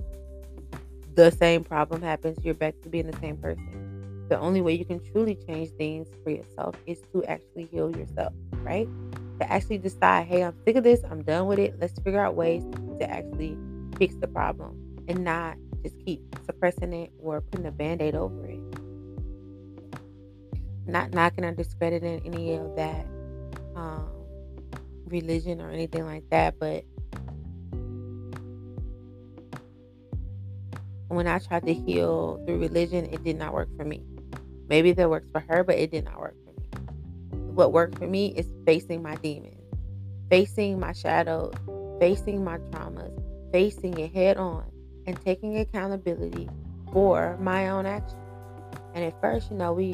the 1.16 1.30
same 1.30 1.62
problem 1.62 2.02
happens. 2.02 2.38
You're 2.42 2.54
back 2.54 2.74
to 2.84 2.90
being 2.90 3.06
the 3.12 3.18
same 3.20 3.36
person. 3.36 4.28
The 4.30 4.40
only 4.40 4.62
way 4.62 4.76
you 4.76 4.86
can 4.86 5.04
truly 5.12 5.36
change 5.46 5.72
things 5.72 6.08
for 6.24 6.30
yourself 6.30 6.76
is 6.86 7.02
to 7.12 7.22
actually 7.26 7.66
heal 7.66 7.94
yourself, 7.94 8.32
right? 8.64 8.88
To 9.42 9.52
actually 9.52 9.80
decide, 9.80 10.28
hey, 10.28 10.46
I'm 10.46 10.56
sick 10.64 10.78
of 10.78 10.86
this. 10.86 11.02
I'm 11.12 11.22
done 11.22 11.48
with 11.48 11.60
it. 11.60 11.76
Let's 11.82 12.00
figure 12.00 12.22
out 12.22 12.36
ways 12.36 12.64
to 13.00 13.10
actually 13.10 13.58
fix 13.98 14.16
the 14.16 14.28
problem 14.28 15.04
and 15.10 15.26
not 15.26 15.58
just 15.84 15.98
keep 16.06 16.22
suppressing 16.46 16.94
it 16.94 17.12
or 17.22 17.42
putting 17.42 17.66
a 17.66 17.72
band 17.72 18.02
aid 18.02 18.16
over 18.16 18.46
it. 18.46 18.60
Not 20.88 21.14
knocking 21.14 21.44
or 21.44 21.52
discrediting 21.52 22.22
any 22.26 22.56
of 22.56 22.74
that 22.78 23.06
um, 23.76 24.08
religion 25.08 25.60
or 25.60 25.72
anything 25.72 26.06
like 26.06 26.24
that, 26.30 26.58
but 26.58 26.86
when 31.10 31.28
I 31.28 31.39
tried 31.39 31.66
to 31.66 31.74
heal 31.74 32.41
through 32.45 32.60
religion, 32.60 33.05
it 33.05 33.24
did 33.24 33.38
not 33.38 33.53
work 33.53 33.70
for 33.78 33.84
me. 33.84 34.03
Maybe 34.68 34.91
that 34.93 35.10
works 35.10 35.28
for 35.32 35.41
her, 35.41 35.64
but 35.64 35.76
it 35.76 35.91
did 35.91 36.05
not 36.05 36.20
work 36.20 36.36
for 36.45 36.51
me. 36.51 36.88
What 37.53 37.74
worked 37.74 37.97
for 37.97 38.07
me 38.07 38.28
is 38.36 38.47
facing 38.66 39.01
my 39.01 39.16
demons, 39.16 39.60
facing 40.30 40.80
my 40.80 40.93
shadows, 40.93 41.53
facing 41.99 42.43
my 42.43 42.60
traumas, 42.72 43.12
facing 43.51 43.97
it 43.97 44.14
head 44.14 44.38
on, 44.38 44.64
and 45.07 45.20
taking 45.26 45.57
accountability 45.57 46.47
for 46.93 47.38
my 47.41 47.70
own 47.70 47.86
actions. 47.86 48.16
And 48.93 49.03
at 49.03 49.20
first, 49.22 49.49
you 49.49 49.57
know, 49.57 49.74
we 49.74 49.93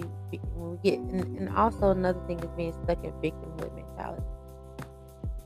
when 0.53 0.71
we 0.71 0.77
get, 0.89 0.99
and, 0.99 1.37
and 1.37 1.49
also 1.55 1.91
another 1.91 2.19
thing 2.27 2.39
is 2.39 2.49
being 2.57 2.73
stuck 2.83 3.03
in 3.03 3.11
victimhood 3.13 3.73
mentality. 3.73 4.23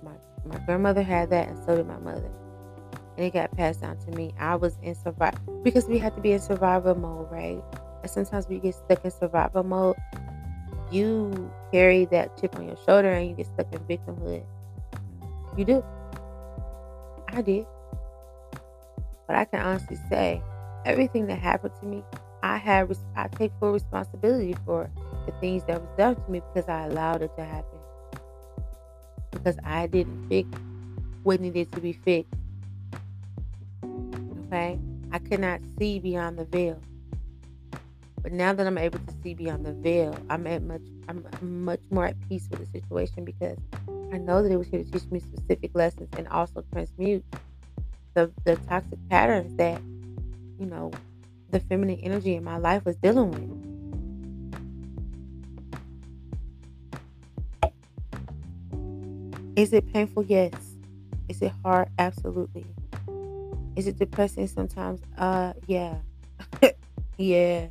My 0.04 0.14
my 0.46 0.58
grandmother 0.66 1.04
had 1.04 1.30
that, 1.30 1.48
and 1.48 1.58
so 1.66 1.76
did 1.76 1.88
my 1.88 1.98
mother, 2.00 2.30
and 3.20 3.28
it 3.28 3.34
got 3.34 3.52
passed 3.58 3.82
down 3.82 3.98
to 3.98 4.12
me. 4.12 4.34
I 4.40 4.56
was 4.56 4.78
in 4.82 4.96
survival 4.96 5.62
because 5.62 5.90
we 5.90 5.98
had 5.98 6.16
to 6.16 6.22
be 6.22 6.32
in 6.32 6.40
survival 6.40 6.96
mode, 6.96 7.30
right? 7.30 7.62
And 8.02 8.10
sometimes 8.10 8.48
we 8.48 8.60
get 8.60 8.76
stuck 8.76 9.04
in 9.04 9.12
survival 9.12 9.64
mode. 9.64 9.98
You 10.90 11.52
carry 11.74 12.06
that 12.06 12.40
chip 12.40 12.56
on 12.56 12.66
your 12.66 12.78
shoulder, 12.86 13.12
and 13.12 13.28
you 13.28 13.36
get 13.36 13.48
stuck 13.48 13.74
in 13.74 13.80
victimhood. 13.80 14.46
You 15.58 15.66
do. 15.66 15.84
I 17.28 17.42
did. 17.42 17.68
But 19.28 19.36
I 19.36 19.44
can 19.44 19.60
honestly 19.60 19.98
say, 20.10 20.42
everything 20.86 21.28
that 21.28 21.40
happened 21.40 21.74
to 21.82 21.86
me, 21.86 22.06
I 22.42 22.56
had 22.56 22.90
I 23.18 23.28
take 23.28 23.52
full 23.60 23.74
responsibility 23.74 24.56
for 24.66 24.90
the 25.26 25.34
things 25.42 25.66
that 25.66 25.82
was 25.82 25.90
done 25.98 26.16
to 26.16 26.32
me 26.32 26.42
because 26.54 26.70
I 26.70 26.86
allowed 26.86 27.22
it 27.22 27.36
to 27.36 27.44
happen. 27.44 27.80
Because 29.32 29.58
I 29.66 29.88
didn't 29.88 30.30
fix 30.30 30.48
what 31.24 31.42
needed 31.42 31.70
to 31.74 31.82
be 31.82 31.92
fixed. 31.92 32.39
Okay? 34.50 34.80
I 35.12 35.20
could 35.20 35.40
not 35.40 35.62
see 35.78 36.00
beyond 36.00 36.40
the 36.40 36.46
veil. 36.46 36.82
But 38.22 38.32
now 38.32 38.52
that 38.52 38.66
I'm 38.66 38.78
able 38.80 38.98
to 39.00 39.14
see 39.24 39.36
beyond 39.36 39.66
the 39.66 39.74
veil, 39.74 40.18
I'm 40.30 40.48
at 40.48 40.64
much 40.64 40.82
I'm 41.08 41.24
much 41.42 41.82
more 41.92 42.06
at 42.06 42.16
peace 42.28 42.48
with 42.50 42.60
the 42.60 42.66
situation 42.66 43.26
because 43.26 43.58
I 44.12 44.18
know 44.18 44.42
that 44.42 44.52
it 44.52 44.58
was 44.58 44.68
here 44.68 44.84
to 44.84 44.92
teach 44.92 45.10
me 45.12 45.20
specific 45.20 45.72
lessons 45.74 46.10
and 46.18 46.28
also 46.28 46.64
transmute 46.74 47.24
the 48.16 48.32
the 48.44 48.56
toxic 48.68 48.98
patterns 49.10 49.56
that 49.58 49.80
you 50.60 50.66
know 50.66 50.92
the 51.52 51.60
feminine 51.60 52.00
energy 52.02 52.36
in 52.36 52.44
my 52.44 52.58
life 52.58 52.84
was 52.86 52.96
dealing 52.98 53.32
with. 53.32 53.70
Is 59.56 59.74
it 59.74 59.92
painful? 59.94 60.24
Yes. 60.24 60.54
Is 61.28 61.42
it 61.42 61.52
hard? 61.64 61.90
Absolutely. 62.00 62.66
Is 63.80 63.88
it 63.88 63.98
depressing 63.98 64.46
sometimes? 64.46 65.00
Uh, 65.18 65.54
yeah. 65.68 65.96
yeah. 67.18 67.68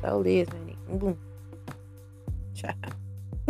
So 0.00 0.20
it 0.20 0.26
is, 0.28 0.48
honey. 0.48 0.78
Boom. 0.88 1.18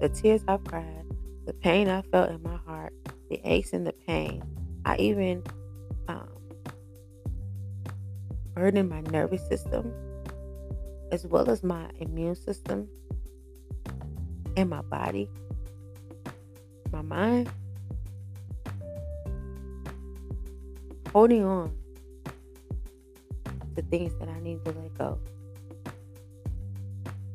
the 0.00 0.08
tears 0.08 0.40
I've 0.48 0.64
cried, 0.64 1.04
the 1.44 1.52
pain 1.52 1.90
I 1.90 2.00
felt 2.00 2.30
in 2.30 2.42
my 2.42 2.56
heart, 2.56 2.94
the 3.28 3.38
aches 3.44 3.74
and 3.74 3.86
the 3.86 3.92
pain, 3.92 4.42
I 4.86 4.96
even 4.96 5.42
um, 6.08 6.26
burdened 8.54 8.88
my 8.88 9.02
nervous 9.02 9.46
system 9.46 9.92
as 11.10 11.26
well 11.26 11.50
as 11.50 11.62
my 11.62 11.90
immune 12.00 12.34
system 12.34 12.88
and 14.56 14.70
my 14.70 14.80
body, 14.80 15.28
my 16.90 17.02
mind. 17.02 17.50
Holding 21.12 21.44
on 21.44 21.76
to 23.76 23.82
things 23.82 24.12
that 24.18 24.28
I 24.28 24.40
need 24.40 24.64
to 24.64 24.72
let 24.72 24.98
go. 24.98 25.18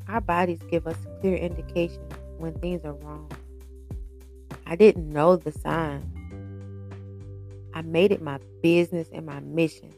Our 0.08 0.22
bodies 0.22 0.60
give 0.70 0.88
us 0.88 0.98
clear 1.22 1.36
indication 1.36 2.02
when 2.38 2.54
things 2.60 2.84
are 2.86 2.94
wrong. 2.94 3.30
I 4.66 4.76
didn't 4.76 5.12
know 5.12 5.36
the 5.36 5.52
signs 5.52 6.06
I 7.78 7.84
made 7.84 8.12
it 8.12 8.24
my 8.24 8.40
business 8.64 9.08
and 9.14 9.24
my 9.24 9.40
mission 9.42 9.94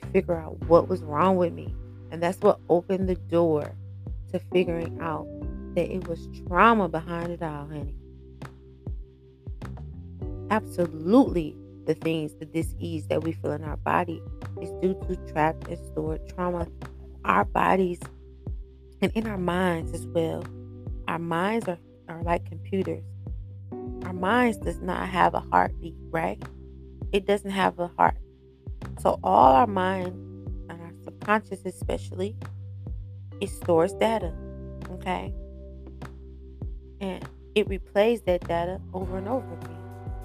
to 0.00 0.06
figure 0.06 0.36
out 0.36 0.58
what 0.64 0.88
was 0.88 1.02
wrong 1.02 1.36
with 1.36 1.52
me. 1.52 1.74
And 2.10 2.22
that's 2.22 2.40
what 2.40 2.58
opened 2.70 3.06
the 3.06 3.16
door 3.16 3.74
to 4.32 4.38
figuring 4.50 4.98
out 5.02 5.26
that 5.74 5.92
it 5.92 6.08
was 6.08 6.26
trauma 6.46 6.88
behind 6.88 7.30
it 7.30 7.42
all, 7.42 7.66
honey. 7.66 7.94
Absolutely, 10.50 11.54
the 11.88 11.94
things, 11.94 12.32
the 12.34 12.46
disease 12.46 13.08
that 13.08 13.24
we 13.24 13.32
feel 13.32 13.50
in 13.50 13.64
our 13.64 13.78
body 13.78 14.22
is 14.62 14.70
due 14.80 14.94
to 15.08 15.16
trapped 15.32 15.66
and 15.66 15.78
stored 15.86 16.20
trauma. 16.28 16.68
Our 17.24 17.44
bodies 17.44 17.98
and 19.00 19.10
in 19.16 19.26
our 19.26 19.38
minds 19.38 19.92
as 19.92 20.06
well. 20.06 20.44
Our 21.08 21.18
minds 21.18 21.66
are, 21.66 21.78
are 22.08 22.22
like 22.22 22.48
computers. 22.48 23.02
Our 24.04 24.12
minds 24.12 24.58
does 24.58 24.78
not 24.78 25.08
have 25.08 25.34
a 25.34 25.40
heartbeat, 25.40 25.96
right? 26.10 26.40
it 27.12 27.26
doesn't 27.26 27.50
have 27.50 27.78
a 27.78 27.88
heart. 27.96 28.16
So 29.00 29.18
all 29.22 29.52
our 29.52 29.66
mind 29.66 30.12
and 30.68 30.80
our 30.80 30.92
subconscious 31.02 31.64
especially, 31.64 32.36
it 33.40 33.50
stores 33.50 33.92
data. 33.94 34.32
Okay. 34.92 35.32
And 37.00 37.26
it 37.54 37.68
replays 37.68 38.24
that 38.26 38.46
data 38.46 38.80
over 38.92 39.18
and 39.18 39.28
over 39.28 39.52
again. 39.54 39.77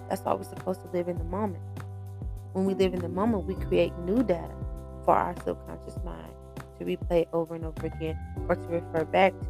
That's 0.09 0.21
why 0.21 0.33
we're 0.33 0.43
supposed 0.43 0.81
to 0.81 0.87
live 0.89 1.07
in 1.07 1.17
the 1.17 1.23
moment. 1.23 1.63
When 2.53 2.65
we 2.65 2.73
live 2.73 2.93
in 2.93 2.99
the 2.99 3.07
mm-hmm. 3.07 3.15
moment, 3.15 3.45
we 3.45 3.55
create 3.65 3.97
new 3.99 4.23
data 4.23 4.53
for 5.05 5.15
our 5.15 5.35
subconscious 5.43 5.97
mind 6.05 6.33
to 6.79 6.85
replay 6.85 7.27
over 7.33 7.55
and 7.55 7.65
over 7.65 7.87
again 7.87 8.17
or 8.47 8.55
to 8.55 8.67
refer 8.67 9.05
back 9.05 9.33
to. 9.39 9.47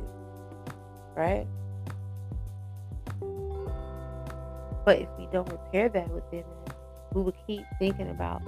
Right? 1.15 1.47
But 4.85 4.99
if 4.99 5.09
we 5.17 5.27
don't 5.31 5.49
repair 5.49 5.89
that 5.89 6.09
within 6.09 6.43
us, 6.43 6.75
we 7.13 7.21
will 7.21 7.35
keep 7.47 7.63
thinking 7.79 8.09
about 8.09 8.41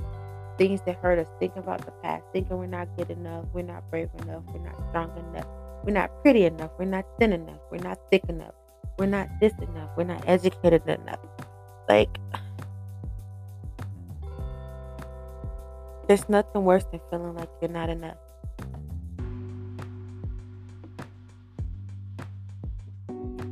things 0.57 0.81
that 0.85 0.95
hurt 0.97 1.19
us, 1.19 1.27
thinking 1.39 1.59
about 1.59 1.85
the 1.85 1.91
past, 2.03 2.23
thinking 2.33 2.57
we're 2.57 2.65
not 2.65 2.87
good 2.97 3.09
enough, 3.09 3.45
we're 3.53 3.61
not 3.61 3.89
brave 3.89 4.09
enough, 4.23 4.43
we're 4.53 4.63
not 4.63 4.75
strong 4.89 5.11
enough, 5.17 5.47
we're 5.83 5.91
not 5.91 6.11
pretty 6.23 6.45
enough, 6.45 6.71
we're 6.77 6.85
not 6.85 7.05
thin 7.19 7.33
enough, 7.33 7.59
we're 7.71 7.77
not 7.77 7.99
thick 8.11 8.23
enough, 8.29 8.53
we're 8.97 9.05
not 9.05 9.29
this 9.39 9.53
enough, 9.61 9.89
we're 9.97 10.03
not 10.03 10.23
educated 10.27 10.87
enough. 10.87 11.19
Like, 11.87 12.17
there's 16.07 16.27
nothing 16.29 16.63
worse 16.63 16.85
than 16.91 17.01
feeling 17.09 17.35
like 17.35 17.49
you're 17.61 17.71
not 17.71 17.89
enough. 17.89 18.17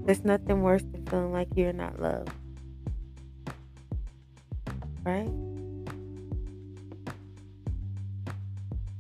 There's 0.06 0.24
nothing 0.24 0.62
worse 0.62 0.84
than 0.84 1.06
feeling 1.06 1.32
like 1.32 1.48
you're 1.56 1.74
not 1.74 2.02
loved 2.02 2.32
right? 5.04 5.30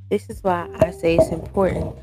This 0.10 0.30
is 0.30 0.44
why 0.44 0.70
I 0.76 0.92
say 0.92 1.16
it's 1.16 1.30
important 1.30 1.96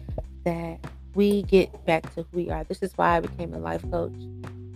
that 0.45 0.79
we 1.15 1.43
get 1.43 1.85
back 1.87 2.13
to 2.15 2.23
who 2.23 2.29
we 2.33 2.51
are. 2.51 2.65
This 2.65 2.83
is 2.83 2.93
why 2.97 3.17
I 3.17 3.21
became 3.21 3.55
a 3.55 3.59
life 3.59 3.89
coach. 3.91 4.15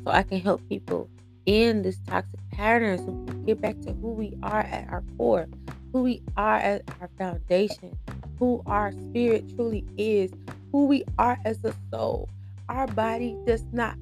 So 0.04 0.10
I 0.10 0.22
can 0.22 0.40
help 0.40 0.66
people 0.68 1.08
in 1.46 1.82
this 1.82 1.98
toxic 2.06 2.40
pattern 2.50 2.98
so 2.98 3.12
get 3.44 3.60
back 3.60 3.80
to 3.82 3.92
who 3.94 4.12
we 4.12 4.32
are 4.42 4.60
at 4.60 4.88
our 4.88 5.02
core, 5.16 5.46
who 5.92 6.02
we 6.02 6.22
are 6.36 6.56
at 6.56 6.82
our 7.00 7.10
foundation, 7.18 7.96
who 8.38 8.62
our 8.66 8.92
spirit 8.92 9.44
truly 9.54 9.84
is, 9.96 10.32
who 10.72 10.86
we 10.86 11.04
are 11.18 11.38
as 11.44 11.62
a 11.64 11.74
soul. 11.90 12.28
Our 12.68 12.86
body 12.86 13.36
does 13.46 13.64
not 13.72 13.96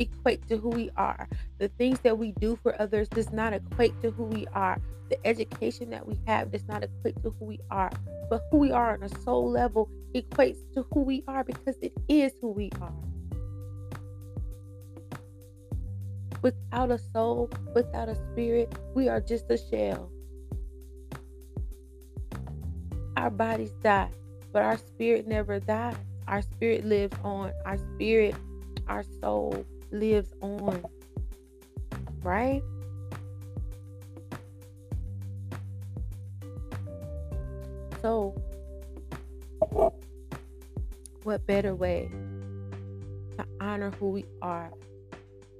equate 0.00 0.46
to 0.48 0.56
who 0.56 0.70
we 0.70 0.90
are. 0.96 1.28
The 1.58 1.68
things 1.68 2.00
that 2.00 2.18
we 2.18 2.32
do 2.32 2.58
for 2.62 2.80
others 2.80 3.08
does 3.08 3.32
not 3.32 3.52
equate 3.52 4.00
to 4.02 4.10
who 4.10 4.24
we 4.24 4.46
are. 4.54 4.80
The 5.10 5.26
education 5.26 5.90
that 5.90 6.06
we 6.06 6.18
have 6.26 6.52
does 6.52 6.66
not 6.68 6.84
equate 6.84 7.22
to 7.22 7.34
who 7.38 7.44
we 7.44 7.60
are. 7.70 7.90
But 8.30 8.42
who 8.50 8.58
we 8.58 8.70
are 8.70 8.94
on 8.94 9.02
a 9.02 9.08
soul 9.20 9.50
level 9.50 9.88
equates 10.14 10.58
to 10.74 10.86
who 10.92 11.00
we 11.00 11.24
are 11.28 11.44
because 11.44 11.76
it 11.80 11.92
is 12.08 12.32
who 12.40 12.50
we 12.50 12.70
are. 12.80 12.92
Without 16.42 16.90
a 16.90 16.98
soul, 16.98 17.50
without 17.74 18.08
a 18.08 18.14
spirit, 18.14 18.72
we 18.94 19.08
are 19.08 19.20
just 19.20 19.50
a 19.50 19.58
shell. 19.58 20.10
Our 23.16 23.30
bodies 23.30 23.72
die, 23.82 24.10
but 24.52 24.62
our 24.62 24.76
spirit 24.76 25.26
never 25.26 25.58
dies. 25.58 25.96
Our 26.28 26.42
spirit 26.42 26.84
lives 26.84 27.16
on. 27.24 27.52
Our 27.64 27.78
spirit, 27.78 28.36
our 28.86 29.02
soul 29.20 29.64
lives 29.90 30.32
on. 30.40 30.84
Right? 32.22 32.62
So, 38.00 38.40
what 41.24 41.44
better 41.46 41.74
way 41.74 42.10
to 43.36 43.46
honor 43.60 43.90
who 43.98 44.10
we 44.10 44.24
are 44.40 44.70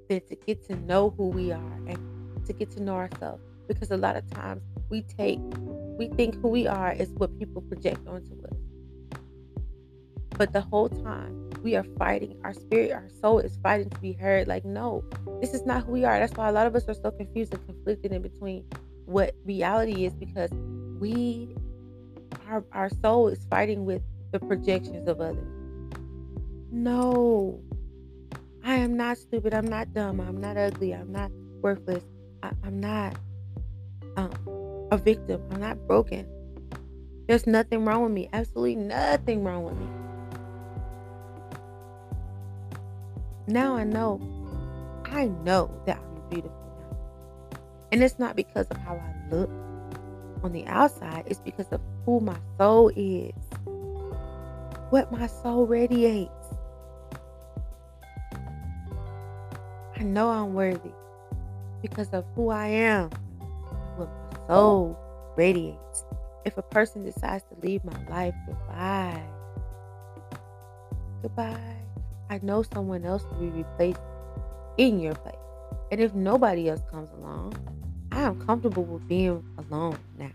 than 0.09 0.21
to 0.29 0.35
get 0.35 0.67
to 0.69 0.77
know 0.77 1.15
who 1.17 1.29
we 1.29 1.53
are 1.53 1.81
and 1.87 2.47
to 2.47 2.53
get 2.53 2.71
to 2.73 2.83
know 2.83 2.95
ourselves? 2.95 3.43
Because 3.67 3.91
a 3.91 3.97
lot 3.97 4.17
of 4.17 4.29
times 4.31 4.63
we 4.89 5.03
take, 5.03 5.41
we 5.99 6.09
think 6.09 6.41
who 6.41 6.49
we 6.49 6.67
are 6.67 6.93
is 6.93 7.11
what 7.11 7.39
people 7.39 7.63
project 7.63 8.07
onto 8.07 8.35
us. 8.45 8.57
But 10.31 10.53
the 10.53 10.61
whole 10.61 10.89
time 10.89 11.51
we 11.63 11.77
are 11.77 11.85
fighting, 11.99 12.39
our 12.45 12.55
spirit, 12.55 12.93
our 12.93 13.09
soul 13.21 13.41
is 13.41 13.59
fighting 13.63 13.91
to 13.91 13.99
be 13.99 14.13
heard. 14.13 14.49
Like, 14.49 14.65
no, 14.65 15.05
this 15.41 15.53
is 15.53 15.67
not 15.67 15.85
who 15.85 15.93
we 15.93 16.05
are. 16.05 16.19
That's 16.19 16.35
why 16.35 16.49
a 16.49 16.53
lot 16.53 16.67
of 16.67 16.75
us 16.77 16.89
are 16.89 16.95
so 16.95 17.11
confused 17.11 17.53
and 17.53 17.65
conflicted 17.67 18.13
in 18.13 18.23
between 18.23 18.65
what 19.05 19.35
reality 19.45 20.05
is 20.05 20.15
because 20.15 20.51
we 21.01 21.55
our, 22.49 22.65
our 22.73 22.91
soul 23.03 23.29
is 23.29 23.45
fighting 23.51 23.85
with 23.85 24.03
the 24.33 24.39
projections 24.39 25.09
of 25.09 25.21
others. 25.21 25.47
No, 26.71 27.61
I 28.69 28.75
am 28.75 28.99
not 28.99 29.17
stupid. 29.17 29.55
I'm 29.55 29.67
not 29.67 29.95
dumb. 29.95 30.21
I'm 30.21 30.43
not 30.43 30.59
ugly. 30.59 30.93
I'm 30.93 31.11
not 31.11 31.31
worthless. 31.63 32.05
I, 32.43 32.51
am 32.67 32.81
not 32.81 33.17
um, 34.19 34.31
a 34.91 34.99
victim. 34.99 35.41
I'm 35.51 35.61
not 35.61 35.87
broken. 35.87 36.27
There's 37.27 37.47
nothing 37.47 37.87
wrong 37.87 38.03
with 38.03 38.13
me. 38.13 38.29
Absolutely 38.31 38.77
nothing 38.77 39.43
wrong 39.43 39.65
with 39.65 39.79
me. 39.79 39.87
Now 43.47 43.75
I 43.75 43.85
know. 43.85 44.21
I 45.07 45.29
know 45.45 45.71
that 45.87 45.97
I'm 45.97 46.29
beautiful 46.29 46.75
now. 46.79 47.59
And 47.91 48.03
it's 48.03 48.19
not 48.19 48.37
because 48.37 48.67
of 48.67 48.77
how 48.77 48.97
I 48.97 49.35
look 49.35 49.49
on 50.43 50.53
the 50.53 50.67
outside, 50.67 51.25
it's 51.27 51.41
because 51.41 51.69
of 51.69 51.81
who 52.05 52.21
my 52.21 52.37
soul 52.59 52.93
is, 52.95 53.33
what 54.91 55.11
my 55.11 55.27
soul 55.27 55.67
radiates. 55.67 56.38
I 59.99 60.05
know 60.05 60.29
I'm 60.29 60.55
worthy 60.55 60.93
because 61.83 62.09
of 62.11 62.25
who 62.37 62.51
I 62.51 62.69
am, 62.69 63.11
what 63.97 64.09
my 64.09 64.47
soul 64.47 64.97
oh. 64.97 65.35
radiates. 65.37 66.05
If 66.45 66.57
a 66.57 66.63
person 66.63 67.05
decides 67.05 67.43
to 67.45 67.67
leave 67.67 67.85
my 67.85 67.99
life, 68.09 68.35
goodbye. 68.47 69.21
Goodbye. 71.21 71.77
I 72.31 72.39
know 72.43 72.63
someone 72.63 73.05
else 73.05 73.25
will 73.25 73.41
be 73.41 73.49
replaced 73.49 74.01
in 74.77 75.01
your 75.01 75.17
place. 75.17 75.35
And 75.91 76.01
if 76.01 76.15
nobody 76.15 76.69
else 76.69 76.83
comes 76.93 77.11
along, 77.19 77.55
I 78.13 78.21
am 78.21 78.41
comfortable 78.47 78.85
with 78.85 79.09
being 79.09 79.43
alone 79.59 79.99
now. 80.17 80.31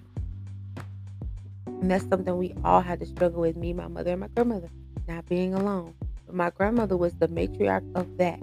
And 1.67 1.89
that's 1.89 2.05
something 2.09 2.37
we 2.37 2.53
all 2.65 2.81
had 2.81 2.99
to 2.99 3.05
struggle 3.05 3.39
with 3.39 3.55
me, 3.55 3.71
my 3.71 3.87
mother, 3.87 4.11
and 4.11 4.19
my 4.19 4.27
grandmother, 4.27 4.69
not 5.07 5.25
being 5.29 5.53
alone. 5.53 5.93
But 6.25 6.35
my 6.35 6.49
grandmother 6.49 6.97
was 6.97 7.13
the 7.13 7.29
matriarch 7.29 7.89
of 7.95 8.17
that. 8.17 8.41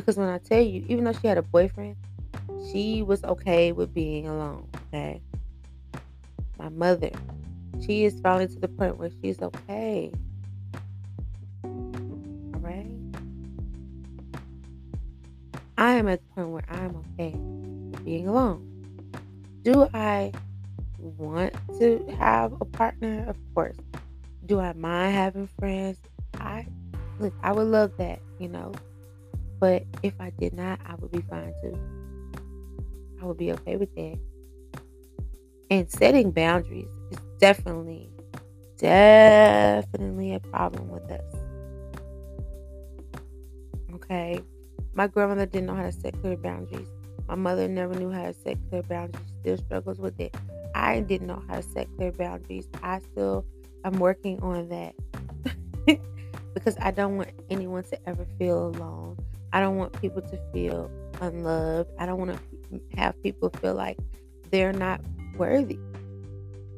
Because 0.00 0.16
when 0.16 0.30
I 0.30 0.38
tell 0.38 0.62
you, 0.62 0.82
even 0.88 1.04
though 1.04 1.12
she 1.12 1.26
had 1.26 1.36
a 1.36 1.42
boyfriend, 1.42 1.94
she 2.72 3.02
was 3.02 3.22
okay 3.22 3.72
with 3.72 3.92
being 3.92 4.26
alone. 4.26 4.66
Okay. 4.88 5.20
My 6.58 6.70
mother, 6.70 7.10
she 7.84 8.06
is 8.06 8.18
finally 8.20 8.48
to 8.48 8.58
the 8.58 8.68
point 8.68 8.96
where 8.96 9.10
she's 9.22 9.42
okay. 9.42 10.10
All 11.64 12.60
right. 12.60 12.86
I 15.76 15.92
am 15.92 16.08
at 16.08 16.20
the 16.20 16.34
point 16.34 16.48
where 16.48 16.64
I'm 16.70 16.96
okay 16.96 17.34
with 17.36 18.02
being 18.02 18.26
alone. 18.26 18.66
Do 19.62 19.86
I 19.92 20.32
want 20.98 21.52
to 21.78 22.06
have 22.18 22.54
a 22.58 22.64
partner, 22.64 23.26
of 23.28 23.36
course. 23.54 23.76
Do 24.46 24.60
I 24.60 24.72
mind 24.72 25.14
having 25.14 25.48
friends? 25.58 25.98
I 26.38 26.66
look, 27.18 27.34
I 27.42 27.52
would 27.52 27.66
love 27.66 27.92
that, 27.98 28.20
you 28.38 28.48
know. 28.48 28.72
But 29.60 29.84
if 30.02 30.14
I 30.18 30.30
did 30.30 30.54
not, 30.54 30.80
I 30.86 30.94
would 30.96 31.12
be 31.12 31.20
fine 31.20 31.52
too. 31.62 31.78
I 33.20 33.26
would 33.26 33.36
be 33.36 33.52
okay 33.52 33.76
with 33.76 33.94
that. 33.94 34.18
And 35.70 35.88
setting 35.90 36.30
boundaries 36.32 36.88
is 37.10 37.18
definitely, 37.38 38.10
definitely 38.78 40.34
a 40.34 40.40
problem 40.40 40.88
with 40.88 41.10
us. 41.10 41.34
Okay. 43.94 44.40
My 44.94 45.06
grandmother 45.06 45.46
didn't 45.46 45.66
know 45.66 45.74
how 45.74 45.84
to 45.84 45.92
set 45.92 46.20
clear 46.20 46.36
boundaries. 46.36 46.88
My 47.28 47.36
mother 47.36 47.68
never 47.68 47.94
knew 47.94 48.10
how 48.10 48.24
to 48.24 48.34
set 48.34 48.56
clear 48.70 48.82
boundaries, 48.82 49.26
still 49.40 49.58
struggles 49.58 50.00
with 50.00 50.18
it. 50.18 50.34
I 50.74 51.00
didn't 51.00 51.28
know 51.28 51.42
how 51.48 51.56
to 51.56 51.62
set 51.62 51.86
clear 51.96 52.10
boundaries. 52.10 52.66
I 52.82 52.98
still 52.98 53.44
am 53.84 53.98
working 54.00 54.40
on 54.40 54.68
that 54.70 54.94
because 56.54 56.76
I 56.80 56.90
don't 56.90 57.18
want 57.18 57.30
anyone 57.50 57.84
to 57.84 58.08
ever 58.08 58.26
feel 58.38 58.66
alone. 58.66 59.16
I 59.52 59.60
don't 59.60 59.76
want 59.76 60.00
people 60.00 60.22
to 60.22 60.38
feel 60.52 60.90
unloved. 61.20 61.90
I 61.98 62.06
don't 62.06 62.18
want 62.18 62.38
to 62.38 62.80
have 62.96 63.20
people 63.22 63.50
feel 63.60 63.74
like 63.74 63.98
they're 64.50 64.72
not 64.72 65.00
worthy. 65.36 65.78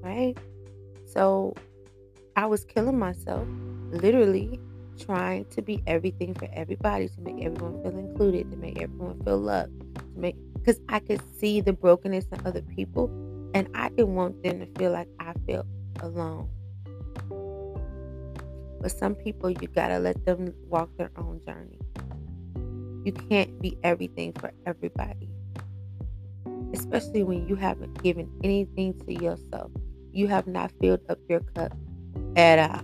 Right? 0.00 0.36
So 1.06 1.54
I 2.36 2.46
was 2.46 2.64
killing 2.64 2.98
myself, 2.98 3.46
literally 3.90 4.58
trying 4.98 5.44
to 5.46 5.62
be 5.62 5.82
everything 5.86 6.34
for 6.34 6.48
everybody, 6.52 7.08
to 7.08 7.20
make 7.20 7.44
everyone 7.44 7.82
feel 7.82 7.98
included, 7.98 8.50
to 8.50 8.56
make 8.56 8.80
everyone 8.80 9.22
feel 9.22 9.38
loved, 9.38 9.78
to 9.96 10.04
make 10.20 10.36
because 10.54 10.80
I 10.88 11.00
could 11.00 11.20
see 11.38 11.60
the 11.60 11.72
brokenness 11.72 12.26
in 12.30 12.46
other 12.46 12.62
people 12.62 13.10
and 13.52 13.68
I 13.74 13.88
didn't 13.90 14.14
want 14.14 14.42
them 14.42 14.60
to 14.60 14.66
feel 14.78 14.92
like 14.92 15.08
I 15.18 15.34
felt 15.46 15.66
alone. 16.00 16.48
But 18.80 18.90
some 18.90 19.14
people, 19.14 19.50
you 19.50 19.68
gotta 19.68 19.98
let 19.98 20.24
them 20.24 20.54
walk 20.68 20.90
their 20.96 21.10
own 21.16 21.40
journey. 21.44 21.78
You 23.04 23.12
can't 23.12 23.60
be 23.60 23.76
everything 23.82 24.32
for 24.32 24.52
everybody, 24.66 25.28
especially 26.72 27.22
when 27.22 27.48
you 27.48 27.56
haven't 27.56 28.02
given 28.02 28.30
anything 28.44 28.98
to 29.06 29.12
yourself. 29.12 29.70
You 30.12 30.28
have 30.28 30.46
not 30.46 30.70
filled 30.80 31.00
up 31.08 31.18
your 31.28 31.40
cup 31.40 31.72
at 32.36 32.58
all. 32.58 32.82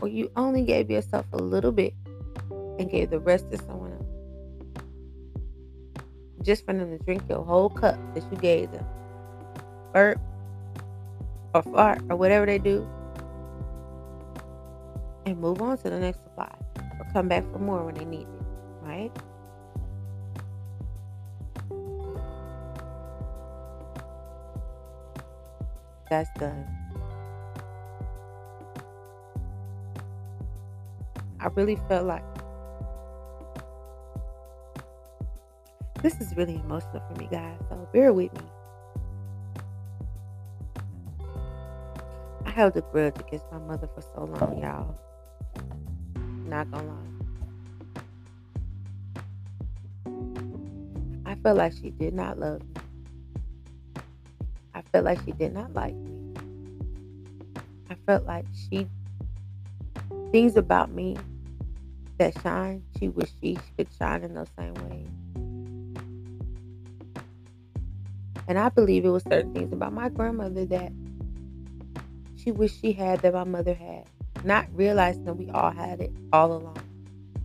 Or 0.00 0.08
you 0.08 0.30
only 0.36 0.62
gave 0.62 0.90
yourself 0.90 1.26
a 1.32 1.36
little 1.36 1.72
bit 1.72 1.94
and 2.78 2.90
gave 2.90 3.10
the 3.10 3.20
rest 3.20 3.50
to 3.50 3.58
someone 3.58 3.92
else. 3.92 4.06
Just 6.42 6.66
for 6.66 6.72
them 6.72 6.96
to 6.96 7.04
drink 7.04 7.22
your 7.28 7.44
whole 7.44 7.70
cup 7.70 7.98
that 8.14 8.24
you 8.30 8.38
gave 8.38 8.70
them 8.72 8.84
burp 9.92 10.18
or 11.54 11.62
fart 11.62 12.02
or 12.08 12.16
whatever 12.16 12.46
they 12.46 12.58
do 12.58 12.88
and 15.26 15.38
move 15.38 15.60
on 15.62 15.76
to 15.78 15.90
the 15.90 15.98
next 15.98 16.22
supply 16.24 16.52
or 16.98 17.06
come 17.12 17.28
back 17.28 17.44
for 17.52 17.58
more 17.58 17.84
when 17.84 17.94
they 17.94 18.04
need 18.04 18.22
it, 18.22 18.41
right? 18.82 19.12
That's 26.10 26.28
done. 26.38 26.66
I 31.40 31.46
really 31.54 31.76
felt 31.88 32.06
like 32.06 32.22
this 36.02 36.20
is 36.20 36.36
really 36.36 36.56
emotional 36.56 37.02
for 37.08 37.18
me, 37.18 37.28
guys. 37.30 37.58
So 37.68 37.88
bear 37.92 38.12
with 38.12 38.32
me. 38.34 38.40
I 42.44 42.50
held 42.50 42.76
a 42.76 42.82
grudge 42.82 43.18
against 43.18 43.46
my 43.50 43.58
mother 43.58 43.88
for 43.94 44.02
so 44.02 44.24
long, 44.24 44.58
y'all. 44.58 44.94
Not 46.44 46.70
gonna 46.70 46.88
lie. 46.88 47.21
Felt 51.42 51.58
like 51.58 51.72
she 51.72 51.90
did 51.90 52.14
not 52.14 52.38
love 52.38 52.62
me. 52.62 52.82
I 54.74 54.82
felt 54.92 55.04
like 55.04 55.18
she 55.24 55.32
did 55.32 55.52
not 55.52 55.74
like 55.74 55.94
me. 55.94 56.34
I 57.90 57.96
felt 58.06 58.24
like 58.24 58.46
she 58.70 58.88
things 60.30 60.56
about 60.56 60.90
me 60.90 61.16
that 62.18 62.40
shine, 62.42 62.82
she 62.98 63.08
wish 63.08 63.30
she 63.40 63.58
could 63.76 63.88
shine 63.98 64.22
in 64.22 64.34
those 64.34 64.48
same 64.56 64.74
ways. 64.74 65.08
And 68.48 68.58
I 68.58 68.68
believe 68.70 69.04
it 69.04 69.10
was 69.10 69.22
certain 69.24 69.52
things 69.52 69.72
about 69.72 69.92
my 69.92 70.08
grandmother 70.08 70.64
that 70.66 70.92
she 72.36 72.50
wished 72.50 72.80
she 72.80 72.92
had 72.92 73.20
that 73.22 73.34
my 73.34 73.44
mother 73.44 73.74
had, 73.74 74.06
not 74.44 74.66
realizing 74.72 75.24
that 75.24 75.34
we 75.34 75.48
all 75.50 75.70
had 75.70 76.00
it 76.00 76.12
all 76.32 76.52
along. 76.52 76.78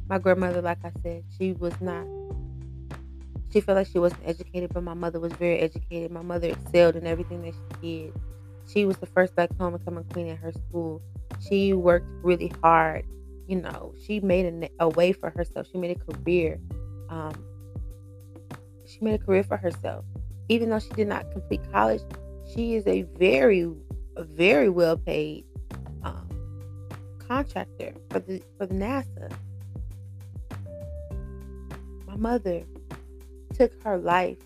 My 0.10 0.18
grandmother, 0.18 0.62
like 0.62 0.80
I 0.84 0.92
said, 1.04 1.24
she 1.38 1.54
was 1.54 1.80
not 1.82 2.06
she 3.52 3.62
felt 3.62 3.78
like 3.78 3.88
she 3.88 4.00
wasn't 4.00 4.22
educated, 4.26 4.74
but 4.74 4.84
my 4.84 4.94
mother 4.94 5.20
was 5.20 5.32
very 5.34 5.60
educated. 5.60 6.12
My 6.12 6.22
mother 6.22 6.50
excelled 6.50 6.96
in 6.96 7.08
everything 7.08 7.42
that 7.44 7.54
she 7.54 8.04
did. 8.04 8.14
She 8.68 8.86
was 8.86 8.98
the 8.98 9.06
first 9.06 9.36
black 9.36 9.50
homecoming 9.58 10.04
queen 10.06 10.28
at 10.28 10.38
her 10.40 10.52
school. 10.52 11.02
She 11.40 11.74
worked 11.74 12.08
really 12.24 12.52
hard. 12.62 13.06
You 13.48 13.62
know, 13.62 13.94
she 14.06 14.20
made 14.20 14.46
a, 14.46 14.70
a 14.84 14.90
way 14.90 15.14
for 15.14 15.30
herself. 15.30 15.68
She 15.72 15.78
made 15.78 15.96
a 15.98 16.14
career. 16.14 16.60
Um, 17.10 17.34
she 18.86 19.00
made 19.02 19.22
a 19.22 19.24
career 19.24 19.44
for 19.44 19.56
herself. 19.56 20.04
Even 20.50 20.70
though 20.70 20.80
she 20.80 20.90
did 20.90 21.08
not 21.08 21.32
complete 21.32 21.62
college, 21.72 22.02
she 22.54 22.76
is 22.76 22.86
a 22.88 23.04
very, 23.18 23.70
very 24.18 24.70
well 24.70 24.98
paid 24.98 25.46
um, 26.04 26.30
contractor 27.26 27.94
for 28.10 28.20
the 28.20 28.42
for 28.58 28.66
the 28.66 28.74
NASA. 28.74 29.32
My 32.06 32.16
mother 32.18 32.64
took 33.58 33.74
her 33.84 33.98
life, 33.98 34.38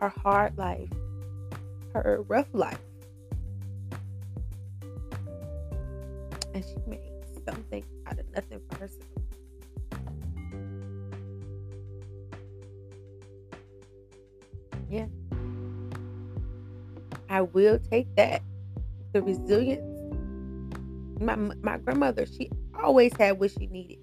her 0.00 0.08
hard 0.08 0.58
life, 0.58 0.88
her 1.94 2.24
rough 2.26 2.48
life, 2.52 2.80
and 6.54 6.64
she 6.64 6.74
made 6.88 7.00
something 7.46 7.84
out 8.06 8.18
of 8.18 8.26
nothing 8.34 8.60
for 8.68 8.78
herself. 8.78 9.02
Yeah. 14.90 15.06
I 17.28 17.42
will 17.42 17.78
take 17.78 18.12
that. 18.16 18.42
The 19.12 19.22
resilience. 19.22 19.84
My 21.20 21.36
my 21.36 21.78
grandmother, 21.78 22.26
she 22.26 22.50
always 22.82 23.12
had 23.18 23.38
what 23.38 23.50
she 23.52 23.66
needed. 23.66 23.98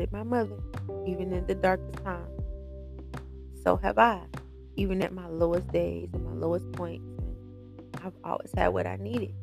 Did 0.00 0.12
my 0.12 0.22
mother, 0.22 0.56
even 1.06 1.30
in 1.34 1.46
the 1.46 1.54
darkest 1.54 2.02
time. 2.02 2.26
So 3.62 3.76
have 3.76 3.98
I, 3.98 4.22
even 4.76 5.02
at 5.02 5.12
my 5.12 5.28
lowest 5.28 5.70
days 5.72 6.08
and 6.14 6.24
my 6.24 6.32
lowest 6.32 6.72
points. 6.72 7.04
I've 8.02 8.14
always 8.24 8.50
had 8.56 8.68
what 8.68 8.86
I 8.86 8.96
needed. 8.96 9.34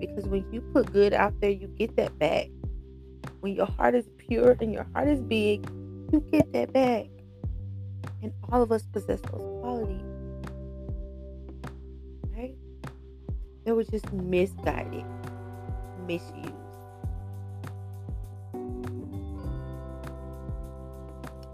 Because 0.00 0.26
when 0.26 0.52
you 0.52 0.60
put 0.72 0.92
good 0.92 1.14
out 1.14 1.40
there, 1.40 1.50
you 1.50 1.68
get 1.68 1.94
that 1.94 2.18
back. 2.18 2.48
When 3.38 3.54
your 3.54 3.66
heart 3.66 3.94
is 3.94 4.08
pure 4.18 4.56
and 4.60 4.72
your 4.72 4.88
heart 4.94 5.06
is 5.06 5.20
big, 5.20 5.64
you 6.12 6.24
get 6.32 6.52
that 6.52 6.72
back. 6.72 7.06
And 8.24 8.32
all 8.50 8.62
of 8.62 8.72
us 8.72 8.82
possess 8.92 9.20
those 9.20 9.60
qualities. 9.60 10.02
Right? 12.36 12.56
They 13.64 13.70
were 13.70 13.84
just 13.84 14.12
misguided, 14.12 15.04
misused. 16.08 16.59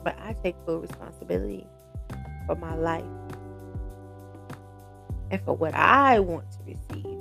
But 0.06 0.16
I 0.22 0.34
take 0.34 0.54
full 0.64 0.78
responsibility 0.78 1.66
for 2.46 2.54
my 2.54 2.76
life 2.76 3.02
and 5.32 5.40
for 5.44 5.56
what 5.56 5.74
I 5.74 6.20
want 6.20 6.44
to 6.52 6.58
receive. 6.64 7.18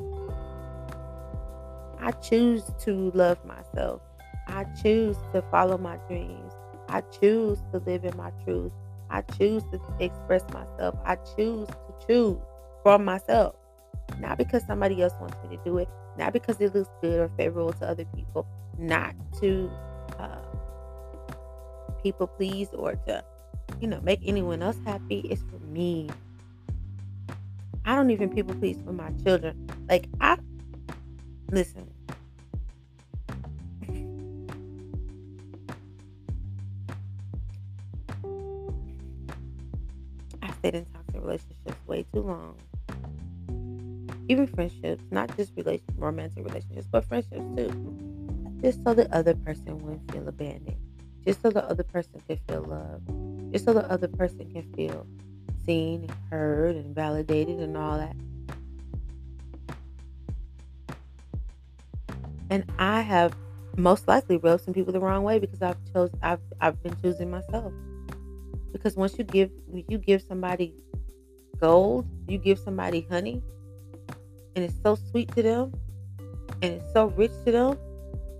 I 2.00 2.12
choose 2.12 2.62
to 2.82 3.10
love 3.16 3.44
myself. 3.44 4.04
I 4.48 4.66
choose 4.84 5.18
to 5.34 5.42
follow 5.50 5.80
my 5.80 5.98
dreams. 6.08 6.54
I 6.88 7.02
choose 7.02 7.58
to 7.74 7.80
live 7.80 8.06
in 8.06 8.16
my 8.16 8.30
truth. 8.44 8.72
I 9.10 9.22
choose 9.22 9.64
to 9.72 9.82
express 10.00 10.44
myself. 10.54 10.96
I 11.06 11.16
choose 11.36 11.68
to 11.68 12.06
choose 12.06 12.38
for 12.84 13.00
myself. 13.00 13.56
Not 14.20 14.38
because 14.38 14.64
somebody 14.68 15.02
else 15.02 15.14
wants 15.20 15.38
me 15.42 15.58
to 15.58 15.64
do 15.64 15.80
it, 15.80 15.90
not 16.20 16.34
because 16.34 16.62
it 16.62 16.76
looks 16.76 16.92
good 17.02 17.20
or 17.20 17.32
favorable 17.36 17.74
to 17.74 17.90
other 17.90 18.06
people, 18.16 18.46
not 18.78 19.16
to 19.42 19.72
uh, 20.20 20.38
people 22.06 22.28
please 22.28 22.70
or 22.74 22.94
to, 23.08 23.24
you 23.82 23.88
know, 23.88 24.00
make 24.04 24.20
anyone 24.24 24.62
else 24.62 24.78
happy. 24.86 25.22
It's 25.22 25.42
for 25.42 25.58
me. 25.66 26.08
I 27.84 27.96
don't 27.96 28.12
even 28.12 28.30
people 28.30 28.54
please 28.54 28.78
for 28.86 28.94
my 28.94 29.10
children. 29.24 29.68
Like 29.90 30.06
I 30.22 30.38
listen. 31.50 31.90
I 40.44 40.52
stayed 40.60 40.76
in 40.76 40.86
toxic 40.86 41.16
relationships 41.16 41.88
way 41.88 42.06
too 42.14 42.22
long. 42.22 42.56
Even 44.30 44.46
friendships, 44.46 45.04
not 45.10 45.36
just 45.36 45.54
romantic 45.98 46.46
relationships, 46.46 46.88
but 46.92 47.04
friendships 47.06 47.46
too. 47.58 47.72
Just 48.62 48.84
so 48.84 48.94
the 48.94 49.12
other 49.12 49.34
person 49.34 49.80
wouldn't 49.80 50.12
feel 50.12 50.28
abandoned. 50.28 50.85
Just 51.26 51.42
so 51.42 51.50
the 51.50 51.64
other 51.66 51.84
person 51.84 52.22
could 52.28 52.40
feel 52.48 52.64
loved. 52.64 53.52
Just 53.52 53.66
so 53.66 53.74
the 53.74 53.90
other 53.92 54.08
person 54.08 54.52
can 54.52 54.72
feel 54.74 55.08
seen 55.66 56.02
and 56.04 56.14
heard 56.30 56.76
and 56.76 56.94
validated 56.94 57.60
and 57.60 57.76
all 57.76 57.98
that. 57.98 58.16
And 62.50 62.64
I 62.78 63.02
have 63.02 63.36
most 63.76 64.08
likely 64.08 64.38
rubbed 64.38 64.64
some 64.64 64.74
people 64.74 64.94
the 64.94 65.00
wrong 65.00 65.24
way 65.24 65.40
because 65.40 65.62
I've 65.62 65.78
chose 65.94 66.12
I've 66.22 66.40
I've 66.62 66.82
been 66.84 66.96
choosing 67.02 67.32
myself. 67.32 67.74
Because 68.72 68.96
once 68.96 69.18
you 69.18 69.24
give 69.24 69.52
you 69.74 69.98
give 69.98 70.22
somebody 70.22 70.74
gold, 71.60 72.08
you 72.28 72.38
give 72.38 72.60
somebody 72.60 73.08
honey, 73.10 73.42
and 74.56 74.66
it's 74.66 74.76
so 74.84 74.96
sweet 74.96 75.34
to 75.36 75.42
them, 75.42 75.74
and 76.62 76.74
it's 76.74 76.94
so 76.94 77.08
rich 77.08 77.32
to 77.46 77.52
them, 77.52 77.78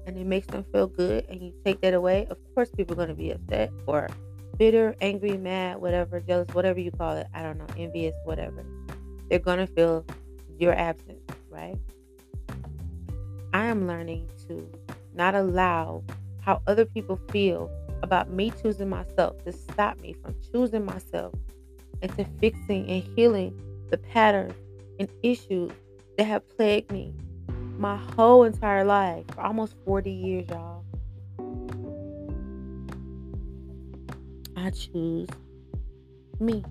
and 0.06 0.18
it 0.18 0.26
makes 0.26 0.48
them 0.48 0.66
feel 0.72 0.88
good, 0.88 1.26
and 1.30 1.42
you 1.42 1.54
take 1.64 1.82
that 1.82 1.94
away, 1.94 2.28
of 2.30 2.38
course 2.54 2.70
people 2.70 2.94
are 2.94 3.06
gonna 3.06 3.16
be 3.16 3.32
upset 3.32 3.72
or 3.88 4.10
bitter, 4.58 4.96
angry, 5.02 5.38
mad, 5.38 5.78
whatever, 5.82 6.20
jealous, 6.20 6.48
whatever 6.54 6.80
you 6.80 6.92
call 6.92 7.16
it. 7.18 7.28
I 7.34 7.44
don't 7.44 7.58
know, 7.58 7.68
envious, 7.78 8.16
whatever. 8.24 8.66
They're 9.30 9.40
going 9.40 9.60
to 9.60 9.68
feel 9.68 10.06
your 10.58 10.74
absence, 10.74 11.20
right? 11.50 11.78
I 13.54 13.66
am 13.66 13.88
learning 13.88 14.30
to 14.48 14.70
not 15.14 15.36
allow 15.36 16.04
how 16.42 16.62
other 16.68 16.86
people 16.86 17.20
feel 17.32 17.70
about 18.04 18.30
me 18.30 18.52
choosing 18.62 18.90
myself 18.90 19.44
to 19.46 19.52
stop 19.52 20.00
me 20.00 20.14
from 20.14 20.36
choosing 20.52 20.86
myself 20.86 21.34
and 22.02 22.16
to 22.18 22.26
fixing 22.40 22.88
and 22.90 23.04
healing 23.16 23.60
the 23.90 23.98
patterns 23.98 24.54
and 25.00 25.10
issues 25.24 25.72
that 26.18 26.26
have 26.26 26.48
plagued 26.56 26.92
me 26.92 27.14
my 27.78 27.98
whole 28.16 28.44
entire 28.44 28.86
life 28.86 29.26
for 29.34 29.42
almost 29.42 29.76
40 29.86 30.12
years, 30.12 30.48
y'all. 30.50 30.84
I 34.56 34.70
choose 34.70 35.30
me. 36.40 36.64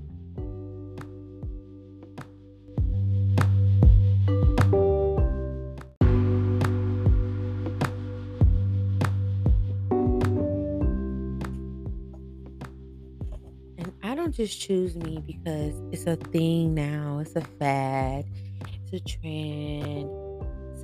And 13.79 13.93
I 14.03 14.15
don't 14.15 14.33
just 14.33 14.61
choose 14.61 14.97
me 14.97 15.23
because 15.27 15.75
it's 15.93 16.07
a 16.07 16.17
thing 16.17 16.75
now, 16.75 17.19
it's 17.21 17.37
a 17.37 17.43
fad, 17.43 18.25
it's 18.63 18.93
a 18.93 19.01
trend. 19.01 20.34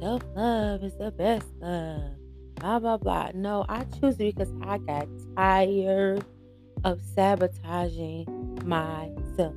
Self 0.00 0.22
love 0.34 0.82
is 0.82 0.94
the 0.94 1.10
best 1.10 1.46
love. 1.60 2.12
Blah, 2.54 2.78
blah, 2.78 2.96
blah. 2.96 3.32
No, 3.34 3.66
I 3.68 3.84
choose 3.84 4.14
it 4.14 4.34
because 4.34 4.50
I 4.62 4.78
got 4.78 5.06
tired 5.36 6.24
of 6.84 7.02
sabotaging 7.14 8.62
myself. 8.64 9.54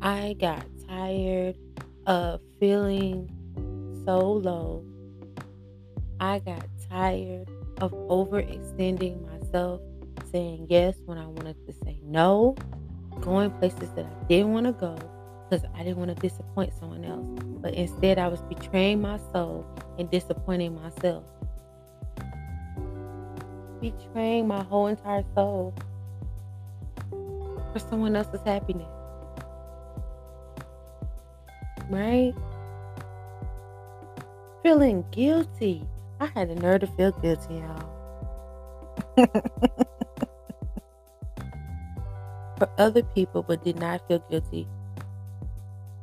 I 0.00 0.34
got 0.40 0.64
tired 0.88 1.58
of 2.06 2.40
feeling 2.58 3.30
so 4.06 4.32
low. 4.32 4.82
I 6.20 6.38
got 6.38 6.66
tired 6.88 7.50
of 7.82 7.92
overextending 7.92 9.26
myself, 9.26 9.82
saying 10.32 10.68
yes 10.70 10.96
when 11.04 11.18
I 11.18 11.26
wanted 11.26 11.56
to 11.66 11.74
say 11.84 12.00
no, 12.02 12.56
going 13.20 13.50
places 13.50 13.90
that 13.90 14.06
I 14.06 14.24
didn't 14.26 14.52
want 14.52 14.64
to 14.66 14.72
go 14.72 14.96
because 15.50 15.66
I 15.74 15.82
didn't 15.82 15.96
want 15.96 16.14
to 16.14 16.28
disappoint 16.28 16.72
someone 16.78 17.04
else. 17.04 17.26
But 17.60 17.74
instead, 17.74 18.18
I 18.18 18.28
was 18.28 18.40
betraying 18.42 19.00
my 19.00 19.18
soul 19.32 19.66
and 19.98 20.08
disappointing 20.10 20.80
myself. 20.80 21.24
Betraying 23.80 24.46
my 24.46 24.62
whole 24.62 24.86
entire 24.86 25.24
soul 25.34 25.74
for 27.72 27.78
someone 27.78 28.14
else's 28.14 28.40
happiness. 28.44 28.86
Right? 31.88 32.32
Feeling 34.62 35.04
guilty. 35.10 35.84
I 36.20 36.26
had 36.26 36.50
the 36.50 36.54
nerve 36.54 36.82
to 36.82 36.86
feel 36.86 37.10
guilty, 37.12 37.54
y'all. 37.54 37.88
for 42.58 42.68
other 42.78 43.02
people, 43.02 43.42
but 43.42 43.64
did 43.64 43.80
not 43.80 44.06
feel 44.06 44.20
guilty. 44.30 44.68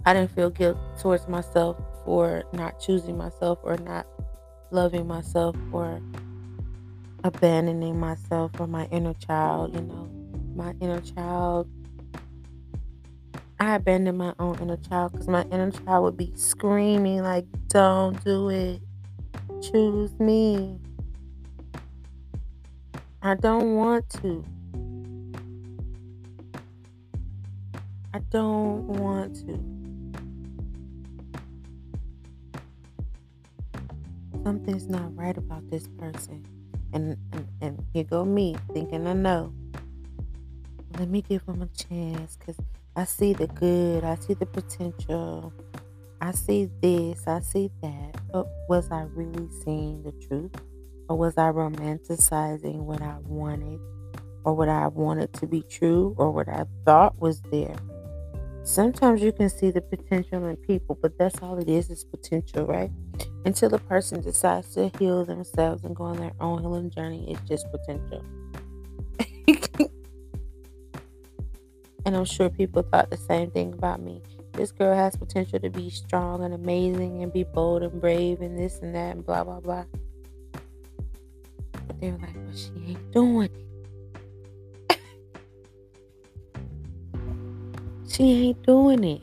I 0.07 0.13
didn't 0.13 0.31
feel 0.31 0.49
guilt 0.49 0.77
towards 1.01 1.27
myself 1.27 1.75
for 2.05 2.45
not 2.53 2.79
choosing 2.79 3.17
myself 3.17 3.59
or 3.61 3.75
not 3.75 4.07
loving 4.71 5.05
myself 5.05 5.53
or 5.73 6.01
abandoning 7.25 7.99
myself 7.99 8.51
or 8.57 8.67
my 8.67 8.85
inner 8.85 9.15
child, 9.15 9.75
you 9.75 9.81
know, 9.81 10.09
my 10.55 10.73
inner 10.79 11.01
child. 11.01 11.69
I 13.59 13.75
abandoned 13.75 14.17
my 14.17 14.33
own 14.39 14.57
inner 14.59 14.77
child 14.77 15.11
because 15.11 15.27
my 15.27 15.43
inner 15.51 15.71
child 15.71 16.05
would 16.05 16.15
be 16.15 16.31
screaming, 16.35 17.21
like, 17.21 17.45
don't 17.67 18.23
do 18.23 18.47
it. 18.47 18.81
Choose 19.61 20.17
me. 20.21 20.79
I 23.21 23.35
don't 23.35 23.75
want 23.75 24.09
to. 24.21 24.45
I 28.13 28.19
don't 28.31 28.87
want 28.87 29.35
to. 29.45 29.76
Something's 34.47 34.87
not 34.87 35.13
right 35.13 35.37
about 35.37 35.69
this 35.69 35.89
person. 35.99 36.41
And, 36.93 37.17
and, 37.33 37.47
and 37.59 37.85
here 37.91 38.05
go 38.05 38.23
me 38.23 38.55
thinking 38.71 39.05
I 39.05 39.11
know. 39.11 39.53
Let 40.97 41.09
me 41.09 41.21
give 41.21 41.45
them 41.45 41.61
a 41.61 41.67
chance 41.67 42.37
because 42.37 42.55
I 42.95 43.03
see 43.03 43.33
the 43.33 43.47
good, 43.47 44.05
I 44.05 44.15
see 44.15 44.35
the 44.35 44.45
potential, 44.45 45.51
I 46.21 46.31
see 46.31 46.69
this, 46.81 47.27
I 47.27 47.41
see 47.41 47.69
that. 47.81 48.21
But 48.31 48.47
was 48.69 48.89
I 48.89 49.01
really 49.13 49.49
seeing 49.65 50.03
the 50.03 50.13
truth? 50.13 50.55
Or 51.09 51.17
was 51.17 51.37
I 51.37 51.51
romanticizing 51.51 52.77
what 52.77 53.01
I 53.01 53.17
wanted? 53.25 53.81
Or 54.45 54.53
what 54.53 54.69
I 54.69 54.87
wanted 54.87 55.33
to 55.33 55.45
be 55.45 55.61
true? 55.63 56.15
Or 56.17 56.31
what 56.31 56.47
I 56.47 56.63
thought 56.85 57.19
was 57.19 57.41
there? 57.51 57.75
Sometimes 58.67 59.21
you 59.21 59.31
can 59.31 59.47
see 59.49 59.71
the 59.71 59.79
potential 59.79 60.45
in 60.45 60.57
people, 60.57 60.99
but 61.01 61.17
that's 61.17 61.41
all 61.41 61.57
it 61.57 61.69
is 61.69 61.89
is 61.89 62.03
potential, 62.03 62.65
right? 62.65 62.91
Until 63.45 63.73
a 63.73 63.79
person 63.79 64.19
decides 64.19 64.73
to 64.73 64.91
heal 64.99 65.23
themselves 65.23 65.85
and 65.85 65.95
go 65.95 66.03
on 66.03 66.17
their 66.17 66.33
own 66.41 66.59
healing 66.59 66.89
journey, 66.89 67.31
it's 67.31 67.39
just 67.47 67.65
potential. 67.71 68.25
and 72.05 72.17
I'm 72.17 72.25
sure 72.25 72.49
people 72.49 72.81
thought 72.81 73.09
the 73.09 73.15
same 73.15 73.51
thing 73.51 73.71
about 73.71 74.01
me. 74.01 74.21
This 74.51 74.73
girl 74.73 74.93
has 74.93 75.15
potential 75.15 75.61
to 75.61 75.69
be 75.69 75.89
strong 75.89 76.43
and 76.43 76.53
amazing 76.53 77.23
and 77.23 77.31
be 77.31 77.45
bold 77.45 77.83
and 77.83 78.01
brave 78.01 78.41
and 78.41 78.59
this 78.59 78.79
and 78.79 78.93
that 78.93 79.15
and 79.15 79.25
blah 79.25 79.45
blah 79.45 79.61
blah. 79.61 79.85
But 81.71 82.01
they're 82.01 82.17
like, 82.17 82.35
well, 82.35 82.53
she 82.53 82.73
ain't 82.85 83.11
doing 83.13 83.43
it. 83.43 83.66
She 88.07 88.47
ain't 88.47 88.63
doing 88.63 89.03
it. 89.03 89.21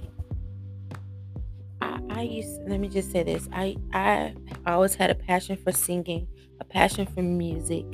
I, 1.81 2.01
I 2.11 2.23
used 2.23 2.61
let 2.69 2.81
me 2.81 2.89
just 2.89 3.11
say 3.13 3.23
this. 3.23 3.49
I 3.53 3.77
I 3.93 4.35
always 4.67 4.95
had 4.95 5.11
a 5.11 5.15
passion 5.15 5.57
for 5.57 5.73
singing, 5.73 6.27
a 6.61 6.65
passion 6.65 7.07
for 7.07 7.23
music, 7.23 7.85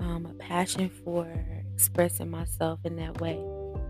um, 0.00 0.26
a 0.30 0.34
passion 0.34 0.90
for 1.04 1.26
expressing 1.74 2.30
myself 2.30 2.80
in 2.84 2.96
that 2.96 3.20
way. 3.20 3.38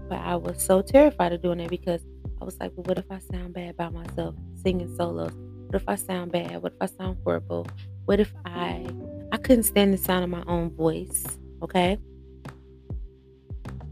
But 0.08 0.18
I 0.18 0.36
was 0.36 0.62
so 0.62 0.80
terrified 0.82 1.32
of 1.32 1.42
doing 1.42 1.60
it 1.60 1.70
because 1.70 2.02
I 2.40 2.44
was 2.44 2.58
like, 2.60 2.72
well, 2.76 2.84
what 2.84 2.98
if 2.98 3.10
I 3.10 3.18
sound 3.18 3.54
bad 3.54 3.76
by 3.76 3.88
myself 3.90 4.34
singing 4.62 4.94
solos? 4.96 5.32
What 5.66 5.74
if 5.74 5.88
I 5.88 5.96
sound 5.96 6.32
bad? 6.32 6.62
What 6.62 6.72
if 6.72 6.78
I 6.80 6.86
sound 6.86 7.18
horrible? 7.24 7.66
What 8.06 8.20
if 8.20 8.32
I 8.44 8.86
I 9.32 9.36
couldn't 9.36 9.64
stand 9.64 9.92
the 9.92 9.98
sound 9.98 10.24
of 10.24 10.30
my 10.30 10.42
own 10.46 10.70
voice, 10.70 11.24
okay? 11.62 11.98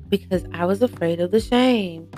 Because 0.08 0.44
I 0.52 0.64
was 0.64 0.82
afraid 0.82 1.20
of 1.20 1.30
the 1.30 1.40
shame. 1.40 2.08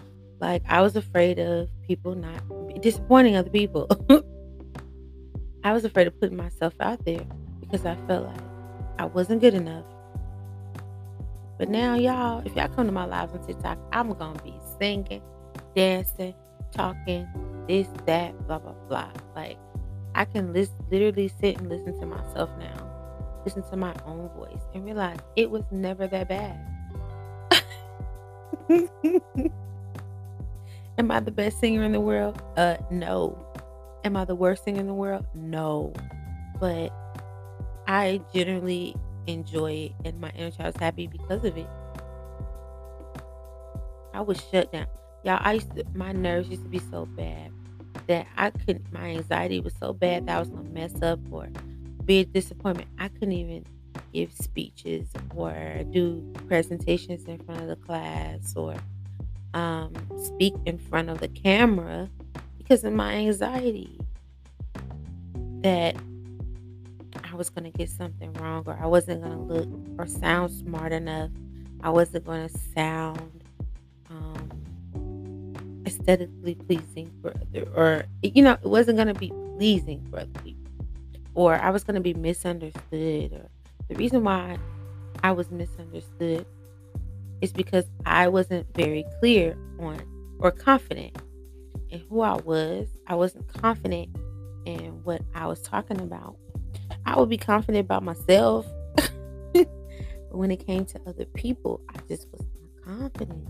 Like 0.40 0.62
I 0.68 0.80
was 0.82 0.96
afraid 0.96 1.38
of 1.38 1.68
people 1.86 2.14
not 2.14 2.42
disappointing 2.80 3.36
other 3.36 3.50
people. 3.50 3.88
I 5.64 5.72
was 5.72 5.84
afraid 5.84 6.06
of 6.06 6.18
putting 6.20 6.36
myself 6.36 6.74
out 6.80 7.04
there 7.04 7.26
because 7.60 7.84
I 7.84 7.96
felt 8.06 8.26
like 8.26 8.40
I 8.98 9.06
wasn't 9.06 9.40
good 9.40 9.54
enough. 9.54 9.84
But 11.58 11.68
now, 11.68 11.96
y'all, 11.96 12.46
if 12.46 12.54
y'all 12.54 12.68
come 12.68 12.86
to 12.86 12.92
my 12.92 13.04
lives 13.04 13.32
on 13.34 13.44
TikTok, 13.44 13.78
I'm 13.92 14.12
gonna 14.12 14.40
be 14.42 14.54
singing, 14.78 15.22
dancing, 15.74 16.34
talking, 16.70 17.26
this, 17.66 17.88
that, 18.06 18.46
blah, 18.46 18.60
blah, 18.60 18.74
blah. 18.88 19.10
Like 19.34 19.58
I 20.14 20.24
can 20.24 20.52
list, 20.52 20.72
literally 20.90 21.32
sit 21.40 21.58
and 21.58 21.68
listen 21.68 21.98
to 22.00 22.06
myself 22.06 22.48
now, 22.60 23.42
listen 23.44 23.62
to 23.70 23.76
my 23.76 23.94
own 24.06 24.28
voice, 24.36 24.62
and 24.72 24.84
realize 24.84 25.18
it 25.34 25.50
was 25.50 25.64
never 25.72 26.06
that 26.06 26.28
bad. 26.28 26.64
Am 30.98 31.12
I 31.12 31.20
the 31.20 31.30
best 31.30 31.60
singer 31.60 31.84
in 31.84 31.92
the 31.92 32.00
world? 32.00 32.42
Uh, 32.56 32.76
no. 32.90 33.38
Am 34.04 34.16
I 34.16 34.24
the 34.24 34.34
worst 34.34 34.64
singer 34.64 34.80
in 34.80 34.88
the 34.88 34.94
world? 34.94 35.24
No. 35.32 35.92
But 36.58 36.92
I 37.86 38.20
generally 38.34 38.96
enjoy 39.28 39.72
it, 39.72 39.92
and 40.04 40.20
my 40.20 40.30
inner 40.30 40.50
child 40.50 40.74
is 40.74 40.80
happy 40.80 41.06
because 41.06 41.44
of 41.44 41.56
it. 41.56 41.68
I 44.12 44.22
was 44.22 44.42
shut 44.50 44.72
down. 44.72 44.86
Y'all, 45.22 45.38
I 45.40 45.52
used 45.54 45.74
to, 45.76 45.84
my 45.94 46.10
nerves 46.10 46.48
used 46.48 46.64
to 46.64 46.68
be 46.68 46.80
so 46.90 47.06
bad 47.06 47.52
that 48.08 48.26
I 48.36 48.50
couldn't, 48.50 48.92
my 48.92 49.10
anxiety 49.10 49.60
was 49.60 49.74
so 49.78 49.92
bad 49.92 50.26
that 50.26 50.36
I 50.36 50.40
was 50.40 50.48
gonna 50.48 50.68
mess 50.70 51.00
up 51.00 51.20
or 51.30 51.48
be 52.04 52.20
a 52.20 52.24
disappointment. 52.24 52.88
I 52.98 53.06
couldn't 53.08 53.32
even 53.32 53.64
give 54.12 54.32
speeches 54.32 55.08
or 55.36 55.84
do 55.92 56.32
presentations 56.48 57.24
in 57.24 57.38
front 57.38 57.60
of 57.60 57.68
the 57.68 57.76
class 57.76 58.54
or 58.56 58.74
um, 59.54 59.92
speak 60.22 60.54
in 60.66 60.78
front 60.78 61.08
of 61.08 61.20
the 61.20 61.28
camera 61.28 62.08
because 62.56 62.84
of 62.84 62.92
my 62.92 63.14
anxiety 63.14 63.98
that 65.62 65.96
I 67.24 67.34
was 67.34 67.50
going 67.50 67.70
to 67.70 67.76
get 67.76 67.90
something 67.90 68.32
wrong 68.34 68.64
or 68.66 68.78
I 68.80 68.86
wasn't 68.86 69.22
going 69.22 69.36
to 69.36 69.42
look 69.42 69.68
or 69.98 70.06
sound 70.06 70.52
smart 70.52 70.92
enough. 70.92 71.30
I 71.82 71.90
wasn't 71.90 72.24
going 72.24 72.48
to 72.48 72.58
sound 72.74 73.44
um, 74.10 75.82
aesthetically 75.86 76.54
pleasing 76.54 77.10
for 77.22 77.30
other, 77.30 77.68
or 77.74 78.04
you 78.22 78.42
know, 78.42 78.52
it 78.52 78.64
wasn't 78.64 78.96
going 78.96 79.08
to 79.08 79.18
be 79.18 79.32
pleasing 79.56 80.06
for 80.10 80.20
other 80.20 80.40
people, 80.44 80.70
or 81.34 81.54
I 81.54 81.70
was 81.70 81.84
going 81.84 81.94
to 81.94 82.00
be 82.00 82.14
misunderstood. 82.14 83.32
Or 83.32 83.48
the 83.88 83.94
reason 83.94 84.24
why 84.24 84.58
I 85.22 85.32
was 85.32 85.50
misunderstood 85.50 86.46
is 87.40 87.52
because 87.52 87.84
I 88.06 88.28
wasn't 88.28 88.66
very 88.74 89.04
clear 89.20 89.56
on 89.78 90.00
or 90.38 90.50
confident 90.50 91.16
in 91.90 92.00
who 92.08 92.20
I 92.20 92.34
was. 92.34 92.88
I 93.06 93.14
wasn't 93.14 93.48
confident 93.48 94.14
in 94.66 95.02
what 95.04 95.22
I 95.34 95.46
was 95.46 95.60
talking 95.62 96.00
about. 96.00 96.36
I 97.06 97.18
would 97.18 97.28
be 97.28 97.38
confident 97.38 97.84
about 97.84 98.02
myself. 98.02 98.66
but 99.52 99.66
when 100.30 100.50
it 100.50 100.64
came 100.64 100.84
to 100.86 101.00
other 101.06 101.24
people, 101.24 101.80
I 101.88 101.98
just 102.08 102.28
was 102.32 102.44
not 102.84 103.00
confident. 103.00 103.48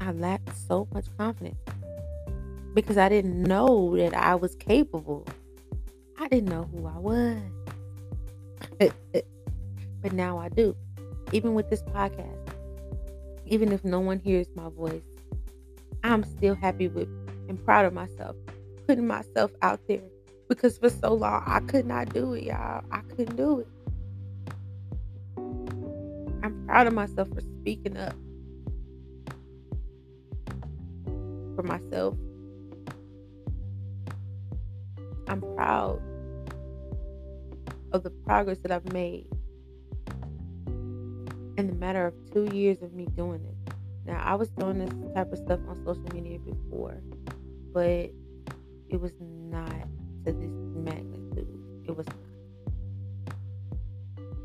I 0.00 0.12
lacked 0.12 0.56
so 0.56 0.88
much 0.94 1.06
confidence 1.18 1.58
because 2.74 2.96
I 2.96 3.08
didn't 3.08 3.42
know 3.42 3.96
that 3.96 4.14
I 4.14 4.34
was 4.34 4.54
capable. 4.56 5.26
I 6.18 6.28
didn't 6.28 6.48
know 6.48 6.68
who 6.72 6.86
I 6.86 6.98
was. 6.98 7.36
but 10.02 10.12
now 10.12 10.38
I 10.38 10.48
do 10.48 10.74
even 11.32 11.54
with 11.54 11.70
this 11.70 11.82
podcast, 11.82 12.54
even 13.46 13.72
if 13.72 13.84
no 13.84 14.00
one 14.00 14.18
hears 14.18 14.48
my 14.54 14.68
voice, 14.68 15.02
I'm 16.02 16.24
still 16.24 16.54
happy 16.54 16.88
with 16.88 17.08
and 17.48 17.62
proud 17.64 17.84
of 17.84 17.92
myself, 17.92 18.36
putting 18.86 19.06
myself 19.06 19.50
out 19.62 19.80
there 19.88 20.02
because 20.48 20.78
for 20.78 20.90
so 20.90 21.14
long 21.14 21.42
I 21.46 21.60
could 21.60 21.86
not 21.86 22.12
do 22.12 22.34
it, 22.34 22.44
y'all. 22.44 22.84
I 22.90 23.00
couldn't 23.00 23.36
do 23.36 23.60
it. 23.60 23.68
I'm 26.42 26.64
proud 26.66 26.86
of 26.86 26.92
myself 26.92 27.28
for 27.34 27.40
speaking 27.40 27.96
up 27.96 28.14
for 31.54 31.62
myself. 31.62 32.16
I'm 35.28 35.40
proud 35.54 36.00
of 37.92 38.02
the 38.02 38.10
progress 38.10 38.58
that 38.58 38.72
I've 38.72 38.92
made 38.92 39.26
in 41.60 41.66
the 41.68 41.74
matter 41.74 42.06
of 42.06 42.14
two 42.32 42.48
years 42.54 42.82
of 42.82 42.92
me 42.94 43.06
doing 43.16 43.44
it. 43.44 43.74
Now, 44.06 44.20
I 44.24 44.34
was 44.34 44.48
doing 44.50 44.78
this 44.78 44.90
type 45.14 45.30
of 45.30 45.38
stuff 45.38 45.60
on 45.68 45.76
social 45.84 46.02
media 46.14 46.38
before, 46.38 47.00
but 47.72 48.10
it 48.88 49.00
was 49.00 49.12
not 49.20 49.70
to 50.24 50.32
this 50.32 50.50
magnitude. 50.74 51.46
It 51.86 51.94
was 51.94 52.06
not. 52.06 52.16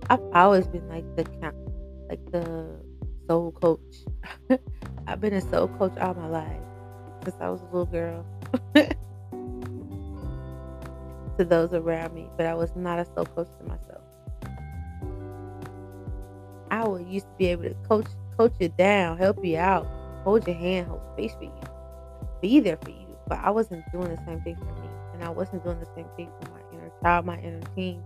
I've 0.10 0.22
always 0.34 0.68
been 0.68 0.88
like 0.90 1.06
the 1.16 1.24
like 2.10 2.32
the 2.32 2.68
soul 3.28 3.52
coach. 3.54 4.06
I've 5.08 5.22
been 5.22 5.34
a 5.34 5.42
soul 5.42 5.70
coach 5.70 5.98
all 5.98 6.14
my 6.14 6.28
life 6.28 6.62
since 7.24 7.36
I 7.40 7.50
was 7.50 7.62
a 7.62 7.66
little 7.66 7.86
girl. 7.86 8.26
to 11.38 11.44
those 11.44 11.74
around 11.74 12.14
me, 12.14 12.30
but 12.38 12.46
I 12.46 12.54
was 12.54 12.76
not 12.76 13.00
a 13.00 13.06
soul 13.06 13.26
coach 13.26 13.48
to 13.60 13.64
myself. 13.66 14.04
I 16.76 16.86
would 16.86 17.08
used 17.08 17.26
to 17.26 17.34
be 17.38 17.48
able 17.48 17.64
to 17.64 17.74
coach 17.88 18.08
coach 18.38 18.54
you 18.60 18.70
down, 18.70 19.18
help 19.18 19.44
you 19.44 19.58
out, 19.58 19.88
hold 20.24 20.46
your 20.46 20.58
hand, 20.58 20.88
hold 20.88 21.02
space 21.14 21.34
for 21.36 21.44
you, 21.44 21.70
be 22.42 22.60
there 22.60 22.78
for 22.78 22.90
you. 22.90 23.18
But 23.28 23.40
I 23.40 23.50
wasn't 23.50 23.90
doing 23.92 24.10
the 24.10 24.22
same 24.26 24.42
thing 24.42 24.58
for 24.58 24.66
me, 24.66 24.90
and 25.14 25.24
I 25.24 25.30
wasn't 25.30 25.64
doing 25.64 25.80
the 25.80 25.88
same 25.96 26.08
thing 26.18 26.30
for 26.40 26.52
my 26.52 26.60
inner 26.74 26.92
child, 27.02 27.26
my 27.26 27.38
inner 27.40 27.62
teen, 27.76 28.04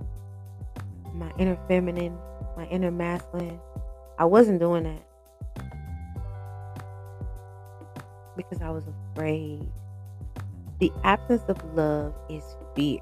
my 1.13 1.31
inner 1.39 1.57
feminine, 1.67 2.15
my 2.55 2.65
inner 2.65 2.91
masculine. 2.91 3.59
I 4.19 4.25
wasn't 4.25 4.59
doing 4.59 4.83
that 4.83 5.01
because 8.37 8.61
I 8.61 8.69
was 8.69 8.83
afraid. 8.87 9.67
The 10.79 10.91
absence 11.03 11.43
of 11.49 11.57
love 11.75 12.13
is 12.29 12.43
fear. 12.75 12.99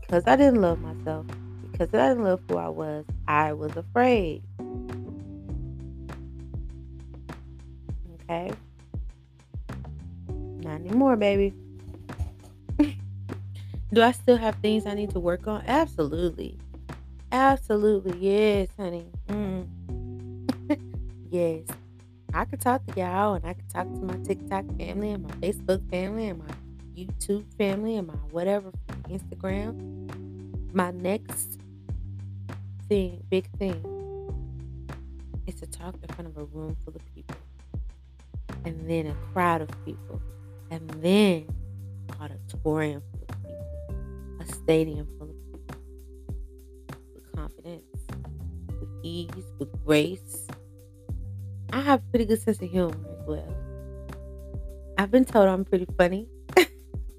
Because 0.00 0.24
I 0.26 0.36
didn't 0.36 0.60
love 0.60 0.80
myself, 0.80 1.26
because 1.72 1.92
I 1.94 2.10
didn't 2.10 2.24
love 2.24 2.40
who 2.48 2.58
I 2.58 2.68
was, 2.68 3.04
I 3.26 3.52
was 3.54 3.76
afraid. 3.76 4.42
Okay? 8.22 8.52
Not 10.28 10.80
anymore, 10.80 11.16
baby. 11.16 11.54
Do 13.92 14.00
I 14.00 14.12
still 14.12 14.38
have 14.38 14.54
things 14.56 14.86
I 14.86 14.94
need 14.94 15.10
to 15.10 15.20
work 15.20 15.46
on? 15.46 15.64
Absolutely. 15.66 16.56
Absolutely. 17.30 18.18
Yes, 18.18 18.68
honey. 18.78 19.06
Mm. 19.28 19.66
yes. 21.30 21.64
I 22.32 22.46
could 22.46 22.62
talk 22.62 22.86
to 22.86 22.98
y'all 22.98 23.34
and 23.34 23.44
I 23.44 23.52
could 23.52 23.68
talk 23.68 23.84
to 23.84 24.00
my 24.00 24.16
TikTok 24.24 24.64
family 24.78 25.10
and 25.10 25.22
my 25.22 25.30
Facebook 25.32 25.88
family 25.90 26.28
and 26.28 26.38
my 26.38 26.54
YouTube 26.96 27.44
family 27.58 27.96
and 27.96 28.06
my 28.06 28.14
whatever 28.30 28.70
Instagram. 29.10 29.76
My 30.72 30.90
next 30.90 31.58
thing, 32.92 33.24
big 33.30 33.48
thing, 33.58 33.80
is 35.46 35.54
to 35.54 35.66
talk 35.66 35.94
in 36.02 36.14
front 36.14 36.28
of 36.28 36.36
a 36.36 36.44
room 36.44 36.76
full 36.84 36.94
of 36.94 37.14
people. 37.14 37.36
And 38.66 38.86
then 38.88 39.06
a 39.06 39.14
crowd 39.32 39.62
of 39.62 39.70
people. 39.86 40.20
And 40.70 40.90
then 41.00 41.46
auditorium 42.20 43.02
full 43.10 43.22
of 43.30 43.42
people. 43.42 43.94
A 44.40 44.44
stadium 44.52 45.08
full 45.18 45.30
of 45.30 45.36
people. 45.52 45.76
With 47.14 47.32
confidence, 47.34 48.00
with 48.68 48.90
ease, 49.02 49.46
with 49.58 49.72
grace 49.86 50.46
I 51.72 51.80
have 51.80 52.00
a 52.00 52.02
pretty 52.10 52.26
good 52.26 52.42
sense 52.42 52.60
of 52.60 52.68
humor 52.68 52.94
as 53.18 53.26
well. 53.26 53.56
I've 54.98 55.10
been 55.10 55.24
told 55.24 55.48
I'm 55.48 55.64
pretty 55.64 55.86
funny. 55.96 56.28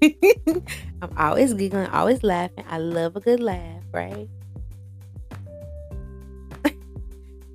I'm 1.02 1.12
always 1.16 1.52
giggling, 1.52 1.88
always 1.88 2.22
laughing. 2.22 2.64
I 2.68 2.78
love 2.78 3.16
a 3.16 3.20
good 3.20 3.40
laugh, 3.40 3.82
right? 3.92 4.28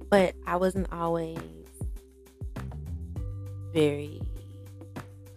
But 0.10 0.36
I 0.46 0.56
wasn't 0.56 0.92
always 0.92 1.38
very. 3.74 4.22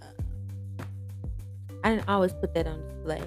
Uh, 0.00 0.84
I 1.84 1.90
didn't 1.90 2.08
always 2.08 2.32
put 2.32 2.54
that 2.54 2.66
on 2.66 2.82
display 2.82 3.22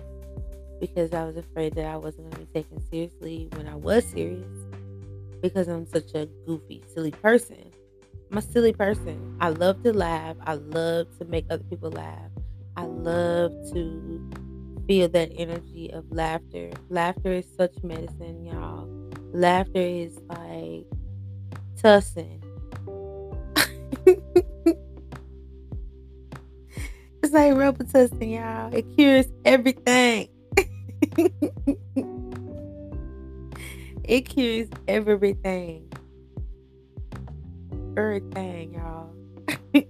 because 0.80 1.14
I 1.14 1.24
was 1.26 1.38
afraid 1.38 1.76
that 1.76 1.86
I 1.86 1.98
wasn't 1.98 2.32
going 2.32 2.46
to 2.46 2.52
be 2.52 2.62
taken 2.62 2.82
seriously 2.89 3.48
when 3.54 3.68
I 3.68 3.76
was 3.76 4.06
serious 4.06 4.46
because 5.41 5.68
I'm 5.68 5.86
such 5.86 6.14
a 6.16 6.28
goofy, 6.46 6.84
silly 6.93 7.12
person. 7.12 7.72
I'm 8.32 8.39
a 8.39 8.41
silly 8.41 8.74
person. 8.74 9.38
I 9.39 9.50
love 9.50 9.84
to 9.84 9.93
laugh. 9.93 10.36
I 10.41 10.56
love 10.56 11.08
to 11.20 11.26
make 11.26 11.46
other 11.50 11.64
people 11.64 11.91
laugh. 11.91 12.32
I 12.76 12.86
love 12.86 13.52
to 13.74 14.30
feel 14.88 15.08
that 15.10 15.32
energy 15.38 15.91
of 15.93 16.12
laughter. 16.12 16.72
Laughter 16.89 17.32
is 17.32 17.46
such 17.56 17.76
medicine, 17.84 18.43
y'all. 18.46 18.89
Laughter 19.34 19.80
is 19.80 20.20
like 20.28 20.86
tussing. 21.86 22.42
it's 27.22 27.32
like 27.32 27.54
Robitussin, 27.54 28.34
y'all. 28.34 28.74
It 28.74 28.92
cures 28.96 29.28
everything. 29.46 30.30
it 34.04 34.22
cures 34.22 34.68
everything 34.88 35.86
everything, 37.98 38.74
y'all. 38.74 39.10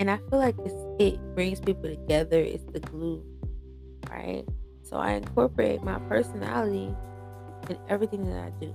and 0.00 0.10
I 0.10 0.16
feel 0.16 0.38
like 0.38 0.56
it 0.98 1.18
brings 1.34 1.60
people 1.60 1.84
together. 1.84 2.38
It's 2.38 2.64
the 2.72 2.80
glue, 2.80 3.24
right? 4.10 4.44
So 4.82 4.96
I 4.96 5.12
incorporate 5.12 5.82
my 5.82 5.98
personality 6.00 6.94
in 7.68 7.78
everything 7.88 8.26
that 8.26 8.44
I 8.44 8.50
do. 8.60 8.74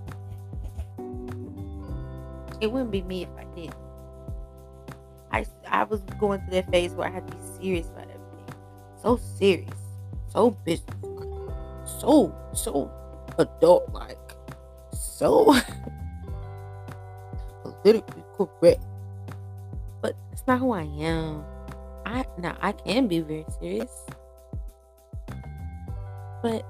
It 2.61 2.71
wouldn't 2.71 2.91
be 2.91 3.01
me 3.01 3.23
if 3.23 3.29
I 3.37 3.43
didn't. 3.55 3.75
I, 5.31 5.45
I 5.67 5.83
was 5.83 6.01
going 6.19 6.41
through 6.41 6.53
that 6.53 6.69
phase 6.69 6.93
where 6.93 7.07
I 7.07 7.11
had 7.11 7.27
to 7.27 7.35
be 7.35 7.41
serious 7.59 7.87
about 7.87 8.03
everything. 8.03 8.55
So 9.01 9.17
serious. 9.17 9.79
So 10.27 10.51
business. 10.51 10.95
So, 11.99 12.33
so 12.53 12.91
adult 13.39 13.91
like. 13.91 14.17
So 14.93 15.45
politically 17.63 18.23
correct. 18.37 18.85
But 20.01 20.15
that's 20.29 20.45
not 20.45 20.59
who 20.59 20.71
I 20.71 20.83
am. 20.83 21.43
I 22.05 22.25
now 22.37 22.55
I 22.61 22.73
can 22.73 23.07
be 23.07 23.21
very 23.21 23.45
serious. 23.59 23.91
But 26.43 26.63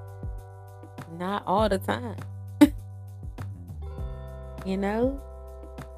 not 1.18 1.44
all 1.46 1.68
the 1.68 1.80
time. 1.80 2.16
you 4.66 4.78
know? 4.78 5.22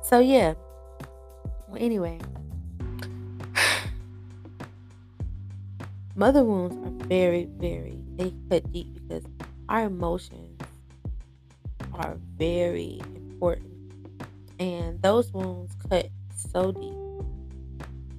So 0.03 0.19
yeah. 0.19 0.53
Well 1.67 1.81
anyway. 1.81 2.19
Mother 6.15 6.43
wounds 6.43 6.75
are 6.75 7.07
very, 7.07 7.45
very 7.45 7.97
they 8.15 8.33
cut 8.49 8.71
deep 8.71 8.93
because 8.93 9.23
our 9.69 9.85
emotions 9.85 10.61
are 11.93 12.17
very 12.37 12.99
important 13.15 13.71
and 14.59 15.01
those 15.01 15.31
wounds 15.33 15.75
cut 15.89 16.09
so 16.35 16.71
deep. 16.71 16.93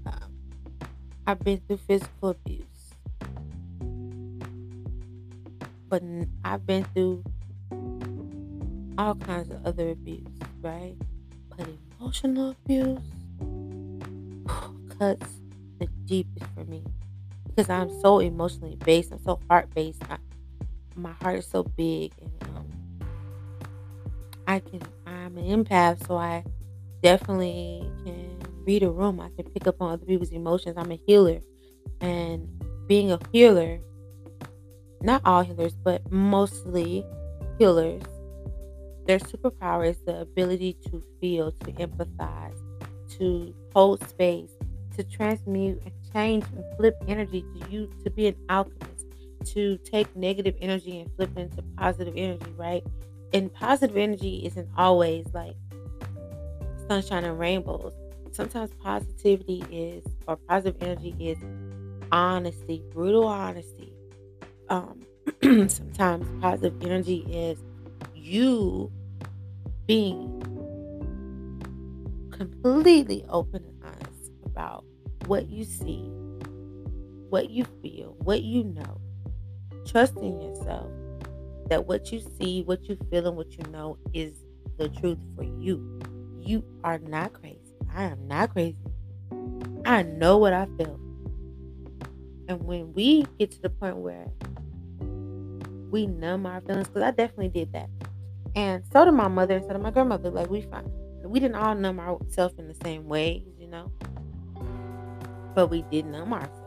Um, 0.06 0.32
I've 1.26 1.40
been 1.40 1.60
through 1.66 1.76
physical 1.76 2.30
abuse, 2.30 2.94
but 5.88 6.02
I've 6.44 6.66
been 6.66 6.84
through 6.84 7.22
all 8.98 9.14
kinds 9.14 9.50
of 9.50 9.64
other 9.64 9.90
abuse, 9.90 10.26
right? 10.60 10.96
Emotional 12.04 12.50
abuse 12.50 12.98
cuts 14.98 15.40
the 15.80 15.86
deepest 16.04 16.44
for 16.54 16.62
me 16.66 16.84
because 17.46 17.70
I'm 17.70 17.88
so 18.02 18.18
emotionally 18.18 18.76
based. 18.84 19.10
I'm 19.10 19.22
so 19.24 19.40
heart 19.48 19.74
based. 19.74 20.02
my 20.96 21.12
heart 21.22 21.38
is 21.38 21.46
so 21.46 21.62
big, 21.62 22.12
and 22.20 22.50
um, 22.50 22.66
I 24.46 24.58
can 24.58 24.82
I'm 25.06 25.38
an 25.38 25.64
empath, 25.64 26.06
so 26.06 26.18
I 26.18 26.44
definitely 27.02 27.90
can 28.04 28.38
read 28.66 28.82
a 28.82 28.90
room. 28.90 29.18
I 29.18 29.30
can 29.30 29.50
pick 29.50 29.66
up 29.66 29.80
on 29.80 29.92
other 29.92 30.04
people's 30.04 30.30
emotions. 30.30 30.76
I'm 30.76 30.92
a 30.92 31.00
healer. 31.06 31.40
And 32.02 32.46
being 32.86 33.12
a 33.12 33.18
healer, 33.32 33.80
not 35.00 35.22
all 35.24 35.40
healers, 35.40 35.74
but 35.74 36.12
mostly 36.12 37.02
healers, 37.58 38.02
their 39.06 39.18
superpower 39.18 39.88
is 39.88 39.98
the 40.06 40.20
ability 40.20 40.76
to 40.90 41.02
feel, 41.20 41.52
to 41.52 41.72
empathize, 41.72 42.58
to 43.18 43.54
hold 43.72 44.06
space, 44.08 44.50
to 44.96 45.04
transmute 45.04 45.80
and 45.84 45.92
change 46.12 46.44
and 46.56 46.64
flip 46.76 46.96
energy 47.08 47.42
to 47.42 47.70
you 47.70 47.90
to 48.04 48.10
be 48.10 48.26
an 48.26 48.36
alchemist, 48.48 49.06
to 49.44 49.76
take 49.78 50.14
negative 50.16 50.54
energy 50.60 51.00
and 51.00 51.10
flip 51.16 51.30
it 51.36 51.40
into 51.40 51.62
positive 51.76 52.14
energy, 52.16 52.52
right? 52.56 52.84
and 53.34 53.52
positive 53.52 53.96
energy 53.96 54.46
isn't 54.46 54.68
always 54.78 55.26
like 55.34 55.56
sunshine 56.88 57.24
and 57.24 57.38
rainbows. 57.38 57.92
Sometimes 58.30 58.70
positivity 58.82 59.64
is, 59.70 60.04
or 60.26 60.36
positive 60.36 60.80
energy 60.80 61.14
is 61.18 61.36
honesty, 62.12 62.82
brutal 62.92 63.26
honesty. 63.26 63.92
Um, 64.68 65.04
sometimes 65.68 66.26
positive 66.40 66.80
energy 66.82 67.26
is 67.28 67.58
you 68.24 68.90
being 69.86 70.40
completely 72.32 73.24
open 73.28 73.62
and 73.64 73.84
honest 73.84 74.32
about 74.44 74.84
what 75.26 75.48
you 75.48 75.64
see, 75.64 76.10
what 77.28 77.50
you 77.50 77.64
feel, 77.82 78.16
what 78.20 78.42
you 78.42 78.64
know, 78.64 79.00
trusting 79.86 80.40
yourself 80.40 80.90
that 81.68 81.86
what 81.86 82.12
you 82.12 82.20
see, 82.38 82.62
what 82.62 82.88
you 82.88 82.96
feel, 83.10 83.26
and 83.26 83.36
what 83.36 83.52
you 83.52 83.64
know 83.70 83.98
is 84.12 84.44
the 84.78 84.88
truth 84.88 85.18
for 85.36 85.44
you. 85.44 86.00
You 86.40 86.64
are 86.82 86.98
not 86.98 87.32
crazy. 87.32 87.74
I 87.94 88.04
am 88.04 88.26
not 88.26 88.52
crazy. 88.52 88.76
I 89.86 90.02
know 90.02 90.38
what 90.38 90.52
I 90.52 90.66
feel. 90.76 90.98
And 92.48 92.62
when 92.62 92.92
we 92.92 93.24
get 93.38 93.50
to 93.52 93.62
the 93.62 93.70
point 93.70 93.96
where 93.96 94.26
we 95.90 96.06
numb 96.06 96.44
our 96.44 96.60
feelings, 96.60 96.88
because 96.88 97.02
I 97.02 97.10
definitely 97.12 97.48
did 97.48 97.72
that. 97.72 97.88
And 98.56 98.84
so 98.92 99.04
did 99.04 99.12
my 99.12 99.28
mother 99.28 99.56
and 99.56 99.64
so 99.64 99.72
did 99.72 99.82
my 99.82 99.90
grandmother. 99.90 100.30
Like 100.30 100.50
we 100.50 100.62
find 100.62 100.88
we 101.24 101.40
didn't 101.40 101.56
all 101.56 101.74
numb 101.74 101.98
ourselves 101.98 102.54
in 102.58 102.68
the 102.68 102.76
same 102.84 103.08
ways, 103.08 103.42
you 103.58 103.66
know. 103.66 103.90
But 105.54 105.68
we 105.68 105.82
did 105.90 106.06
numb 106.06 106.32
ourselves, 106.32 106.60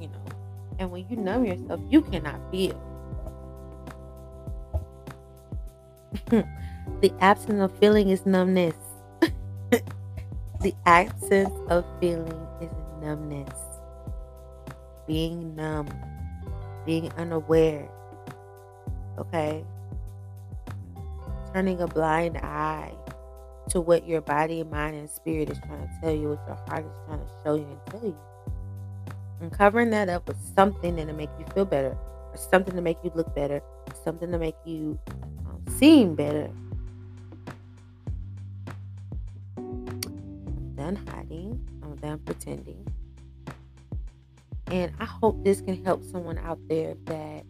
you 0.00 0.08
know. 0.08 0.24
And 0.78 0.90
when 0.90 1.06
you 1.08 1.16
numb 1.16 1.44
yourself, 1.44 1.80
you 1.90 2.02
cannot 2.02 2.40
feel 2.50 2.80
the 6.30 7.12
absence 7.20 7.60
of 7.60 7.76
feeling 7.78 8.10
is 8.10 8.26
numbness. 8.26 8.74
the 10.60 10.74
absence 10.86 11.54
of 11.68 11.84
feeling 12.00 12.46
is 12.60 12.70
numbness. 13.00 13.58
Being 15.06 15.54
numb, 15.56 15.88
being 16.86 17.12
unaware. 17.12 17.88
Okay? 19.18 19.64
Turning 21.52 21.80
a 21.80 21.86
blind 21.86 22.36
eye 22.38 22.92
to 23.70 23.80
what 23.80 24.06
your 24.06 24.20
body, 24.20 24.62
mind, 24.62 24.96
and 24.96 25.10
spirit 25.10 25.50
is 25.50 25.58
trying 25.58 25.86
to 25.86 25.90
tell 26.00 26.12
you, 26.14 26.30
what 26.30 26.46
your 26.46 26.56
heart 26.68 26.84
is 26.84 26.92
trying 27.06 27.20
to 27.20 27.26
show 27.44 27.54
you 27.54 27.66
and 27.66 27.80
tell 27.86 28.04
you. 28.04 28.16
And 29.40 29.52
covering 29.52 29.90
that 29.90 30.08
up 30.08 30.28
with 30.28 30.36
something 30.54 30.96
that'll 30.96 31.14
make 31.14 31.30
you 31.38 31.44
feel 31.54 31.64
better, 31.64 31.96
or 32.30 32.36
something 32.36 32.74
to 32.74 32.82
make 32.82 32.98
you 33.02 33.10
look 33.14 33.34
better, 33.34 33.62
something 34.04 34.30
to 34.30 34.38
make 34.38 34.56
you 34.64 34.98
um, 35.46 35.62
seem 35.76 36.14
better. 36.14 36.50
I'm 39.56 40.74
done 40.76 40.96
hiding. 41.08 41.60
I'm 41.82 41.96
done 41.96 42.18
pretending. 42.20 42.86
And 44.68 44.92
I 45.00 45.04
hope 45.04 45.42
this 45.44 45.60
can 45.60 45.84
help 45.84 46.04
someone 46.04 46.38
out 46.38 46.60
there 46.68 46.94
that 47.06 47.44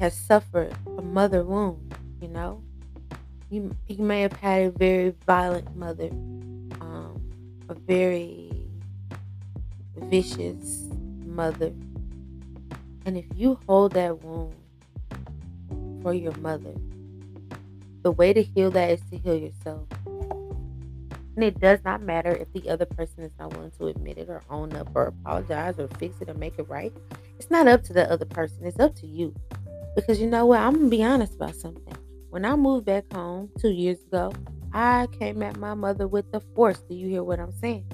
has 0.00 0.16
suffered 0.16 0.74
a 0.98 1.02
mother 1.02 1.44
wound, 1.44 1.94
you 2.24 2.30
know? 2.30 2.62
You, 3.50 3.76
you 3.86 4.02
may 4.02 4.22
have 4.22 4.32
had 4.32 4.62
a 4.62 4.70
very 4.70 5.14
violent 5.26 5.76
mother, 5.76 6.08
um, 6.80 7.20
a 7.68 7.74
very 7.74 8.50
vicious 9.96 10.88
mother. 11.26 11.72
And 13.04 13.18
if 13.18 13.26
you 13.34 13.58
hold 13.66 13.92
that 13.92 14.24
wound 14.24 14.54
for 16.02 16.14
your 16.14 16.34
mother, 16.38 16.74
the 18.02 18.10
way 18.10 18.32
to 18.32 18.42
heal 18.42 18.70
that 18.70 18.90
is 18.90 19.02
to 19.10 19.18
heal 19.18 19.36
yourself. 19.36 19.86
And 21.36 21.44
it 21.44 21.60
does 21.60 21.80
not 21.84 22.00
matter 22.00 22.30
if 22.30 22.50
the 22.54 22.70
other 22.70 22.86
person 22.86 23.22
is 23.22 23.32
not 23.38 23.54
willing 23.54 23.72
to 23.72 23.88
admit 23.88 24.16
it 24.16 24.30
or 24.30 24.40
own 24.48 24.72
up 24.74 24.88
or 24.94 25.08
apologize 25.08 25.78
or 25.78 25.88
fix 25.98 26.22
it 26.22 26.30
or 26.30 26.34
make 26.34 26.58
it 26.58 26.68
right. 26.70 26.92
It's 27.38 27.50
not 27.50 27.68
up 27.68 27.82
to 27.84 27.92
the 27.92 28.10
other 28.10 28.24
person, 28.24 28.64
it's 28.64 28.80
up 28.80 28.94
to 28.96 29.06
you. 29.06 29.34
Because 29.94 30.20
you 30.20 30.28
know 30.28 30.46
what? 30.46 30.60
I'm 30.60 30.72
going 30.72 30.90
to 30.90 30.96
be 30.96 31.04
honest 31.04 31.34
about 31.34 31.54
something. 31.54 31.96
When 32.34 32.44
I 32.44 32.56
moved 32.56 32.86
back 32.86 33.04
home 33.12 33.48
two 33.60 33.70
years 33.70 34.02
ago, 34.08 34.32
I 34.72 35.06
came 35.20 35.40
at 35.40 35.56
my 35.56 35.74
mother 35.74 36.08
with 36.08 36.32
the 36.32 36.40
force. 36.40 36.82
Do 36.88 36.96
you 36.96 37.06
hear 37.08 37.22
what 37.22 37.38
I'm 37.38 37.52
saying? 37.52 37.86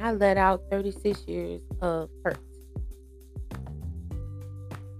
I 0.00 0.10
let 0.10 0.36
out 0.36 0.64
36 0.72 1.22
years 1.28 1.60
of 1.80 2.10
hurt. 2.24 2.40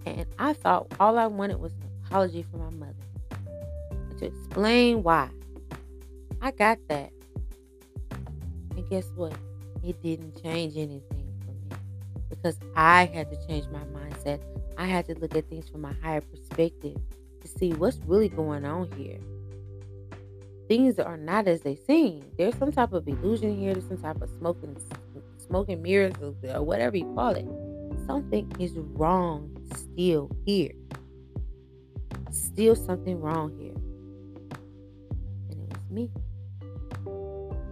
And 0.07 0.25
I 0.39 0.53
thought 0.53 0.87
all 1.01 1.19
I 1.19 1.27
wanted 1.27 1.59
was 1.59 1.73
an 1.73 1.91
apology 2.07 2.45
from 2.49 2.61
my 2.61 2.71
mother 2.71 2.95
to 4.21 4.27
explain 4.27 5.03
why. 5.03 5.31
I 6.41 6.53
got 6.53 6.79
that. 6.91 7.11
And 8.77 8.89
guess 8.89 9.11
what? 9.17 9.35
It 9.83 10.01
didn't 10.01 10.41
change 10.41 10.77
anything 10.77 11.35
for 11.45 11.75
me 11.75 11.77
because 12.31 12.57
I 12.77 13.07
had 13.07 13.33
to 13.33 13.47
change 13.49 13.67
my 13.73 13.83
mindset. 13.87 14.54
I 14.77 14.87
had 14.87 15.07
to 15.07 15.15
look 15.15 15.35
at 15.37 15.49
things 15.49 15.69
from 15.69 15.85
a 15.85 15.95
higher 16.03 16.21
perspective 16.21 16.97
to 17.41 17.49
see 17.49 17.73
what's 17.73 17.99
really 18.07 18.29
going 18.29 18.65
on 18.65 18.91
here. 18.93 19.19
Things 20.69 20.99
are 20.99 21.17
not 21.17 21.47
as 21.47 21.61
they 21.61 21.77
seem. 21.77 22.25
There's 22.39 22.57
some 22.57 22.73
type 22.73 22.93
of 22.93 23.07
illusion 23.07 23.57
here. 23.59 23.75
There's 23.75 23.87
some 23.87 24.01
type 24.01 24.23
of 24.23 24.31
smoking, 24.31 24.77
smoking 25.37 25.83
mirrors 25.83 26.15
or 26.23 26.63
whatever 26.63 26.97
you 26.97 27.13
call 27.15 27.35
it. 27.35 27.47
Something 28.07 28.51
is 28.59 28.73
wrong 28.77 29.51
still 29.75 30.31
here. 30.45 30.73
Still 32.31 32.75
something 32.75 33.21
wrong 33.21 33.57
here. 33.59 33.75
And 35.51 35.61
it 35.61 35.69
was 35.79 35.91
me. 35.91 36.11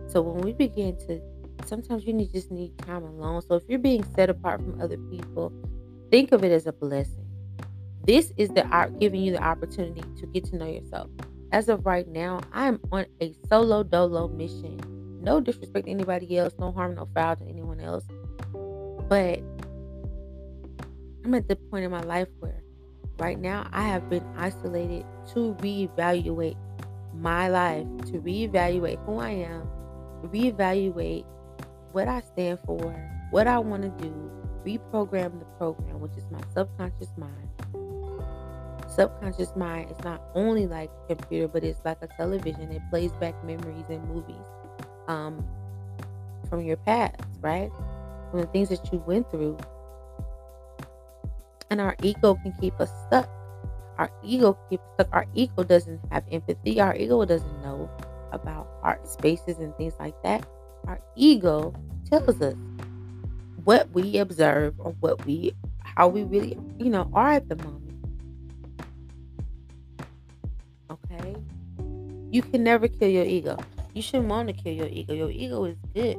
So 0.08 0.20
when 0.20 0.42
we 0.42 0.52
begin 0.52 0.96
to, 1.06 1.20
sometimes 1.66 2.04
you 2.04 2.12
need, 2.12 2.32
just 2.32 2.50
need 2.50 2.76
time 2.78 3.04
alone. 3.04 3.40
So 3.42 3.54
if 3.54 3.62
you're 3.68 3.78
being 3.78 4.04
set 4.14 4.28
apart 4.28 4.60
from 4.60 4.80
other 4.80 4.98
people, 4.98 5.50
think 6.12 6.30
of 6.30 6.44
it 6.44 6.52
as 6.52 6.66
a 6.66 6.72
blessing. 6.72 7.26
This 8.06 8.34
is 8.36 8.51
the 8.51 8.66
art 8.66 9.01
giving 9.01 9.22
you 9.22 9.32
the 9.32 9.43
opportunity 9.43 10.02
to 10.20 10.26
get 10.26 10.44
to 10.44 10.56
know 10.56 10.66
yourself. 10.66 11.09
As 11.52 11.70
of 11.70 11.86
right 11.86 12.06
now, 12.06 12.40
I 12.52 12.68
am 12.68 12.80
on 12.93 13.06
a 13.22 13.34
solo 13.48 13.82
dolo 13.82 14.28
mission. 14.28 14.78
No 15.22 15.40
disrespect 15.40 15.86
to 15.86 15.90
anybody 15.90 16.36
else, 16.36 16.52
no 16.59 16.70
harm, 16.70 16.97
no 16.97 17.09
foul 17.14 17.36
to 17.36 17.44
anyone 17.48 17.80
else. 17.80 18.05
But 19.09 19.39
I'm 21.24 21.34
at 21.34 21.48
the 21.48 21.56
point 21.56 21.86
in 21.86 21.90
my 21.90 22.02
life 22.02 22.28
where 22.40 22.62
right 23.18 23.39
now 23.39 23.66
I 23.72 23.82
have 23.84 24.10
been 24.10 24.24
isolated 24.36 25.06
to 25.32 25.56
reevaluate 25.60 26.59
my 27.14 27.48
life, 27.48 27.86
to 28.06 28.20
reevaluate 28.20 29.02
who 29.06 29.18
I 29.18 29.30
am, 29.30 29.66
reevaluate 30.24 31.24
what 31.93 32.06
I 32.06 32.20
stand 32.20 32.59
for, 32.66 32.93
what 33.30 33.47
I 33.47 33.59
want 33.59 33.82
to 33.84 34.05
do, 34.05 34.41
reprogram 34.64 35.39
the 35.39 35.44
program, 35.59 36.01
which 36.01 36.12
is 36.16 36.24
my 36.30 36.40
subconscious 36.55 37.10
mind. 37.16 37.48
Subconscious 38.89 39.55
mind 39.56 39.90
is 39.90 40.05
not 40.05 40.22
only 40.34 40.66
like 40.66 40.90
a 41.09 41.14
computer, 41.14 41.48
but 41.48 41.64
it's 41.64 41.80
like 41.84 41.98
a 42.02 42.09
television. 42.09 42.70
It 42.72 42.82
plays 42.90 43.12
back 43.12 43.34
memories 43.44 43.86
and 43.89 44.06
movies 44.09 44.47
um, 45.09 45.44
from 46.48 46.60
your 46.60 46.76
past, 46.76 47.20
right? 47.40 47.70
From 48.30 48.40
the 48.40 48.47
things 48.48 48.68
that 48.68 48.93
you 48.93 49.02
went 49.06 49.30
through. 49.30 49.56
And 51.70 51.80
our 51.80 51.97
ego 52.02 52.34
can 52.43 52.52
keep 52.60 52.78
us 52.80 52.90
stuck. 53.06 53.28
Our 53.97 54.10
ego 54.22 54.52
can 54.55 54.62
keep 54.70 54.80
us 54.80 54.86
stuck. 54.94 55.09
Our 55.12 55.26
ego 55.34 55.62
doesn't 55.62 56.01
have 56.10 56.24
empathy. 56.30 56.80
Our 56.80 56.94
ego 56.94 57.24
doesn't 57.24 57.62
know 57.62 57.89
about 58.32 58.68
art 58.82 59.06
spaces 59.06 59.59
and 59.59 59.74
things 59.76 59.94
like 60.01 60.20
that, 60.22 60.47
our 60.86 61.01
ego 61.14 61.72
tells 62.10 62.40
us 62.40 62.55
what 63.64 63.90
we 63.93 64.18
observe 64.18 64.74
or 64.78 64.93
what 65.01 65.24
we 65.24 65.55
how 65.80 66.09
we 66.09 66.24
really 66.24 66.59
you 66.78 66.90
know 66.90 67.10
are 67.14 67.32
at 67.32 67.48
the 67.48 67.56
moment. 67.56 68.05
Okay? 70.90 71.36
You 72.30 72.43
can 72.43 72.64
never 72.64 72.89
kill 72.89 73.09
your 73.09 73.24
ego. 73.24 73.59
You 73.94 74.02
shouldn't 74.02 74.28
want 74.28 74.48
to 74.48 74.55
kill 74.55 74.72
your 74.72 74.89
ego. 74.89 75.12
Your 75.12 75.30
ego 75.30 75.64
is 75.64 75.76
good. 75.94 76.16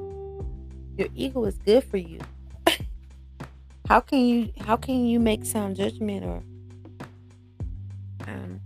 Your 0.98 1.08
ego 1.16 1.44
is 1.46 1.58
good 1.58 1.84
for 1.84 1.98
you. 1.98 2.20
How 3.88 4.00
can 4.00 4.20
you 4.20 4.54
how 4.66 4.78
can 4.78 5.06
you 5.06 5.20
make 5.20 5.46
sound 5.46 5.76
judgment 5.76 6.24
or 6.24 6.42
um 8.28 8.62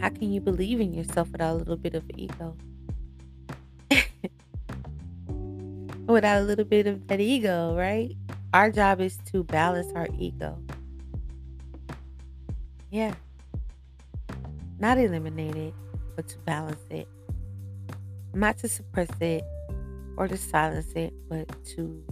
how 0.00 0.08
can 0.08 0.32
you 0.32 0.40
believe 0.40 0.80
in 0.80 0.94
yourself 0.94 1.30
without 1.30 1.52
a 1.52 1.58
little 1.58 1.76
bit 1.76 1.94
of 1.94 2.04
ego? 2.16 2.56
Without 6.06 6.40
a 6.40 6.44
little 6.44 6.64
bit 6.64 6.86
of 6.86 7.06
that 7.08 7.20
ego, 7.20 7.76
right? 7.76 8.14
Our 8.52 8.70
job 8.70 9.00
is 9.00 9.18
to 9.32 9.44
balance 9.44 9.90
our 9.94 10.08
ego. 10.18 10.58
Yeah. 12.90 13.14
Not 14.78 14.98
eliminate 14.98 15.56
it, 15.56 15.74
but 16.16 16.28
to 16.28 16.38
balance 16.40 16.84
it. 16.90 17.08
Not 18.34 18.58
to 18.58 18.68
suppress 18.68 19.08
it 19.20 19.44
or 20.16 20.28
to 20.28 20.36
silence 20.36 20.92
it, 20.94 21.14
but 21.28 21.48
to 21.76 22.02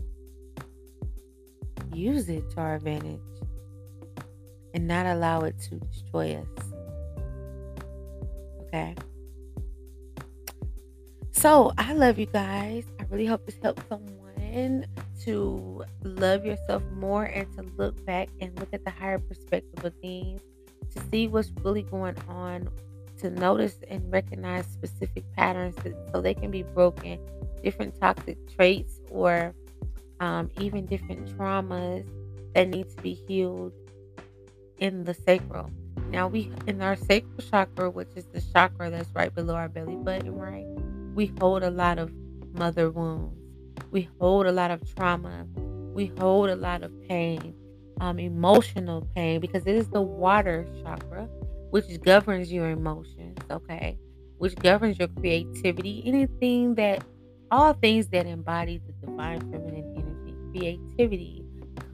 use 1.93 2.29
it 2.29 2.49
to 2.51 2.61
our 2.61 2.77
advantage 2.77 3.21
and 4.75 4.87
not 4.87 5.07
allow 5.07 5.41
it 5.41 5.59
to 5.59 5.77
destroy 5.77 6.37
us. 6.37 6.65
Okay. 8.63 8.95
So 11.33 11.73
I 11.77 11.93
love 11.93 12.19
you 12.19 12.27
guys. 12.27 12.85
Really 13.11 13.27
hope 13.27 13.45
this 13.45 13.57
helps 13.63 13.83
someone 13.89 14.87
to 15.25 15.85
love 16.03 16.45
yourself 16.45 16.83
more 16.95 17.25
and 17.25 17.53
to 17.57 17.63
look 17.77 18.05
back 18.07 18.29
and 18.41 18.59
look 18.59 18.69
at 18.73 18.85
the 18.85 18.91
higher 18.91 19.19
perspective 19.19 19.85
of 19.85 19.93
things, 20.01 20.41
to 20.95 21.03
see 21.11 21.29
what's 21.29 21.51
really 21.63 21.83
going 21.83 22.17
on, 22.29 22.69
to 23.19 23.31
notice 23.31 23.77
and 23.89 24.11
recognize 24.13 24.67
specific 24.67 25.25
patterns 25.37 25.77
so 26.13 26.21
they 26.21 26.35
can 26.35 26.51
be 26.51 26.63
broken, 26.63 27.19
different 27.63 27.99
toxic 28.01 28.39
traits, 28.57 29.01
or 29.11 29.55
um, 30.21 30.51
even 30.59 30.87
different 30.87 31.27
traumas 31.37 32.09
that 32.55 32.69
need 32.69 32.89
to 32.91 33.03
be 33.03 33.15
healed 33.15 33.73
in 34.79 35.05
the 35.05 35.15
sacral. 35.15 35.71
Now 36.11 36.29
we 36.29 36.51
in 36.67 36.81
our 36.81 36.97
sacral 36.97 37.43
chakra, 37.51 37.91
which 37.91 38.09
is 38.17 38.25
the 38.27 38.41
chakra 38.41 38.91
that's 38.91 39.11
right 39.15 39.35
below 39.35 39.55
our 39.55 39.69
belly 39.69 39.97
button, 39.97 40.35
right? 40.35 40.67
We 41.15 41.33
hold 41.39 41.63
a 41.63 41.71
lot 41.71 41.99
of 41.99 42.11
mother 42.53 42.91
wounds. 42.91 43.37
We 43.91 44.09
hold 44.21 44.47
a 44.47 44.53
lot 44.53 44.71
of 44.71 44.95
trauma. 44.95 45.47
We 45.95 46.13
hold 46.19 46.51
a 46.51 46.57
lot 46.57 46.83
of 46.83 46.93
pain, 47.09 47.55
um, 48.01 48.19
emotional 48.19 49.09
pain, 49.15 49.41
because 49.41 49.67
it 49.67 49.75
is 49.75 49.89
the 49.89 50.01
water 50.01 50.67
chakra, 50.83 51.29
which 51.71 52.01
governs 52.03 52.53
your 52.53 52.71
emotions, 52.71 53.39
okay? 53.51 53.99
Which 54.39 54.55
governs 54.57 54.99
your 54.99 55.09
creativity, 55.09 56.03
anything 56.07 56.77
that, 56.77 57.05
all 57.51 57.73
things 57.73 58.09
that 58.09 58.27
embody 58.27 58.79
the 58.79 59.07
divine 59.07 59.41
feminine 59.51 59.95
energy, 59.97 60.37
creativity, 60.53 61.45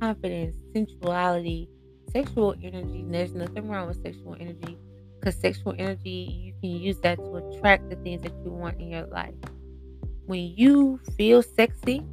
confidence, 0.01 0.57
sensuality, 0.75 1.69
sexual 2.13 2.55
energy, 2.63 3.05
there's 3.09 3.35
nothing 3.35 3.69
wrong 3.69 3.89
with 3.89 4.03
sexual 4.03 4.37
energy 4.39 4.79
because 5.19 5.41
sexual 5.41 5.75
energy, 5.79 6.39
you 6.41 6.53
can 6.61 6.81
use 6.81 6.99
that 7.01 7.17
to 7.17 7.37
attract 7.37 7.89
the 7.91 7.97
things 7.97 8.23
that 8.23 8.33
you 8.45 8.51
want 8.51 8.81
in 8.81 8.91
your 8.91 9.07
life. 9.07 9.35
When 10.27 10.53
you 10.57 11.01
feel 11.17 11.43
sexy, 11.43 12.05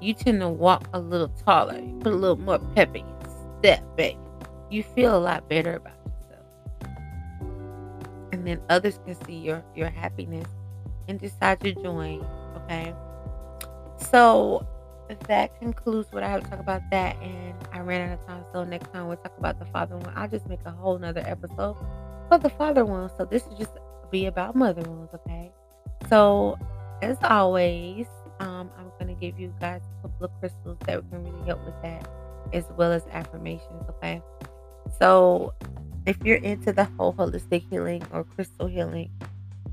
you 0.00 0.12
tend 0.12 0.40
to 0.40 0.48
walk 0.48 0.88
a 0.92 1.00
little 1.00 1.28
taller. 1.28 1.78
You 1.78 1.98
put 2.00 2.12
a 2.12 2.16
little 2.16 2.36
more 2.36 2.58
pep 2.74 2.94
in 2.94 3.06
your 3.06 3.58
step, 3.58 3.82
baby. 3.96 4.18
You 4.70 4.82
feel 4.82 5.16
a 5.16 5.18
lot 5.18 5.48
better 5.48 5.76
about 5.76 5.96
yourself. 6.04 6.46
And 8.32 8.46
then 8.46 8.60
others 8.68 9.00
can 9.06 9.14
see 9.24 9.36
your, 9.36 9.64
your 9.74 9.88
happiness 9.88 10.46
and 11.08 11.18
decide 11.18 11.60
to 11.60 11.72
join. 11.72 12.26
Okay. 12.56 12.94
So 14.10 14.66
that 15.28 15.58
concludes 15.58 16.12
what 16.12 16.22
I 16.22 16.28
have 16.28 16.44
to 16.44 16.50
talk 16.50 16.60
about 16.60 16.82
that. 16.90 17.16
And 17.22 17.54
I 17.72 17.80
ran 17.80 18.10
out 18.10 18.18
of 18.18 18.26
time. 18.26 18.44
So 18.52 18.64
next 18.64 18.92
time 18.92 19.08
we'll 19.08 19.16
talk 19.16 19.36
about 19.38 19.58
the 19.58 19.66
father 19.66 19.96
wound. 19.96 20.12
I'll 20.14 20.28
just 20.28 20.46
make 20.46 20.60
a 20.66 20.70
whole 20.70 20.98
nother 20.98 21.22
episode 21.24 21.76
for 22.28 22.38
the 22.38 22.50
father 22.50 22.84
wound. 22.84 23.12
So 23.16 23.24
this 23.24 23.46
is 23.46 23.58
just 23.58 23.72
be 24.14 24.26
about 24.26 24.54
mother 24.54 24.80
wounds, 24.82 25.12
okay? 25.12 25.50
So 26.08 26.56
as 27.02 27.16
always, 27.24 28.06
um, 28.38 28.70
I'm 28.78 28.92
gonna 28.96 29.14
give 29.14 29.40
you 29.40 29.52
guys 29.58 29.80
a 29.82 30.02
couple 30.02 30.26
of 30.26 30.30
crystals 30.38 30.78
that 30.86 31.02
can 31.10 31.24
really 31.24 31.44
help 31.46 31.64
with 31.66 31.74
that, 31.82 32.08
as 32.52 32.62
well 32.76 32.92
as 32.92 33.02
affirmations, 33.10 33.82
okay? 33.90 34.22
So 35.00 35.52
if 36.06 36.16
you're 36.22 36.36
into 36.36 36.72
the 36.72 36.84
whole 36.84 37.12
holistic 37.12 37.68
healing 37.68 38.06
or 38.12 38.22
crystal 38.22 38.68
healing, 38.68 39.10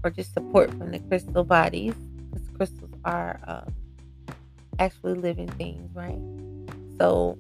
or 0.04 0.10
just 0.10 0.34
support 0.34 0.72
from 0.72 0.90
the 0.90 0.98
crystal 0.98 1.44
bodies, 1.44 1.94
because 2.32 2.48
crystals 2.58 2.96
are 3.06 3.40
um, 3.46 3.72
actually 4.80 5.14
living 5.14 5.50
things, 5.50 5.88
right? 5.94 6.18
So, 6.98 7.38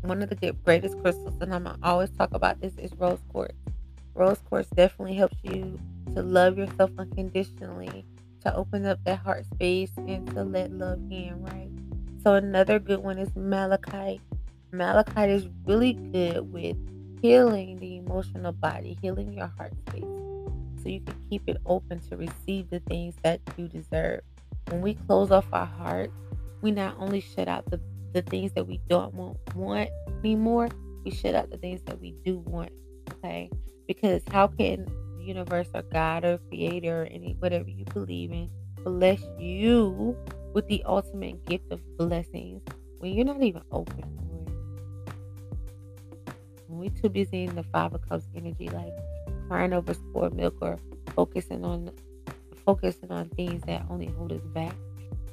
one 0.00 0.22
of 0.22 0.30
the 0.30 0.52
greatest 0.64 0.98
crystals, 1.02 1.34
and 1.42 1.54
I'm 1.54 1.68
always 1.82 2.08
talk 2.16 2.32
about 2.32 2.62
this, 2.62 2.72
is 2.78 2.90
rose 2.96 3.18
quartz. 3.28 3.52
Rose 4.14 4.38
quartz 4.48 4.68
definitely 4.70 5.14
helps 5.14 5.36
you 5.42 5.78
to 6.14 6.22
love 6.22 6.58
yourself 6.58 6.90
unconditionally, 6.98 8.04
to 8.44 8.54
open 8.54 8.86
up 8.86 8.98
that 9.04 9.20
heart 9.20 9.46
space, 9.46 9.90
and 9.96 10.26
to 10.34 10.42
let 10.42 10.72
love 10.72 10.98
in, 11.10 11.42
right? 11.42 11.70
So, 12.22 12.34
another 12.34 12.78
good 12.78 13.00
one 13.00 13.18
is 13.18 13.34
malachite. 13.34 14.20
Malachite 14.72 15.30
is 15.30 15.48
really 15.66 15.94
good 15.94 16.52
with 16.52 16.76
healing 17.22 17.78
the 17.78 17.96
emotional 17.96 18.52
body, 18.52 18.98
healing 19.00 19.32
your 19.32 19.50
heart 19.56 19.72
space, 19.88 20.04
so 20.82 20.88
you 20.88 21.00
can 21.00 21.16
keep 21.28 21.42
it 21.46 21.58
open 21.66 22.00
to 22.08 22.16
receive 22.16 22.70
the 22.70 22.80
things 22.80 23.14
that 23.22 23.40
you 23.56 23.68
deserve 23.68 24.22
when 24.70 24.82
we 24.82 24.94
close 24.94 25.30
off 25.30 25.46
our 25.52 25.66
heart, 25.66 26.10
we 26.62 26.70
not 26.70 26.96
only 26.98 27.20
shut 27.20 27.48
out 27.48 27.68
the, 27.70 27.80
the 28.12 28.22
things 28.22 28.52
that 28.52 28.66
we 28.66 28.80
don't 28.88 29.12
want, 29.14 29.36
want 29.54 29.90
anymore, 30.20 30.68
we 31.04 31.10
shut 31.10 31.34
out 31.34 31.50
the 31.50 31.56
things 31.56 31.82
that 31.86 32.00
we 32.00 32.12
do 32.24 32.38
want. 32.38 32.70
Okay? 33.14 33.50
Because 33.90 34.22
how 34.30 34.46
can 34.46 34.86
the 35.18 35.24
universe 35.24 35.66
or 35.74 35.82
God 35.82 36.24
or 36.24 36.38
creator 36.48 37.02
or 37.02 37.06
any 37.06 37.34
whatever 37.40 37.68
you 37.68 37.84
believe 37.86 38.30
in 38.30 38.48
bless 38.84 39.20
you 39.36 40.16
with 40.54 40.68
the 40.68 40.80
ultimate 40.86 41.44
gift 41.44 41.72
of 41.72 41.80
blessings 41.98 42.62
when 43.00 43.12
you're 43.12 43.24
not 43.24 43.42
even 43.42 43.62
open 43.72 43.96
for 43.96 44.52
it? 45.88 45.94
When 46.68 46.78
we're 46.78 46.90
too 46.90 47.08
busy 47.08 47.42
in 47.42 47.56
the 47.56 47.64
five 47.64 47.92
of 47.92 48.08
cups 48.08 48.28
energy, 48.32 48.68
like 48.68 48.92
crying 49.48 49.72
over 49.72 49.92
spoiled 49.92 50.36
milk 50.36 50.54
or 50.60 50.78
focusing 51.16 51.64
on 51.64 51.90
focusing 52.64 53.10
on 53.10 53.28
things 53.30 53.60
that 53.66 53.84
only 53.90 54.06
hold 54.06 54.30
us 54.30 54.46
back 54.54 54.76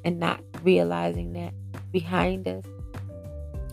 and 0.04 0.20
not 0.20 0.42
realizing 0.64 1.34
that 1.34 1.54
behind 1.92 2.48
us 2.48 2.66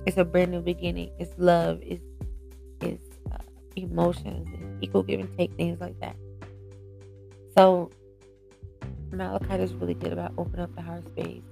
it's 0.07 0.19
a 0.19 0.25
brand 0.25 0.51
new 0.51 0.61
beginning. 0.61 1.11
It's 1.19 1.33
love. 1.39 1.81
It's 1.83 2.05
emotions. 3.77 4.49
Equal 4.81 5.03
give 5.03 5.21
and 5.21 5.39
take 5.39 5.55
things 5.55 5.81
like 5.81 5.99
that. 6.01 6.17
So 7.57 7.91
malachite 9.13 9.61
is 9.61 9.73
really 9.75 9.95
good 9.95 10.13
about 10.13 10.33
opening 10.37 10.61
up 10.61 10.75
the 10.75 10.83
heart 10.83 11.07
space. 11.09 11.43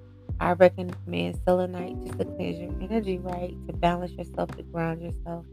I 0.40 0.52
recommend 0.52 1.38
selenite 1.44 2.02
just 2.04 2.18
to 2.18 2.24
cleanse 2.24 2.58
your 2.58 2.72
energy, 2.82 3.18
right? 3.18 3.54
To 3.68 3.72
balance 3.74 4.12
yourself, 4.12 4.50
to 4.56 4.62
ground 4.64 5.02
yourself. 5.02 5.44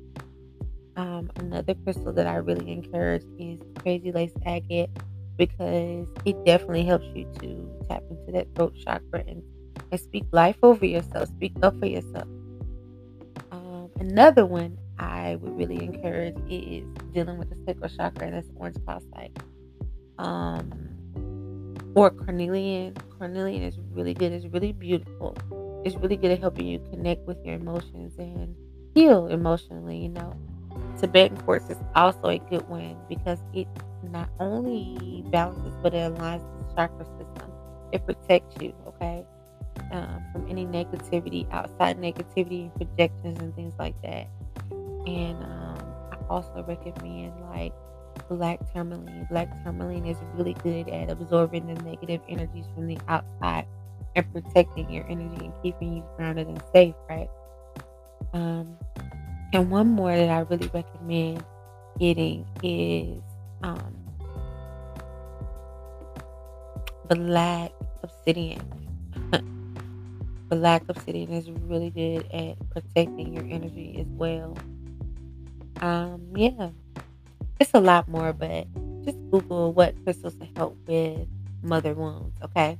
Um, 0.96 1.30
another 1.36 1.76
crystal 1.76 2.12
that 2.14 2.28
I 2.28 2.36
really 2.38 2.72
encourage 2.72 3.24
is 3.38 3.60
crazy 3.80 4.12
lace 4.12 4.34
agate 4.46 4.90
because 5.38 6.08
it 6.26 6.44
definitely 6.46 6.84
helps 6.84 7.06
you 7.16 7.26
to 7.40 7.86
tap 7.88 8.04
into 8.10 8.32
that 8.34 8.48
throat 8.56 8.76
chakra 8.84 9.24
and, 9.28 9.42
and 9.92 10.00
speak 10.00 10.26
life 10.32 10.58
over 10.64 10.86
yourself, 10.86 11.30
speak 11.30 11.54
up 11.62 11.80
for 11.80 11.86
yourself. 11.86 12.28
Um, 13.52 13.90
another 14.00 14.46
one 14.46 14.78
I 15.00 15.38
would 15.38 15.58
really 15.58 15.84
encourage 15.84 16.36
is 16.50 16.86
dealing 17.14 17.38
with 17.38 17.50
the 17.50 17.56
sacral 17.66 17.90
chakra, 17.90 18.28
and 18.28 18.36
that's 18.36 18.50
orange 18.56 18.78
calcite. 18.86 19.38
Um, 20.18 20.90
or 21.96 22.12
carnelian. 22.12 22.96
Carnelian 23.18 23.64
is 23.64 23.78
really 23.92 24.14
good. 24.14 24.32
It's 24.32 24.46
really 24.48 24.72
beautiful. 24.72 25.36
It's 25.86 25.96
really 25.96 26.18
good 26.18 26.32
at 26.32 26.40
helping 26.40 26.68
you 26.68 26.80
connect 26.92 27.26
with 27.26 27.38
your 27.46 27.56
emotions 27.56 28.14
and 28.18 28.56
heal 28.94 29.28
emotionally. 29.28 29.98
You 29.98 30.10
know, 30.10 30.34
Tibetan 31.00 31.38
quartz 31.38 31.70
is 31.70 31.78
also 31.96 32.28
a 32.28 32.40
good 32.40 32.68
one 32.70 32.98
because 33.08 33.40
it 33.54 33.68
not 34.12 34.30
only 34.40 35.24
balances 35.32 35.76
but 35.82 35.94
it 35.94 36.14
aligns 36.14 36.44
the 36.58 36.76
chakra 36.76 37.06
system. 37.06 37.52
It 37.92 38.06
protects 38.06 38.62
you, 38.62 38.74
okay, 38.88 39.26
um, 39.92 40.24
from 40.32 40.48
any 40.50 40.66
negativity, 40.66 41.52
outside 41.52 42.00
negativity 42.00 42.72
and 42.72 42.76
projections 42.76 43.40
and 43.40 43.56
things 43.56 43.74
like 43.80 44.00
that. 44.04 44.28
And 45.06 45.44
um, 45.44 45.94
I 46.12 46.18
also 46.30 46.64
recommend 46.68 47.34
like 47.50 47.74
black 48.30 48.60
tourmaline. 48.74 49.28
Black 49.30 49.50
tourmaline 49.64 50.06
is 50.06 50.18
really 50.36 50.54
good 50.56 50.90
at 50.90 51.10
absorbing 51.10 51.68
the 51.68 51.82
negative 51.84 52.22
energies 52.28 52.66
from 52.76 52.88
the 52.88 52.98
outside 53.08 53.66
and 54.16 54.32
protecting 54.32 54.90
your 54.92 55.06
energy 55.10 55.46
and 55.46 55.54
keeping 55.64 55.98
you 55.98 56.04
grounded 56.18 56.48
and 56.48 56.62
safe, 56.74 56.96
right? 57.10 57.30
Um, 58.34 58.78
and 59.54 59.72
one 59.72 59.88
more 59.88 60.16
that 60.16 60.30
I 60.30 60.40
really 60.42 60.70
recommend 60.74 61.44
getting 62.00 62.46
is 62.64 63.22
um, 63.64 63.96
black 67.08 67.72
obsidian. 68.04 68.62
black 70.50 70.84
obsidian 70.88 71.32
is 71.32 71.50
really 71.50 71.90
good 71.90 72.26
at 72.32 72.58
protecting 72.70 73.34
your 73.34 73.46
energy 73.46 73.98
as 74.00 74.08
well. 74.10 74.56
Um, 75.82 76.22
yeah, 76.36 76.70
it's 77.60 77.74
a 77.74 77.80
lot 77.80 78.08
more, 78.08 78.34
but 78.34 78.68
just 79.04 79.18
Google 79.32 79.74
what 79.74 79.96
crystals 80.04 80.36
to 80.36 80.48
help 80.56 80.78
with 80.88 81.28
mother 81.64 81.94
wounds. 81.94 82.36
Okay. 82.44 82.78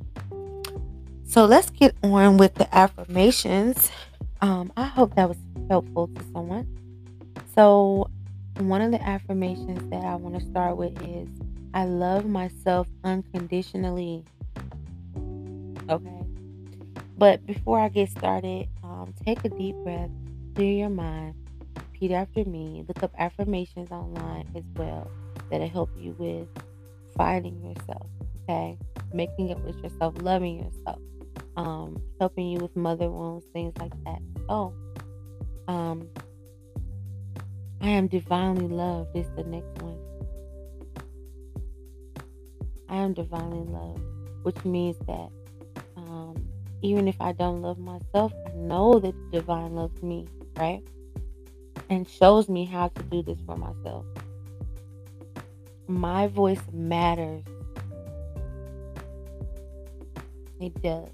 So 1.26 1.46
let's 1.46 1.70
get 1.70 1.96
on 2.04 2.38
with 2.38 2.56
the 2.56 2.74
affirmations. 2.76 3.92
Um, 4.42 4.72
I 4.76 4.86
hope 4.86 5.16
that 5.16 5.30
was 5.30 5.38
helpful 5.70 6.08
to 6.08 6.24
someone. 6.34 6.68
So 7.56 8.10
one 8.58 8.82
of 8.82 8.92
the 8.92 9.02
affirmations 9.02 9.90
that 9.92 10.04
I 10.04 10.16
want 10.16 10.40
to 10.40 10.46
start 10.46 10.78
with 10.78 11.00
is 11.08 11.30
I 11.74 11.86
love 11.86 12.26
myself 12.26 12.88
unconditionally. 13.04 14.24
Okay. 15.90 16.20
But 17.18 17.46
before 17.46 17.80
I 17.80 17.90
get 17.90 18.10
started, 18.10 18.68
um, 18.84 19.14
take 19.26 19.44
a 19.46 19.50
deep 19.50 19.76
breath, 19.84 20.10
clear 20.56 20.72
your 20.72 20.90
mind, 20.90 21.36
repeat 22.00 22.16
after 22.16 22.46
me. 22.46 22.84
Look 22.88 23.04
up 23.04 23.12
affirmations 23.18 23.92
online 23.92 24.48
as 24.56 24.64
well 24.76 25.10
that'll 25.50 25.68
help 25.68 25.90
you 25.98 26.16
with 26.18 26.48
finding 27.18 27.62
yourself. 27.64 28.08
Okay. 28.44 28.78
Making 29.14 29.50
it 29.50 29.60
with 29.60 29.78
yourself, 29.84 30.16
loving 30.22 30.64
yourself, 30.64 31.00
um, 31.58 32.02
helping 32.20 32.48
you 32.48 32.60
with 32.60 32.76
mother 32.76 33.10
wounds, 33.10 33.46
things 33.54 33.74
like 33.80 33.92
that. 34.06 34.22
So, 34.48 34.74
um, 35.68 36.08
I 37.82 37.90
am 37.90 38.08
divinely 38.08 38.68
loved 38.68 39.16
is 39.16 39.28
the 39.36 39.44
next 39.44 39.82
one. 39.82 39.98
I 42.88 42.98
am 42.98 43.14
divinely 43.14 43.66
loved, 43.72 44.02
which 44.44 44.64
means 44.64 44.98
that 45.08 45.30
um, 45.98 46.36
even 46.82 47.08
if 47.08 47.20
I 47.20 47.32
don't 47.32 47.62
love 47.62 47.80
myself, 47.80 48.32
I 48.48 48.52
know 48.56 49.00
that 49.00 49.14
the 49.32 49.40
divine 49.40 49.76
loves 49.76 50.02
me, 50.04 50.28
right? 50.58 50.84
And 51.88 52.08
shows 52.08 52.50
me 52.50 52.66
how 52.66 52.90
to 52.90 53.04
do 53.04 53.22
this 53.22 53.40
for 53.46 53.56
myself. 53.56 54.06
My 55.88 56.28
voice 56.28 56.62
matters. 56.72 57.44
It 60.60 60.80
does. 60.82 61.10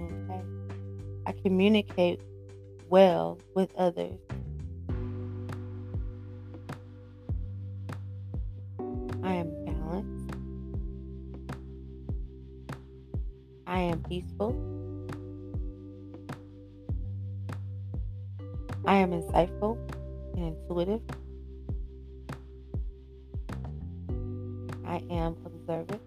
Okay. 0.00 0.42
I 1.26 1.32
communicate 1.32 2.20
well 2.88 3.38
with 3.54 3.74
others 3.76 4.18
I 9.24 9.34
am 9.34 9.64
balanced. 9.64 10.36
I 13.66 13.78
am 13.78 14.02
peaceful. 14.02 14.71
I 18.92 18.96
am 18.96 19.12
insightful 19.12 19.78
and 20.36 20.54
intuitive. 20.54 21.00
I 24.84 24.96
am 25.08 25.34
observant. 25.46 26.02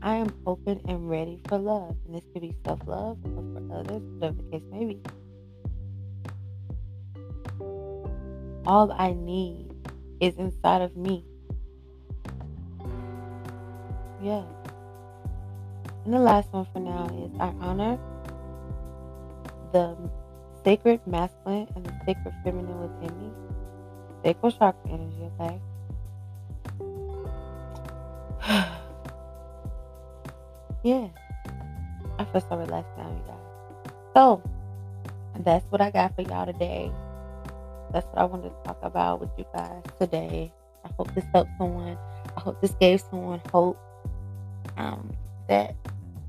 I 0.00 0.14
am 0.14 0.34
open 0.46 0.80
and 0.88 1.10
ready 1.10 1.42
for 1.46 1.58
love. 1.58 1.94
And 2.06 2.14
this 2.14 2.24
could 2.32 2.40
be 2.40 2.56
self 2.64 2.80
love 2.86 3.18
or 3.36 3.44
for 3.52 3.80
others, 3.80 4.00
whatever 4.14 4.36
the 4.38 4.50
case 4.50 4.62
may 4.70 4.84
be. 4.86 5.02
All 8.64 8.90
I 8.92 9.12
need 9.12 9.74
is 10.20 10.36
inside 10.36 10.80
of 10.80 10.96
me. 10.96 11.22
Yeah. 14.22 14.44
And 16.06 16.14
the 16.14 16.18
last 16.18 16.50
one 16.50 16.66
for 16.72 16.80
now 16.80 17.10
is 17.12 17.30
I 17.38 17.52
honor 17.60 17.98
the 19.72 19.96
sacred 20.64 21.00
masculine 21.06 21.68
and 21.74 21.84
the 21.86 21.92
sacred 22.06 22.34
feminine 22.44 22.80
within 22.80 23.18
me. 23.20 23.30
Sacral 24.24 24.52
chakra 24.52 24.90
energy, 24.90 25.30
okay? 25.40 25.60
yeah. 30.82 31.08
I 32.18 32.24
feel 32.24 32.40
so 32.40 32.56
relaxed 32.56 32.90
now, 32.96 33.08
you 33.08 33.22
guys. 33.26 33.92
So, 34.14 34.42
that's 35.40 35.64
what 35.70 35.80
I 35.80 35.90
got 35.90 36.14
for 36.16 36.22
y'all 36.22 36.46
today. 36.46 36.90
That's 37.92 38.06
what 38.08 38.18
I 38.18 38.24
wanted 38.24 38.50
to 38.50 38.62
talk 38.64 38.78
about 38.82 39.20
with 39.20 39.30
you 39.38 39.44
guys 39.54 39.82
today. 39.98 40.52
I 40.84 40.88
hope 40.96 41.14
this 41.14 41.24
helped 41.32 41.50
someone. 41.58 41.96
I 42.36 42.40
hope 42.40 42.60
this 42.60 42.72
gave 42.80 43.00
someone 43.00 43.40
hope 43.52 43.78
um, 44.76 45.10
that 45.48 45.74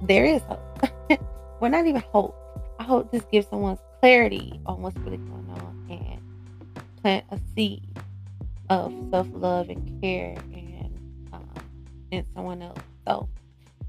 there 0.02 0.26
is 0.26 0.42
hope. 0.44 0.62
We're 1.10 1.18
well, 1.60 1.72
not 1.72 1.86
even 1.88 2.02
hope. 2.14 2.39
I 2.80 2.84
hope 2.84 3.12
this 3.12 3.24
gives 3.26 3.48
someone 3.50 3.78
clarity 4.00 4.60
on 4.66 4.82
what's 4.82 4.98
really 5.00 5.18
going 5.18 5.50
on 5.50 5.86
and 5.90 6.84
plant 7.02 7.26
a 7.30 7.38
seed 7.54 7.86
of 8.70 8.94
self 9.12 9.28
love 9.34 9.70
and 9.70 10.02
care 10.02 10.38
and 10.54 11.28
um, 11.34 11.50
in 12.12 12.26
someone 12.34 12.62
else. 12.62 12.80
So 13.06 13.28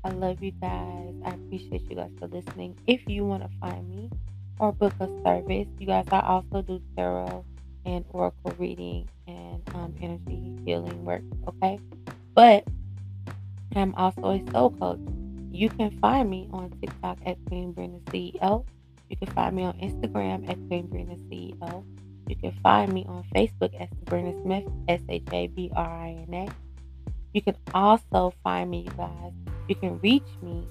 I 0.03 0.11
love 0.11 0.43
you 0.43 0.51
guys. 0.51 1.15
I 1.25 1.31
appreciate 1.35 1.89
you 1.89 1.95
guys 1.95 2.11
for 2.19 2.27
listening. 2.27 2.77
If 2.89 3.09
you 3.09 3.25
want 3.25 3.45
to 3.45 3.51
find 3.61 3.89
me 3.89 4.11
or 4.59 4.73
book 4.73 4.93
a 4.99 5.07
service, 5.25 5.69
you 5.79 5.87
guys, 5.87 6.07
I 6.11 6.21
also 6.21 6.61
do 6.61 6.83
tarot 6.97 7.45
and 7.87 8.05
oracle 8.11 8.55
reading 8.59 9.09
and 9.29 9.63
um, 9.73 9.95
energy 10.03 10.59
healing 10.65 11.05
work. 11.05 11.23
Okay, 11.47 11.79
but 12.35 12.65
I'm 13.77 13.95
also 13.95 14.31
a 14.31 14.51
soul 14.51 14.71
coach. 14.71 14.99
You 15.53 15.69
can 15.69 15.97
find 16.01 16.29
me 16.29 16.49
on 16.53 16.71
TikTok 16.81 17.19
at 17.25 17.37
Queen 17.47 17.71
Brenda 17.71 18.01
CEO. 18.11 18.65
You 19.11 19.17
can 19.17 19.27
find 19.35 19.57
me 19.57 19.65
on 19.65 19.75
Instagram 19.75 20.49
at 20.49 20.57
Queen 20.69 20.87
Brenda 20.87 21.17
CEO. 21.29 21.85
You 22.29 22.37
can 22.37 22.53
find 22.63 22.93
me 22.93 23.05
on 23.09 23.25
Facebook 23.35 23.75
as 23.81 23.89
Shabrina 23.89 24.41
Smith, 24.43 24.63
S 24.89 25.01
H 25.09 25.25
A 25.33 25.49
B 25.49 25.73
R 25.75 25.85
I 25.85 26.25
N 26.29 26.33
A. 26.33 26.49
You 27.35 27.43
can 27.43 27.57
also 27.75 28.33
find 28.45 28.71
me, 28.71 28.83
you 28.83 28.93
guys. 28.97 29.33
You 29.69 29.75
can 29.75 29.99
reach 29.99 30.29
me 30.41 30.69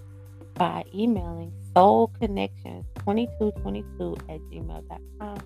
by 0.56 0.86
emailing 0.94 1.52
soulconnections2222 1.76 4.20
at 4.30 4.40
gmail.com 4.52 5.40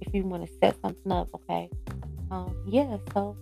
if 0.00 0.14
you 0.14 0.24
want 0.24 0.46
to 0.46 0.52
set 0.60 0.80
something 0.80 1.12
up, 1.12 1.28
okay? 1.34 1.68
Um, 2.30 2.56
yeah, 2.66 2.96
so 3.12 3.36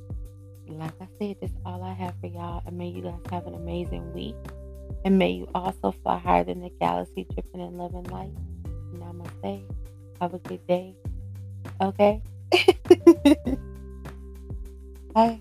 like 0.68 0.92
I 1.00 1.08
said, 1.18 1.36
that's 1.40 1.52
all 1.64 1.82
I 1.82 1.92
have 1.92 2.14
for 2.20 2.26
y'all. 2.26 2.62
And 2.66 2.76
may 2.76 2.88
you 2.88 3.02
guys 3.02 3.20
have 3.30 3.46
an 3.46 3.54
amazing 3.54 4.12
week. 4.12 4.34
And 5.04 5.18
may 5.18 5.30
you 5.30 5.48
also 5.54 5.92
fly 6.02 6.18
higher 6.18 6.44
than 6.44 6.60
the 6.60 6.70
galaxy, 6.80 7.26
dripping 7.32 7.60
in 7.60 7.78
love 7.78 7.94
and 7.94 8.10
light. 8.10 8.32
Namaste. 9.08 9.64
Have 10.20 10.34
a 10.34 10.38
good 10.38 10.66
day. 10.66 10.94
Okay? 11.80 12.20
Bye. 15.14 15.40